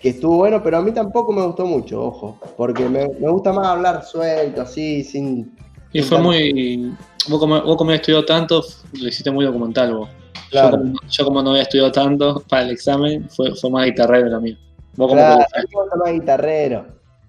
[0.00, 2.38] Que estuvo bueno, pero a mí tampoco me gustó mucho, ojo.
[2.56, 5.56] Porque me, me gusta más hablar suelto, así, sin.
[5.92, 6.92] Y fue muy.
[7.28, 8.62] Vos como, vos como habías estudiado tanto,
[8.92, 10.08] lo hiciste muy documental vos.
[10.08, 13.86] Yo, Claro, como, yo como no había estudiado tanto para el examen, fue, fue más
[13.86, 14.56] guitarrero lo mío.
[14.96, 16.86] Vos como claro, que- más guitarrero.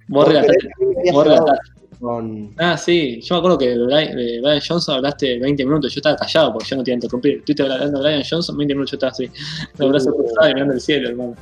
[0.08, 0.70] vos relataste.
[1.12, 1.79] vos relataste.
[2.00, 2.54] Con.
[2.58, 6.00] Ah, sí, yo me acuerdo que de Brian, de Brian Johnson hablaste 20 minutos, yo
[6.00, 7.38] estaba callado porque yo no te iba a interrumpir.
[7.40, 9.30] Estuviste hablando de Brian Johnson, 20 minutos yo estaba así,
[9.78, 11.36] los brazos cruzados y mirando el cielo, hermano.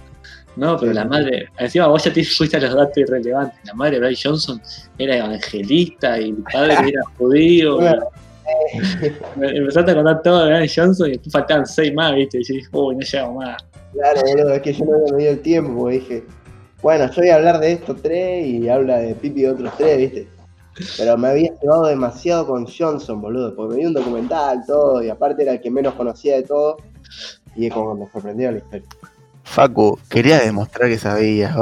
[0.55, 3.59] No, pero la madre, encima vos ya te fuiste a los datos irrelevantes.
[3.63, 4.61] La madre de Brian Johnson
[4.97, 7.79] era evangelista y el padre era judío.
[9.39, 12.39] Empezaste a contar todo de Dwayne Johnson y después faltaban seis más, viste.
[12.39, 13.65] Y yo dije, uy, no llegamos más.
[13.93, 16.23] Claro, boludo, es que yo no había medido el tiempo, dije,
[16.81, 19.97] bueno, yo voy a hablar de estos tres y habla de Pipi de otros tres,
[19.97, 20.36] ¿viste?
[20.97, 25.09] Pero me había llevado demasiado con Johnson, boludo, porque me vi un documental, todo, y
[25.09, 26.77] aparte era el que menos conocía de todo,
[27.55, 28.87] y es como que me sorprendió la historia.
[29.43, 31.55] Facu, quería demostrar que sabías,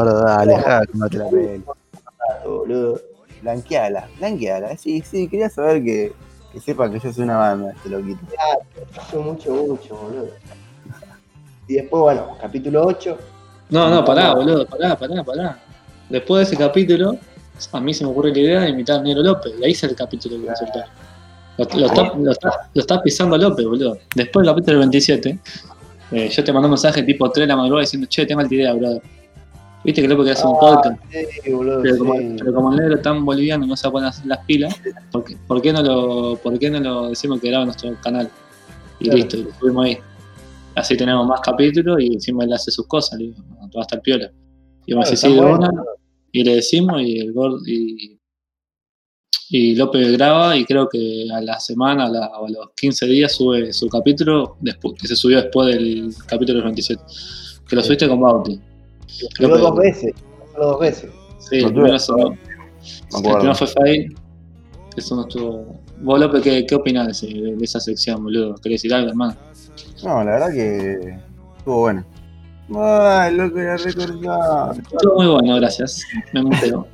[0.45, 1.61] dejá que no te la pele.
[2.45, 2.99] Boludo.
[3.41, 4.75] Blanqueala, blanqueala.
[4.75, 6.13] Sí, sí, quería saber que,
[6.51, 8.19] que sepan que yo soy una banda, este loquito.
[8.91, 10.29] Hizo mucho, mucho, boludo.
[11.67, 13.17] Y después, bueno, capítulo 8,
[13.69, 15.59] No, no, pará, boludo, pará, pará, pará.
[16.09, 17.17] Después de ese capítulo,
[17.71, 19.83] a mí se me ocurre la idea de invitar a Negro López, y ahí es
[19.83, 20.85] el capítulo que voy a soltar.
[21.57, 23.97] Lo, lo está, lo, está, lo está pisando López, boludo.
[24.13, 25.39] Después del capítulo 27,
[26.11, 28.53] eh, yo te mandé un mensaje tipo 3 de la madrugada diciendo, che, tengo alta
[28.53, 29.01] idea, brother.
[29.83, 30.99] Viste que López quiere hacer un podcast,
[31.43, 32.35] sí, boludo, pero como, sí.
[32.39, 34.75] pero como el negro tan boliviano no se pone a las pilas,
[35.11, 38.29] ¿por qué, por qué no, lo, ¿por qué no lo decimos que graba nuestro canal?
[38.99, 39.17] Y Claro.
[39.17, 39.97] listo, y lo subimos ahí.
[40.73, 43.37] Así tenemos más capítulos y encima él hace sus cosas, le digo,
[43.75, 44.29] va a estar piola.
[44.87, 45.85] Y vamos a Claro, decir, está sí, bueno.
[46.39, 48.19] Y le decimos y el Gord y,
[49.49, 53.05] y López graba y creo que a la semana a la- o a los 15
[53.05, 57.01] días sube su capítulo después, que se subió después del capítulo 27
[57.67, 58.59] que lo subiste con Bauti
[59.39, 59.61] López.
[59.61, 60.13] dos veces,
[60.51, 61.11] solo dos veces.
[61.39, 64.15] sí, Lo el primero, el primero fue Fade
[64.97, 68.55] eso no estuvo vos López ¿qué, qué opinás de esa sección boludo?
[68.55, 69.35] ¿querés decir algo hermano?
[70.03, 71.19] No, la verdad que
[71.59, 72.05] estuvo bueno.
[72.73, 74.71] Ay, loco, era recordado.
[74.71, 76.87] estuvo muy bueno gracias me muteo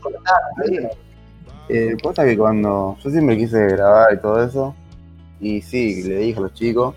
[1.69, 4.76] Eh, pasa que cuando yo siempre quise grabar y todo eso,
[5.39, 6.95] y sí, le dije a los chicos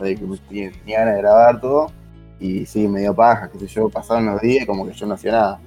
[0.00, 1.92] de que me tenía, tenía ganas de grabar todo,
[2.40, 5.06] y sí, me dio paja, qué sé yo, pasaron los días y como que yo
[5.06, 5.60] no hacía nada.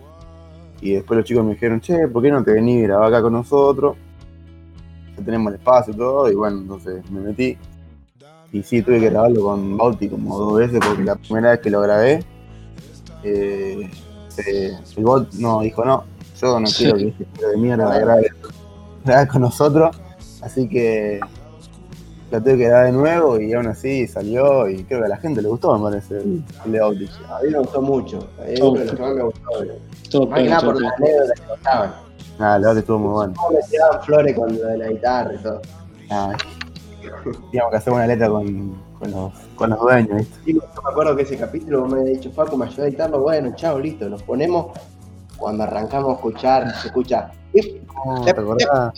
[0.81, 3.21] Y después los chicos me dijeron, che, ¿por qué no te venís a grabar acá
[3.21, 3.95] con nosotros?
[5.17, 7.57] Ya tenemos el espacio y todo, y bueno, entonces me metí.
[8.51, 11.69] Y sí, tuve que grabarlo con Bauti como dos veces, porque la primera vez que
[11.69, 12.23] lo grabé,
[13.23, 13.89] eh,
[14.47, 16.03] eh, el bot no dijo no,
[16.41, 18.27] yo no quiero que este de mierda la grabe,
[19.05, 19.95] grabe con nosotros,
[20.41, 21.19] así que
[22.31, 25.17] la tuve que grabar de nuevo y aún así salió y creo que a la
[25.17, 27.09] gente le gustó, me parece, el, el de Bauti.
[27.29, 28.27] A mí me gustó mucho.
[28.47, 28.71] Es Oh.
[28.71, 29.41] uno de los que más me gustó,
[30.01, 31.93] estuvo Más que nada por las anécdotas que contaban.
[32.39, 33.33] Nada, el Bauti estuvo muy bueno.
[33.51, 35.61] Me tiraban flores con lo de la guitarra y todo.
[36.09, 36.37] Nada,
[37.51, 40.35] teníamos que hacer una letra con, con, los, con los dueños, ¿viste?
[40.45, 42.87] Sí, yo me acuerdo que ese capítulo vos me habías dicho, Facu, me ayudó a
[42.87, 43.19] editarlo.
[43.19, 44.67] Bueno, chao, listo, nos ponemos.
[45.37, 47.31] Cuando arrancamos a escuchar, se escucha.
[47.53, 48.91] "Ip, No, ¿Te acordás?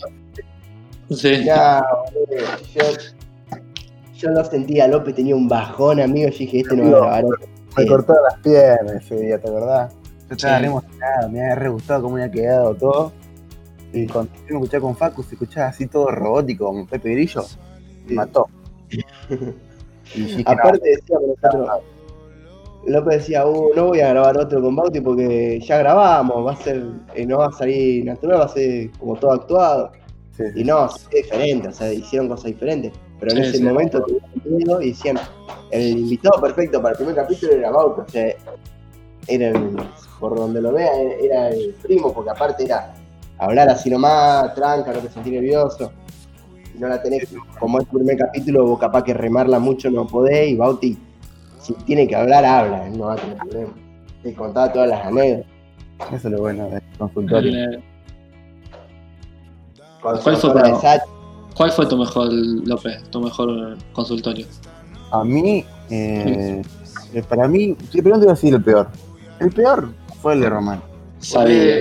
[1.10, 1.44] sí.
[1.44, 1.84] Ya,
[2.14, 2.82] boludo, yo,
[4.16, 6.30] yo lo sentía, López tenía un bajón, amigo.
[6.30, 7.26] Yo dije, este no va a grabar.
[7.26, 7.48] otro".
[7.78, 7.90] Me Sí.
[7.90, 9.94] cortó las piernas ese día, ¿te acordás?
[10.30, 10.62] Yo estaba Sí.
[10.62, 13.12] re emocionado, me había re gustado cómo había quedado todo.
[13.94, 17.44] Y cuando me escuchaba con Facu, se escuchaba así todo robótico, como Pepe Grillo,
[18.08, 18.48] me mató.
[20.14, 21.70] Y Aparte decíamos nosotros,
[22.86, 26.56] López decía, uh, no voy a grabar otro con Bauti porque ya grabamos, va a
[26.58, 26.84] ser,
[27.16, 29.92] eh, no va a salir natural, va a ser como todo actuado.
[30.38, 30.62] sí, sí.
[30.62, 32.92] Y no, es diferente, o sea, hicieron cosas diferentes.
[33.20, 35.18] Pero en Sí, ese momento tuvieron miedo y decían,
[35.72, 38.36] el invitado perfecto para el primer capítulo era Bauti, o sea,
[39.28, 39.78] era el-
[40.20, 40.92] por donde lo vea,
[41.22, 42.94] era el primo, porque aparte era
[43.40, 45.92] hablar así nomás, tranca, no te sentí nervioso.
[46.76, 50.06] Si no la tenés, como es tu primer capítulo, vos capaz que remarla mucho no
[50.06, 50.98] podés, y Bauti,
[51.62, 53.74] si tiene que hablar, habla, él no va a tener problema.
[54.22, 55.48] Te contaba todas las anécdotas.
[56.12, 57.50] Eso es lo bueno del consultorio.
[57.52, 57.84] El, eh,
[60.02, 61.06] ¿Cuál fue contó la de para- Sachi,
[61.56, 64.46] ¿Cuál fue tu mejor, López, tu mejor consultorio?
[65.12, 66.62] A mí, eh,
[67.14, 68.90] eh, para mí, sí, pero no te iba a decir el peor.
[69.40, 69.90] El peor
[70.22, 70.82] fue el de Román.
[71.20, 71.78] Sabía,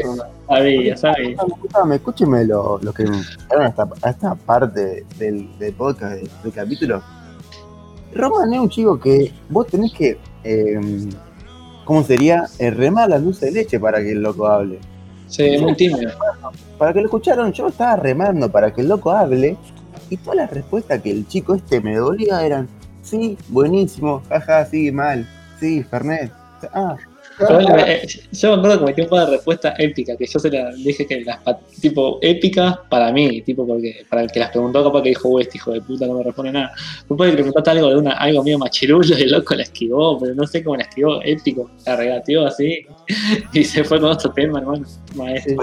[0.48, 1.30] sabía, sabía.
[1.30, 6.30] Escúchame, escúcheme lo, lo que llegaron a esta, a esta parte del, del podcast, del,
[6.42, 7.02] del capítulo.
[8.14, 10.80] Roman es un chico que vos tenés que, eh,
[11.84, 12.44] ¿cómo sería?
[12.58, 14.78] Eh, remar la luz de leche para que el loco hable.
[15.26, 16.12] Sí, muy tímido.
[16.78, 19.56] Para que lo escucharon, yo estaba remando para que el loco hable
[20.10, 22.68] y todas las respuestas que el chico este me dolía eran,
[23.02, 25.26] sí, buenísimo, jaja, sí, mal,
[25.58, 26.30] sí, Fernet.
[26.72, 26.96] Ah,
[28.32, 31.06] yo me acuerdo que metió un par de respuestas épicas, que yo se las dije
[31.06, 31.38] que las
[31.80, 35.42] tipo épicas para mí, tipo porque para el que las preguntó capaz que dijo, "Uy,
[35.42, 36.72] este hijo de puta no me responde nada.
[37.08, 40.34] Después le preguntaste algo de una, algo medio machirulo y el loco la esquivó, pero
[40.34, 42.86] no sé cómo la esquivó, épico, la regateó así
[43.52, 44.84] y se fue con otro tema, hermano.
[45.14, 45.56] Maestro.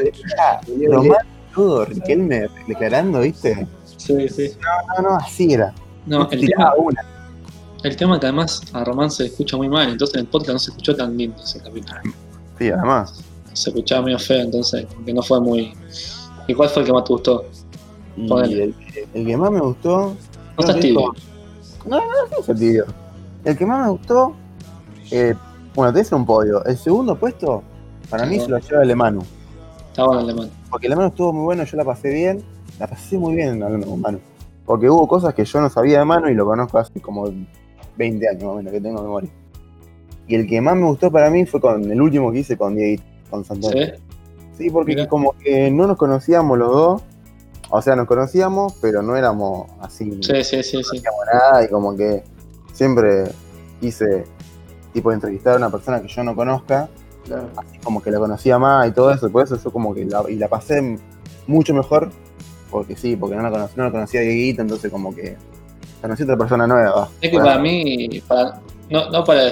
[0.89, 1.17] Román,
[1.53, 3.67] todo, Riquelme declarando, ¿viste?
[3.97, 4.51] Sí, sí.
[4.97, 5.73] No, no, así era.
[6.05, 7.05] No, el Tiraba tema, una.
[7.83, 10.59] El tema que además a Román se escucha muy mal, entonces en el podcast no
[10.59, 11.99] se escuchó tan lindo ese capítulo.
[12.57, 13.23] Sí, además.
[13.53, 15.73] Se escuchaba medio feo, entonces que no fue muy.
[16.47, 17.45] ¿Y cuál fue el que más te gustó?
[18.17, 18.75] El,
[19.13, 20.15] el que más me gustó.
[20.57, 21.13] No seas tibio.
[21.85, 22.03] No, no,
[22.47, 22.85] no tibio.
[23.43, 24.35] El que más me gustó.
[25.11, 25.33] eh,
[25.73, 26.63] bueno, te hice un podio.
[26.65, 27.63] El segundo puesto,
[28.09, 29.23] para mí se lo lleva el Manu.
[29.87, 30.51] Está bueno el alemán.
[30.69, 32.43] Porque el Manu estuvo muy bueno, yo la pasé bien.
[32.79, 34.19] La pasé muy bien hablando con Manu.
[34.65, 37.29] Porque hubo cosas que yo no sabía de Manu y lo conozco hace como
[37.97, 39.29] 20 años más o menos que tengo memoria.
[40.27, 42.75] Y el que más me gustó para mí fue con el último que hice con
[42.75, 43.77] Diego, con Santoro.
[43.77, 43.91] ¿Sí?
[44.57, 45.07] Sí, porque Mirá.
[45.07, 47.01] como que no nos conocíamos los dos.
[47.69, 50.11] O sea, nos conocíamos, pero no éramos así.
[50.21, 51.01] Sí, sí, sí, sí.
[51.33, 52.23] nada y como que
[52.73, 53.23] siempre
[53.79, 54.25] quise
[54.93, 56.89] tipo entrevistar a una persona que yo no conozca,
[57.25, 57.49] Claro.
[57.55, 60.23] así como que la conocía más y todo eso, por eso yo como que la,
[60.29, 60.97] y la pasé
[61.47, 62.09] mucho mejor,
[62.69, 65.37] porque sí, porque no la conocí, no la conocía a Dieguito, entonces como que
[66.01, 67.09] conocí otra persona nueva.
[67.21, 69.51] Es que Bueno, para mí, para, no, no para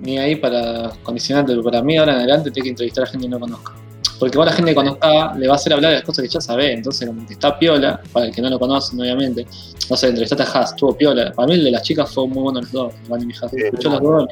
[0.00, 3.26] ni ahí para condicionarte, pero para mí ahora en adelante tengo que entrevistar a gente
[3.26, 3.72] que no conozca.
[4.18, 6.22] Porque vos a la gente que conozca le va a hacer hablar de las cosas
[6.22, 9.46] que ya sabe, entonces como que está piola, para el que no lo conoce, obviamente.
[9.90, 11.32] No sé, entrevistaste a Haas, estuvo piola.
[11.32, 13.50] Para mí el de las chicas fue muy bueno los dos, Iván y mi Haas.
[13.50, 14.28] Sí, Escuché los dos,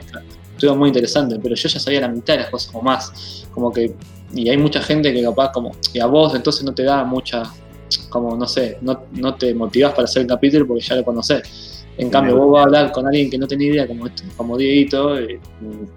[0.52, 3.46] estuvo muy interesante, pero yo ya sabía la mitad de las cosas o más.
[3.52, 3.94] Como que,
[4.34, 7.42] y hay mucha gente que capaz como, y a vos entonces no te da mucha,
[8.08, 11.70] como no sé, no, no te motivas para hacer el capítulo porque ya lo conocés.
[11.96, 14.56] En cambio, vos vas a hablar con alguien que no tiene idea, como, este- como
[14.58, 15.38] Dieguito, y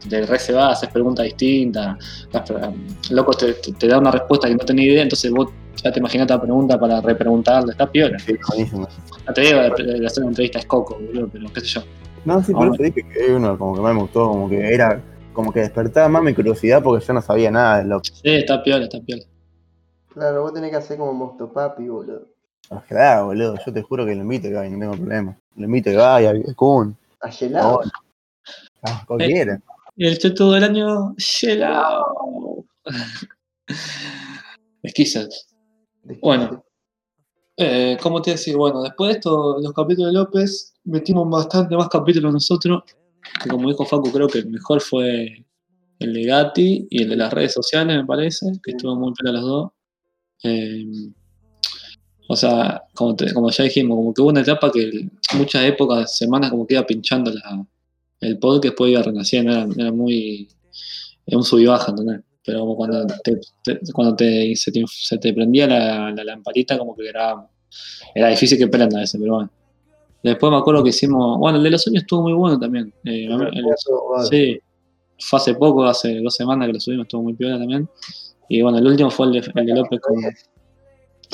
[0.08, 1.98] de re se va, haces preguntas distintas,
[3.10, 5.50] loco te, te- te da una respuesta que no tenés idea, entonces vos
[5.84, 8.18] ya te imaginas la pregunta para repreguntarle, está piola.
[8.20, 8.88] sí, buenísimo.
[9.28, 11.84] No te digo de, hacer una entrevista es coco, boludo, pero qué sé yo.
[12.26, 14.74] No, sí, por eso dije que es uno como que más me gustó, como que
[14.74, 15.02] era,
[15.34, 18.62] como que despertaba más mi curiosidad porque yo no sabía nada de lo Sí, está
[18.62, 19.24] piola, está piola.
[20.18, 22.28] Claro, vos tenés que hacer como Mostopapi, boludo.
[22.88, 25.38] Claro, boludo, yo te juro que lo invito a que vaya, no tengo problema.
[25.56, 27.82] Lo invito a que vaya, a Kun, A gelado.
[28.82, 29.62] a cualquiera.
[29.96, 32.66] Y el cheto del año, gelado.
[34.82, 35.50] Esquizas.
[36.20, 36.64] Bueno.
[37.56, 38.56] Eh, ¿Cómo te decir?
[38.56, 42.84] Bueno, después de esto, los capítulos de López, metimos bastante más capítulos nosotros.
[43.44, 45.46] Que como dijo Facu, creo que el mejor fue
[46.00, 49.32] el de Gatti y el de las redes sociales, me parece, que estuvo muy pena
[49.32, 49.72] los dos.
[50.44, 50.86] Eh,
[52.30, 55.08] o sea, como, te- como ya dijimos, como que hubo una etapa que
[55.38, 57.66] muchas épocas, semanas, como que iba pinchando la,
[58.22, 60.48] el podcast, después iba renaciendo, era, era muy.
[61.26, 62.22] Era un sub y baja, ¿entendés?
[62.46, 66.78] Pero como cuando, te, te- cuando te, se, te, se te prendía la, la lamparita,
[66.78, 67.52] como que grabábamos.
[68.16, 69.52] Era difícil que prenda ese, pero bueno.
[70.24, 71.38] Después me acuerdo que hicimos.
[71.38, 72.94] Bueno, el de los sueños estuvo muy bueno también.
[73.06, 73.66] Eh, el-
[74.30, 74.58] Sí,
[75.20, 77.90] fue hace poco, hace dos semanas que lo subimos, estuvo muy piola también.
[78.50, 80.16] Y bueno, el último fue el de, el de López con.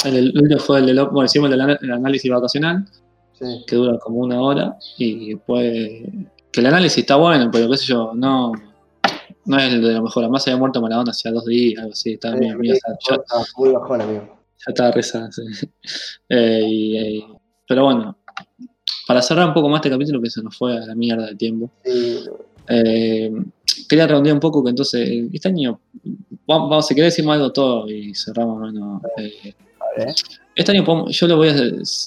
[0.06, 2.86] El, el último fue el de López, bueno, hicimos el, análisis vacacional,
[3.34, 3.64] Sí.
[3.68, 5.72] que dura como una hora, y después.
[6.52, 8.52] Que el análisis está bueno, pero qué sé yo, no.
[9.46, 12.14] No es el de lo mejor, además había muerto Maradona hacía dos días, algo así,
[12.14, 14.22] estaba medio- medio- ya, Está muy bajón, amigo.
[14.58, 15.42] ya estaba reza, sí.
[16.30, 17.26] Eh, y, eh,
[17.68, 18.18] pero bueno,
[19.06, 21.36] para cerrar un poco más este capítulo, que se nos fue a la mierda de
[21.36, 21.70] tiempo.
[21.84, 22.20] Sí,
[22.68, 23.32] Eh,
[23.88, 25.80] quería redondear un poco que entonces, este año,
[26.48, 29.54] vamos, si querés decimos algo todo y cerramos, bueno, eh,
[30.56, 31.54] este año yo lo voy a,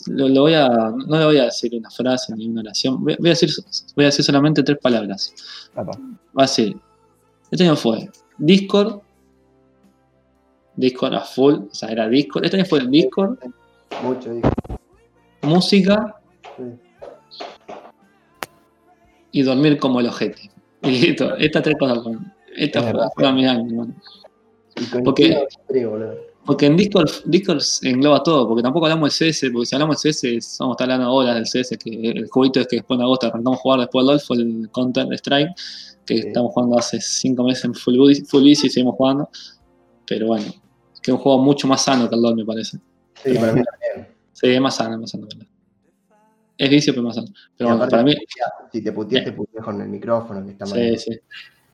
[0.06, 3.16] lo, lo voy a, no le voy a decir una frase ni una oración, voy,
[3.18, 3.50] voy a decir,
[3.94, 5.34] voy a decir solamente tres palabras.
[5.74, 5.92] Apa.
[6.36, 6.76] Va a decir,
[7.50, 9.00] este año fue Discord,
[10.76, 13.38] Discord a full, o sea, era Discord, este año fue Discord,
[14.02, 14.50] mucho, dijo.
[15.42, 16.16] música
[16.56, 16.62] Sí.
[19.38, 20.50] Y dormir como el ojete.
[20.82, 22.32] Y listo, estas tres cosas fueron.
[22.56, 23.94] Estas Es fueron, mis años, man.
[24.76, 25.46] Y con Porque-.
[26.44, 30.12] Porque en Discord, Discord engloba todo, porque tampoco hablamos del CS, porque si hablamos del
[30.14, 33.02] CS, vamos a estar hablando horas del CS, que el jueguito es que después en
[33.02, 35.48] agosto arrancamos a jugar después del LOL, fue el Counter Strike,
[36.06, 36.28] que Sí.
[36.28, 39.28] estamos jugando hace 5 meses en Full Bus- Full Easy y seguimos jugando.
[40.06, 40.44] Pero bueno,
[41.02, 42.78] que es un juego mucho más sano que el LOL, me parece.
[43.24, 44.14] Sí, para mí también.
[44.32, 45.26] Sí, es más sano, es más sano.
[45.26, 45.46] ¿verdad?
[46.58, 47.28] Es vicio, pero más sano.
[47.56, 48.14] Pero Y bueno, para mí,
[48.72, 50.74] Si te puteas, te puteas con el micrófono, que está mal.
[50.78, 51.18] sí, sí.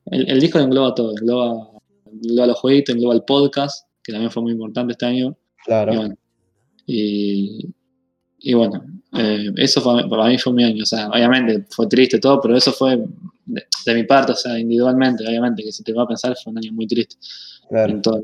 [0.07, 1.69] El, el Discord engloba todo, engloba,
[2.11, 5.29] engloba los jueguitos, engloba el podcast, que también fue muy importante este año.
[5.61, 5.95] Y Claro.
[5.95, 6.15] bueno,
[6.85, 7.69] y,
[8.39, 8.83] y bueno,
[9.13, 10.83] eh, eso fue, para mí fue mi año.
[10.83, 12.97] O sea, obviamente fue triste todo, pero eso fue
[13.45, 16.51] de, de mi parte, o sea, individualmente, obviamente, que si te va a pensar fue
[16.51, 17.15] un año muy triste
[17.69, 17.93] claro.
[17.93, 18.23] en todo.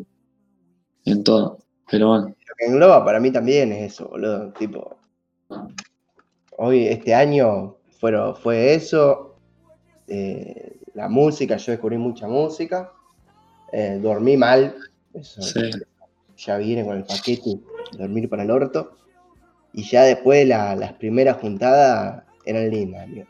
[1.06, 1.60] En todo.
[1.90, 4.52] Pero bueno, Lo que engloba para mí también es eso, boludo.
[4.60, 4.98] Tipo,
[6.60, 9.26] hoy, este año fueron, fue eso.
[10.12, 12.92] eh, la música, yo descubrí mucha música.
[13.72, 14.76] eh, dormí mal.
[15.14, 15.70] Eso, Sí.
[16.38, 17.60] Ya viene con el paquete,
[17.98, 18.98] dormir para el orto.
[19.74, 23.28] Y ya después la- las primeras juntadas eran lindas, amigo.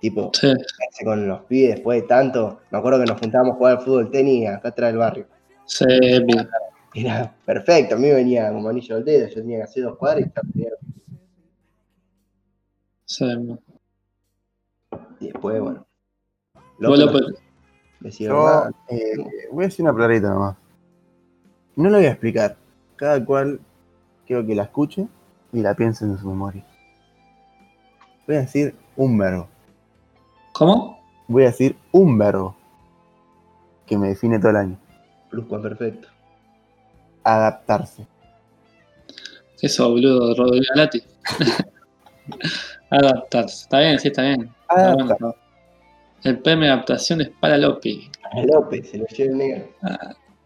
[0.00, 0.48] Tipo, sí,
[1.04, 2.60] con los pibes después de tanto.
[2.70, 5.26] Me acuerdo que nos juntábamos a jugar al fútbol tenis acá atrás del barrio.
[5.66, 5.84] sí,
[6.24, 6.48] bien.
[6.94, 7.94] era perfecto.
[7.96, 10.40] A mí venía como anillo al dedo, yo tenía que hacer dos cuadras y ya
[10.52, 10.70] tenía-
[13.12, 13.26] Sí,
[15.20, 15.86] Y después, bueno.
[16.80, 17.22] Vos, López
[18.00, 19.16] decía, Yo "Ah, eh,
[19.52, 20.56] voy a decir una palabra nomás.
[21.76, 22.56] No lo voy a explicar.
[22.96, 23.60] Cada cual
[24.26, 25.06] quiero que la escuche
[25.52, 26.64] y la piense en su memoria.
[28.26, 29.46] Voy a decir un verbo.
[30.54, 30.98] ¿Cómo?
[31.28, 32.56] Voy a decir un verbo
[33.86, 34.78] que me define todo el año.
[35.30, 36.08] pluscuamperfecto.
[37.24, 38.06] Adaptarse.
[39.60, 41.02] Eso, boludo, Rodrigo Lati.
[42.96, 43.62] Adaptarse.
[43.64, 44.42] Está bien, sí, está bien.
[44.62, 45.16] Está Adaptar.
[45.20, 45.34] bueno.
[46.24, 48.08] El premio de adaptación es para Lopi.
[48.32, 49.64] A López, se lo lleva el negro.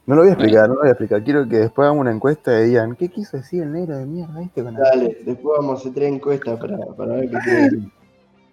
[0.06, 1.22] No lo voy a explicar, no lo voy a explicar.
[1.24, 4.40] Quiero que después hagamos una encuesta y digan, ¿qué quiso decir el negro de mierda
[4.42, 7.62] este con la- Dale, después vamos a hacer tres encuestas para, para ver qué quiere
[7.62, 7.92] decir.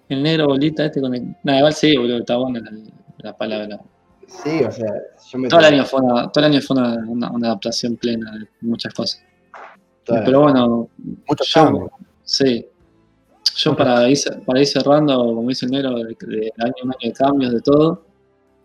[0.10, 1.36] El negro bolita este con el.
[1.44, 2.72] Nada, igual sí, boludo, está buena la,
[3.20, 3.80] la palabra.
[4.28, 4.92] Sí, o sea,
[5.32, 7.96] yo me Todo el año fue una, todo el año fue una, una- una adaptación
[7.96, 9.24] plena de muchas cosas.
[10.06, 10.90] Pero bueno,
[11.30, 11.90] Muchos yo-
[12.24, 12.68] sí.
[13.56, 16.98] Yo para ir, para ir cerrando, como dice el negro, de, de año en año
[17.04, 18.06] de cambios, de todo,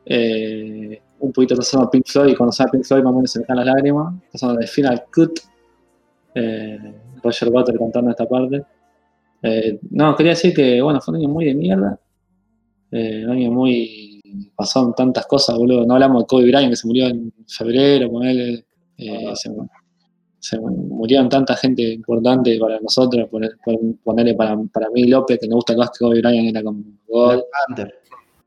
[0.06, 3.30] eh, un poquito pasando a Pink Floyd, y cuando sale Pink Floyd más o menos
[3.30, 5.40] se me caen las lágrimas, pasando de Final Cut,
[6.34, 8.64] eh, Roger Waters cantando esta parte.
[9.42, 12.00] Eh, no, quería decir que, bueno, fue un año muy de mierda,
[12.90, 14.20] eh, un año muy...
[14.56, 18.64] pasaron tantas cosas, boludo, no hablamos de Kobe Bryant que se murió en febrero, ponele,
[18.96, 19.50] eh, se,
[20.40, 23.56] se murieron tanta gente importante para nosotros, poner,
[24.04, 27.44] ponerle para, para mí López, que nos gusta el básquet, Kobe Bryant era como gol,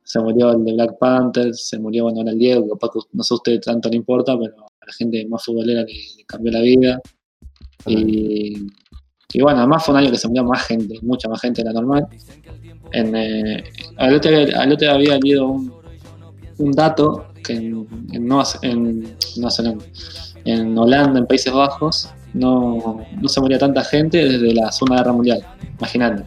[0.04, 3.00] se murió el de Black Panther, se murió bueno ahora el Diego, que capaz que
[3.14, 6.26] no sé a usted tanto le importa, pero a la gente más futbolera le, le
[6.26, 7.00] cambió la vida.
[7.86, 8.68] Y,
[9.34, 11.66] y bueno, además fue un año que se murió más gente, mucha más gente de
[11.66, 12.08] la normal.
[12.92, 13.64] En, eh,
[13.98, 15.74] al, otro, al otro había leído un,
[16.58, 18.32] un dato que en, en,
[18.62, 19.02] en,
[19.38, 19.86] Nueva Zelanda,
[20.46, 25.14] en Holanda, en Países Bajos, no, no se moría tanta gente desde la Segunda Guerra
[25.14, 25.44] Mundial,
[25.78, 26.24] imagínate.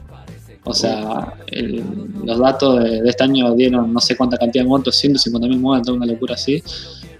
[0.67, 1.85] O sea, el-
[2.25, 5.95] los datos de, de este año dieron no sé cuánta cantidad de muertos, 150.000 muertos,
[5.95, 6.63] una locura así.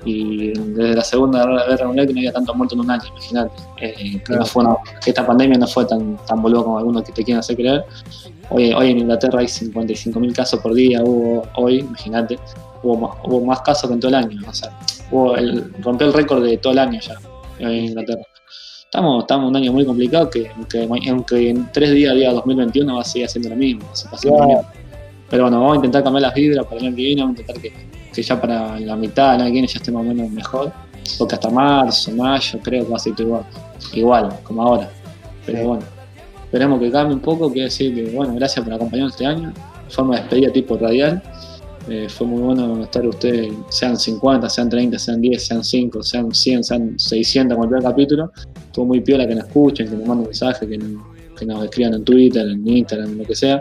[0.07, 3.53] Y desde la Segunda Guerra Mundial que no había tantos muertos en un año, imagínate.
[3.81, 7.13] Eh, que, no fue una- esta pandemia no fue tan, tan boludo como algunos que
[7.13, 7.85] te quieren hacer creer.
[8.51, 12.39] Hoy, hoy en Inglaterra hay 55.000 casos por día, hubo hoy, imagínate.
[12.85, 14.39] Hubo más, hubo más casos que en todo el año.
[14.49, 14.71] O sea,
[15.11, 17.15] hubo el- rompió el récord de todo el año ya
[17.59, 18.23] en Inglaterra.
[18.85, 22.95] Estamos, estamos en un año muy complicado que, que aunque en tres días, día 2021,
[22.95, 23.83] va a seguir haciendo lo mismo.
[23.87, 24.65] va a seguir haciendo lo mismo.
[25.31, 27.41] Pero bueno, vamos a intentar cambiar las vibras para el año que viene, vamos a
[27.41, 27.73] intentar que,
[28.13, 30.73] que ya para la mitad del año que viene ya esté más o menos mejor.
[31.19, 33.45] Porque hasta marzo, mayo, creo que va a ser igual,
[33.95, 34.89] igual como ahora.
[35.45, 35.65] Pero Sí.
[35.67, 35.83] bueno,
[36.45, 37.51] esperemos que cambie un poco.
[37.53, 39.53] Quiero decir que, bueno, gracias por acompañarnos este año.
[39.89, 41.23] Fue una despedida tipo radial.
[41.89, 46.33] Eh, fue muy bueno estar ustedes, sean 50, sean 30, sean 10, sean 5, sean
[46.35, 48.33] 100, sean 600, cualquier capítulo.
[48.67, 51.03] Estuvo muy piola que nos escuchen, que nos manden mensajes, que, nos-
[51.39, 53.61] que nos escriban en Twitter, en Instagram, lo que sea.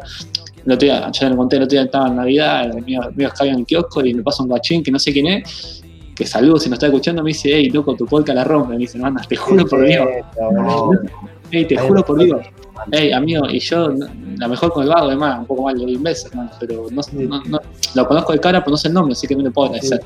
[0.66, 3.30] El otro día, ya le conté, el otro día estaba en Navidad, el mío, mío
[3.30, 5.82] Skype en el kiosco y me pasa un guachín que no sé quién es,
[6.16, 8.74] que saludo si nos está escuchando, me dice, hey, loco, tu podcast la rompe.
[8.74, 10.08] Me dice, no, anda, te juro por Dios.
[11.52, 12.40] Hey, te juro por Dios.
[12.92, 13.90] Hey, amigo, y yo,
[14.38, 17.42] la mejor con el vago, además, un poco mal de imbécil, hermano, pero no, no,
[17.46, 17.60] no-
[17.96, 20.02] lo conozco de cara, pero no sé el nombre, así que no le puedo agradecer.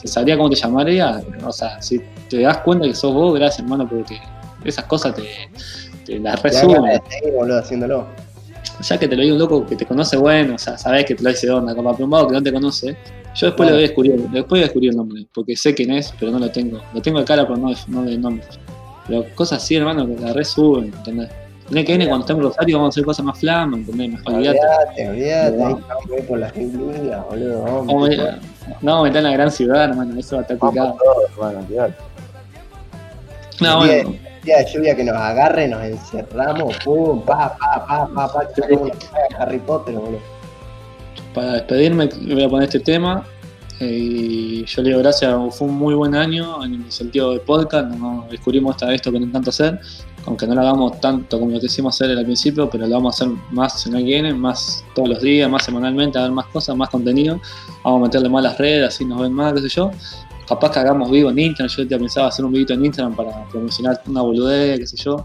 [0.00, 3.60] Si sabría cómo te llamaría, o sea, si te das cuenta que sos vos, gracias,
[3.60, 4.18] hermano, porque
[4.64, 5.24] esas cosas te,
[6.06, 7.00] te las resumen.
[7.36, 8.06] boludo, haciéndolo.
[8.82, 11.14] Ya que te lo diga un loco que te conoce bueno, o sea, sabés que
[11.14, 12.96] te lo dice de onda, como a un vago que no te conoce,
[13.34, 13.64] yo después Claro.
[13.66, 16.32] le voy a descubrir, después voy a descubrir el nombre, porque sé quién es, pero
[16.32, 16.80] no lo tengo.
[16.94, 18.46] Lo tengo de cara, pero no no de nombre.
[19.06, 21.28] Pero cosas así, hermano, que la resuben, ¿entendés?
[21.70, 24.10] El año que viene, cuando estemos en Rosario, vamos a hacer cosas más flamas, ¿entendés?
[24.10, 24.58] Mejor olvidate.
[24.58, 25.56] Olvídate, olvídate.
[25.56, 25.66] No.
[25.66, 25.74] Ahí
[26.14, 27.62] a ir por las incluidas, boludo.
[27.62, 28.38] Vamos, ir-
[28.82, 31.94] No, meter en la gran ciudad, hermano, eso va a estar todos, hermano, olvidate.
[33.60, 38.32] No, bueno, día de lluvia que nos agarre, nos encerramos, pum, pa, pa, pa, pa,
[38.32, 38.48] pa,
[39.38, 40.18] Harry Potter, boludo.
[41.34, 43.24] para despedirme voy a poner este tema.
[43.80, 47.40] eh, y yo le digo gracias, fue un muy buen año en el sentido de
[47.40, 49.80] podcast, nos descubrimos esto que nos encanta hacer,
[50.26, 53.24] aunque no lo hagamos tanto como lo quisimos hacer al principio, pero lo vamos a
[53.24, 56.46] hacer más en el que viene, más todos los días, más semanalmente, a ver más
[56.46, 57.40] cosas, más contenido,
[57.84, 59.90] vamos a meterle más las redes, así nos ven más, qué sé yo.
[60.48, 63.44] Capaz que hagamos vivo en Instagram, yo ya pensaba hacer un videito en Instagram para
[63.48, 65.24] promocionar una boludez, qué sé yo.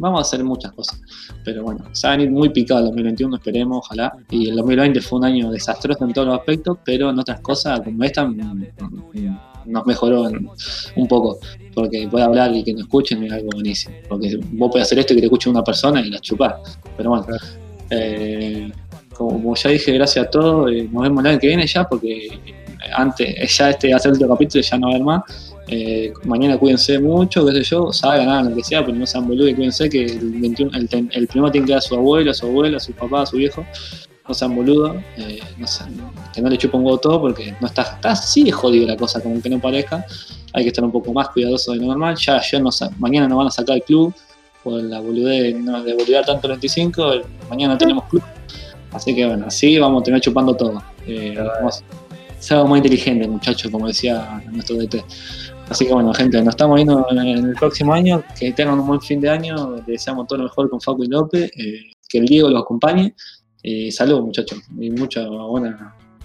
[0.00, 1.00] Vamos a hacer muchas cosas.
[1.44, 4.12] Pero bueno, se va a venir muy picado el 2021, esperemos, ojalá.
[4.30, 7.80] Y el 2020 fue un año desastroso en todos los aspectos, pero en otras cosas
[7.82, 10.48] como esta mm, mm, nos mejoró en-
[10.96, 11.38] un poco.
[11.74, 13.94] Porque puede hablar y que nos escuchen es algo buenísimo.
[14.08, 16.78] Porque vos podés hacer esto y que te escuche una persona y la chupás.
[16.96, 17.26] Pero bueno,
[17.90, 18.70] eh,
[19.14, 20.70] como ya dije, gracias a todos.
[20.72, 22.28] eh, nos vemos el año que viene ya porque
[22.96, 25.22] antes, ya este hace el último capítulo ya no va a haber más.
[25.68, 29.26] Eh, mañana cuídense mucho, qué sé yo, salgan, hagan lo que sea, pero no sean
[29.26, 32.30] boludos y cuídense que el, 21, el, el primero tiene que dar a su abuelo,
[32.30, 33.64] a su abuela, a su papá, a su viejo.
[34.26, 35.94] No sean boludos, eh, no sean,
[36.32, 39.22] que no le chupen un huevo todo porque no está, está así jodido la cosa,
[39.22, 40.04] como que no parezca.
[40.52, 42.16] Hay que estar un poco más cuidadoso de lo normal.
[42.16, 44.14] Ya, ya no, mañana nos van a sacar el club
[44.62, 47.12] por la boludez no, de boludear tanto el 25,
[47.50, 48.22] mañana tenemos club.
[48.92, 50.82] Así que bueno, así vamos a tener chupando todo.
[51.06, 51.82] Eh, vamos,
[52.38, 55.04] ser más inteligente, muchachos, como decía nuestro DT.
[55.68, 58.22] Así que bueno, gente, nos estamos viendo en el próximo año.
[58.38, 59.76] Que tengan un buen fin de año.
[59.76, 61.50] Les deseamos todo lo mejor con Facu y López.
[61.56, 63.14] Eh, que el Diego los acompañe.
[63.64, 64.60] Eh, saludos, muchachos.
[64.78, 65.26] Y muchas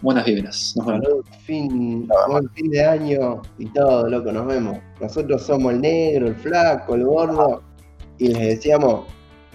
[0.02, 0.74] buenas vibras.
[0.78, 1.04] Nos vemos.
[1.46, 4.32] fin, buen fin de año y todo, loco.
[4.32, 4.78] Nos vemos.
[5.02, 7.64] Nosotros somos el negro, el flaco, el gordo.
[8.20, 9.06] Y les deseamos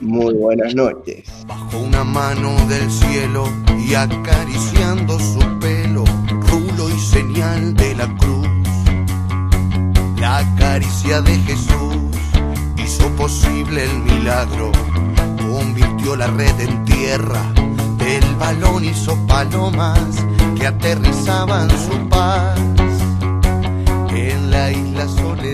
[0.01, 1.31] muy buenas noches.
[1.47, 3.45] Bajo una mano del cielo
[3.87, 6.05] y acariciando su pelo,
[6.51, 8.45] rulo y señal de la cruz
[10.25, 11.97] la caricia de Jesús
[12.83, 14.73] hizo posible el milagro,
[15.37, 17.43] convirtió la red en tierra,
[18.07, 19.99] el balón hizo palomas
[20.59, 22.59] que aterrizaban su paz
[24.15, 25.54] en la isla soledad.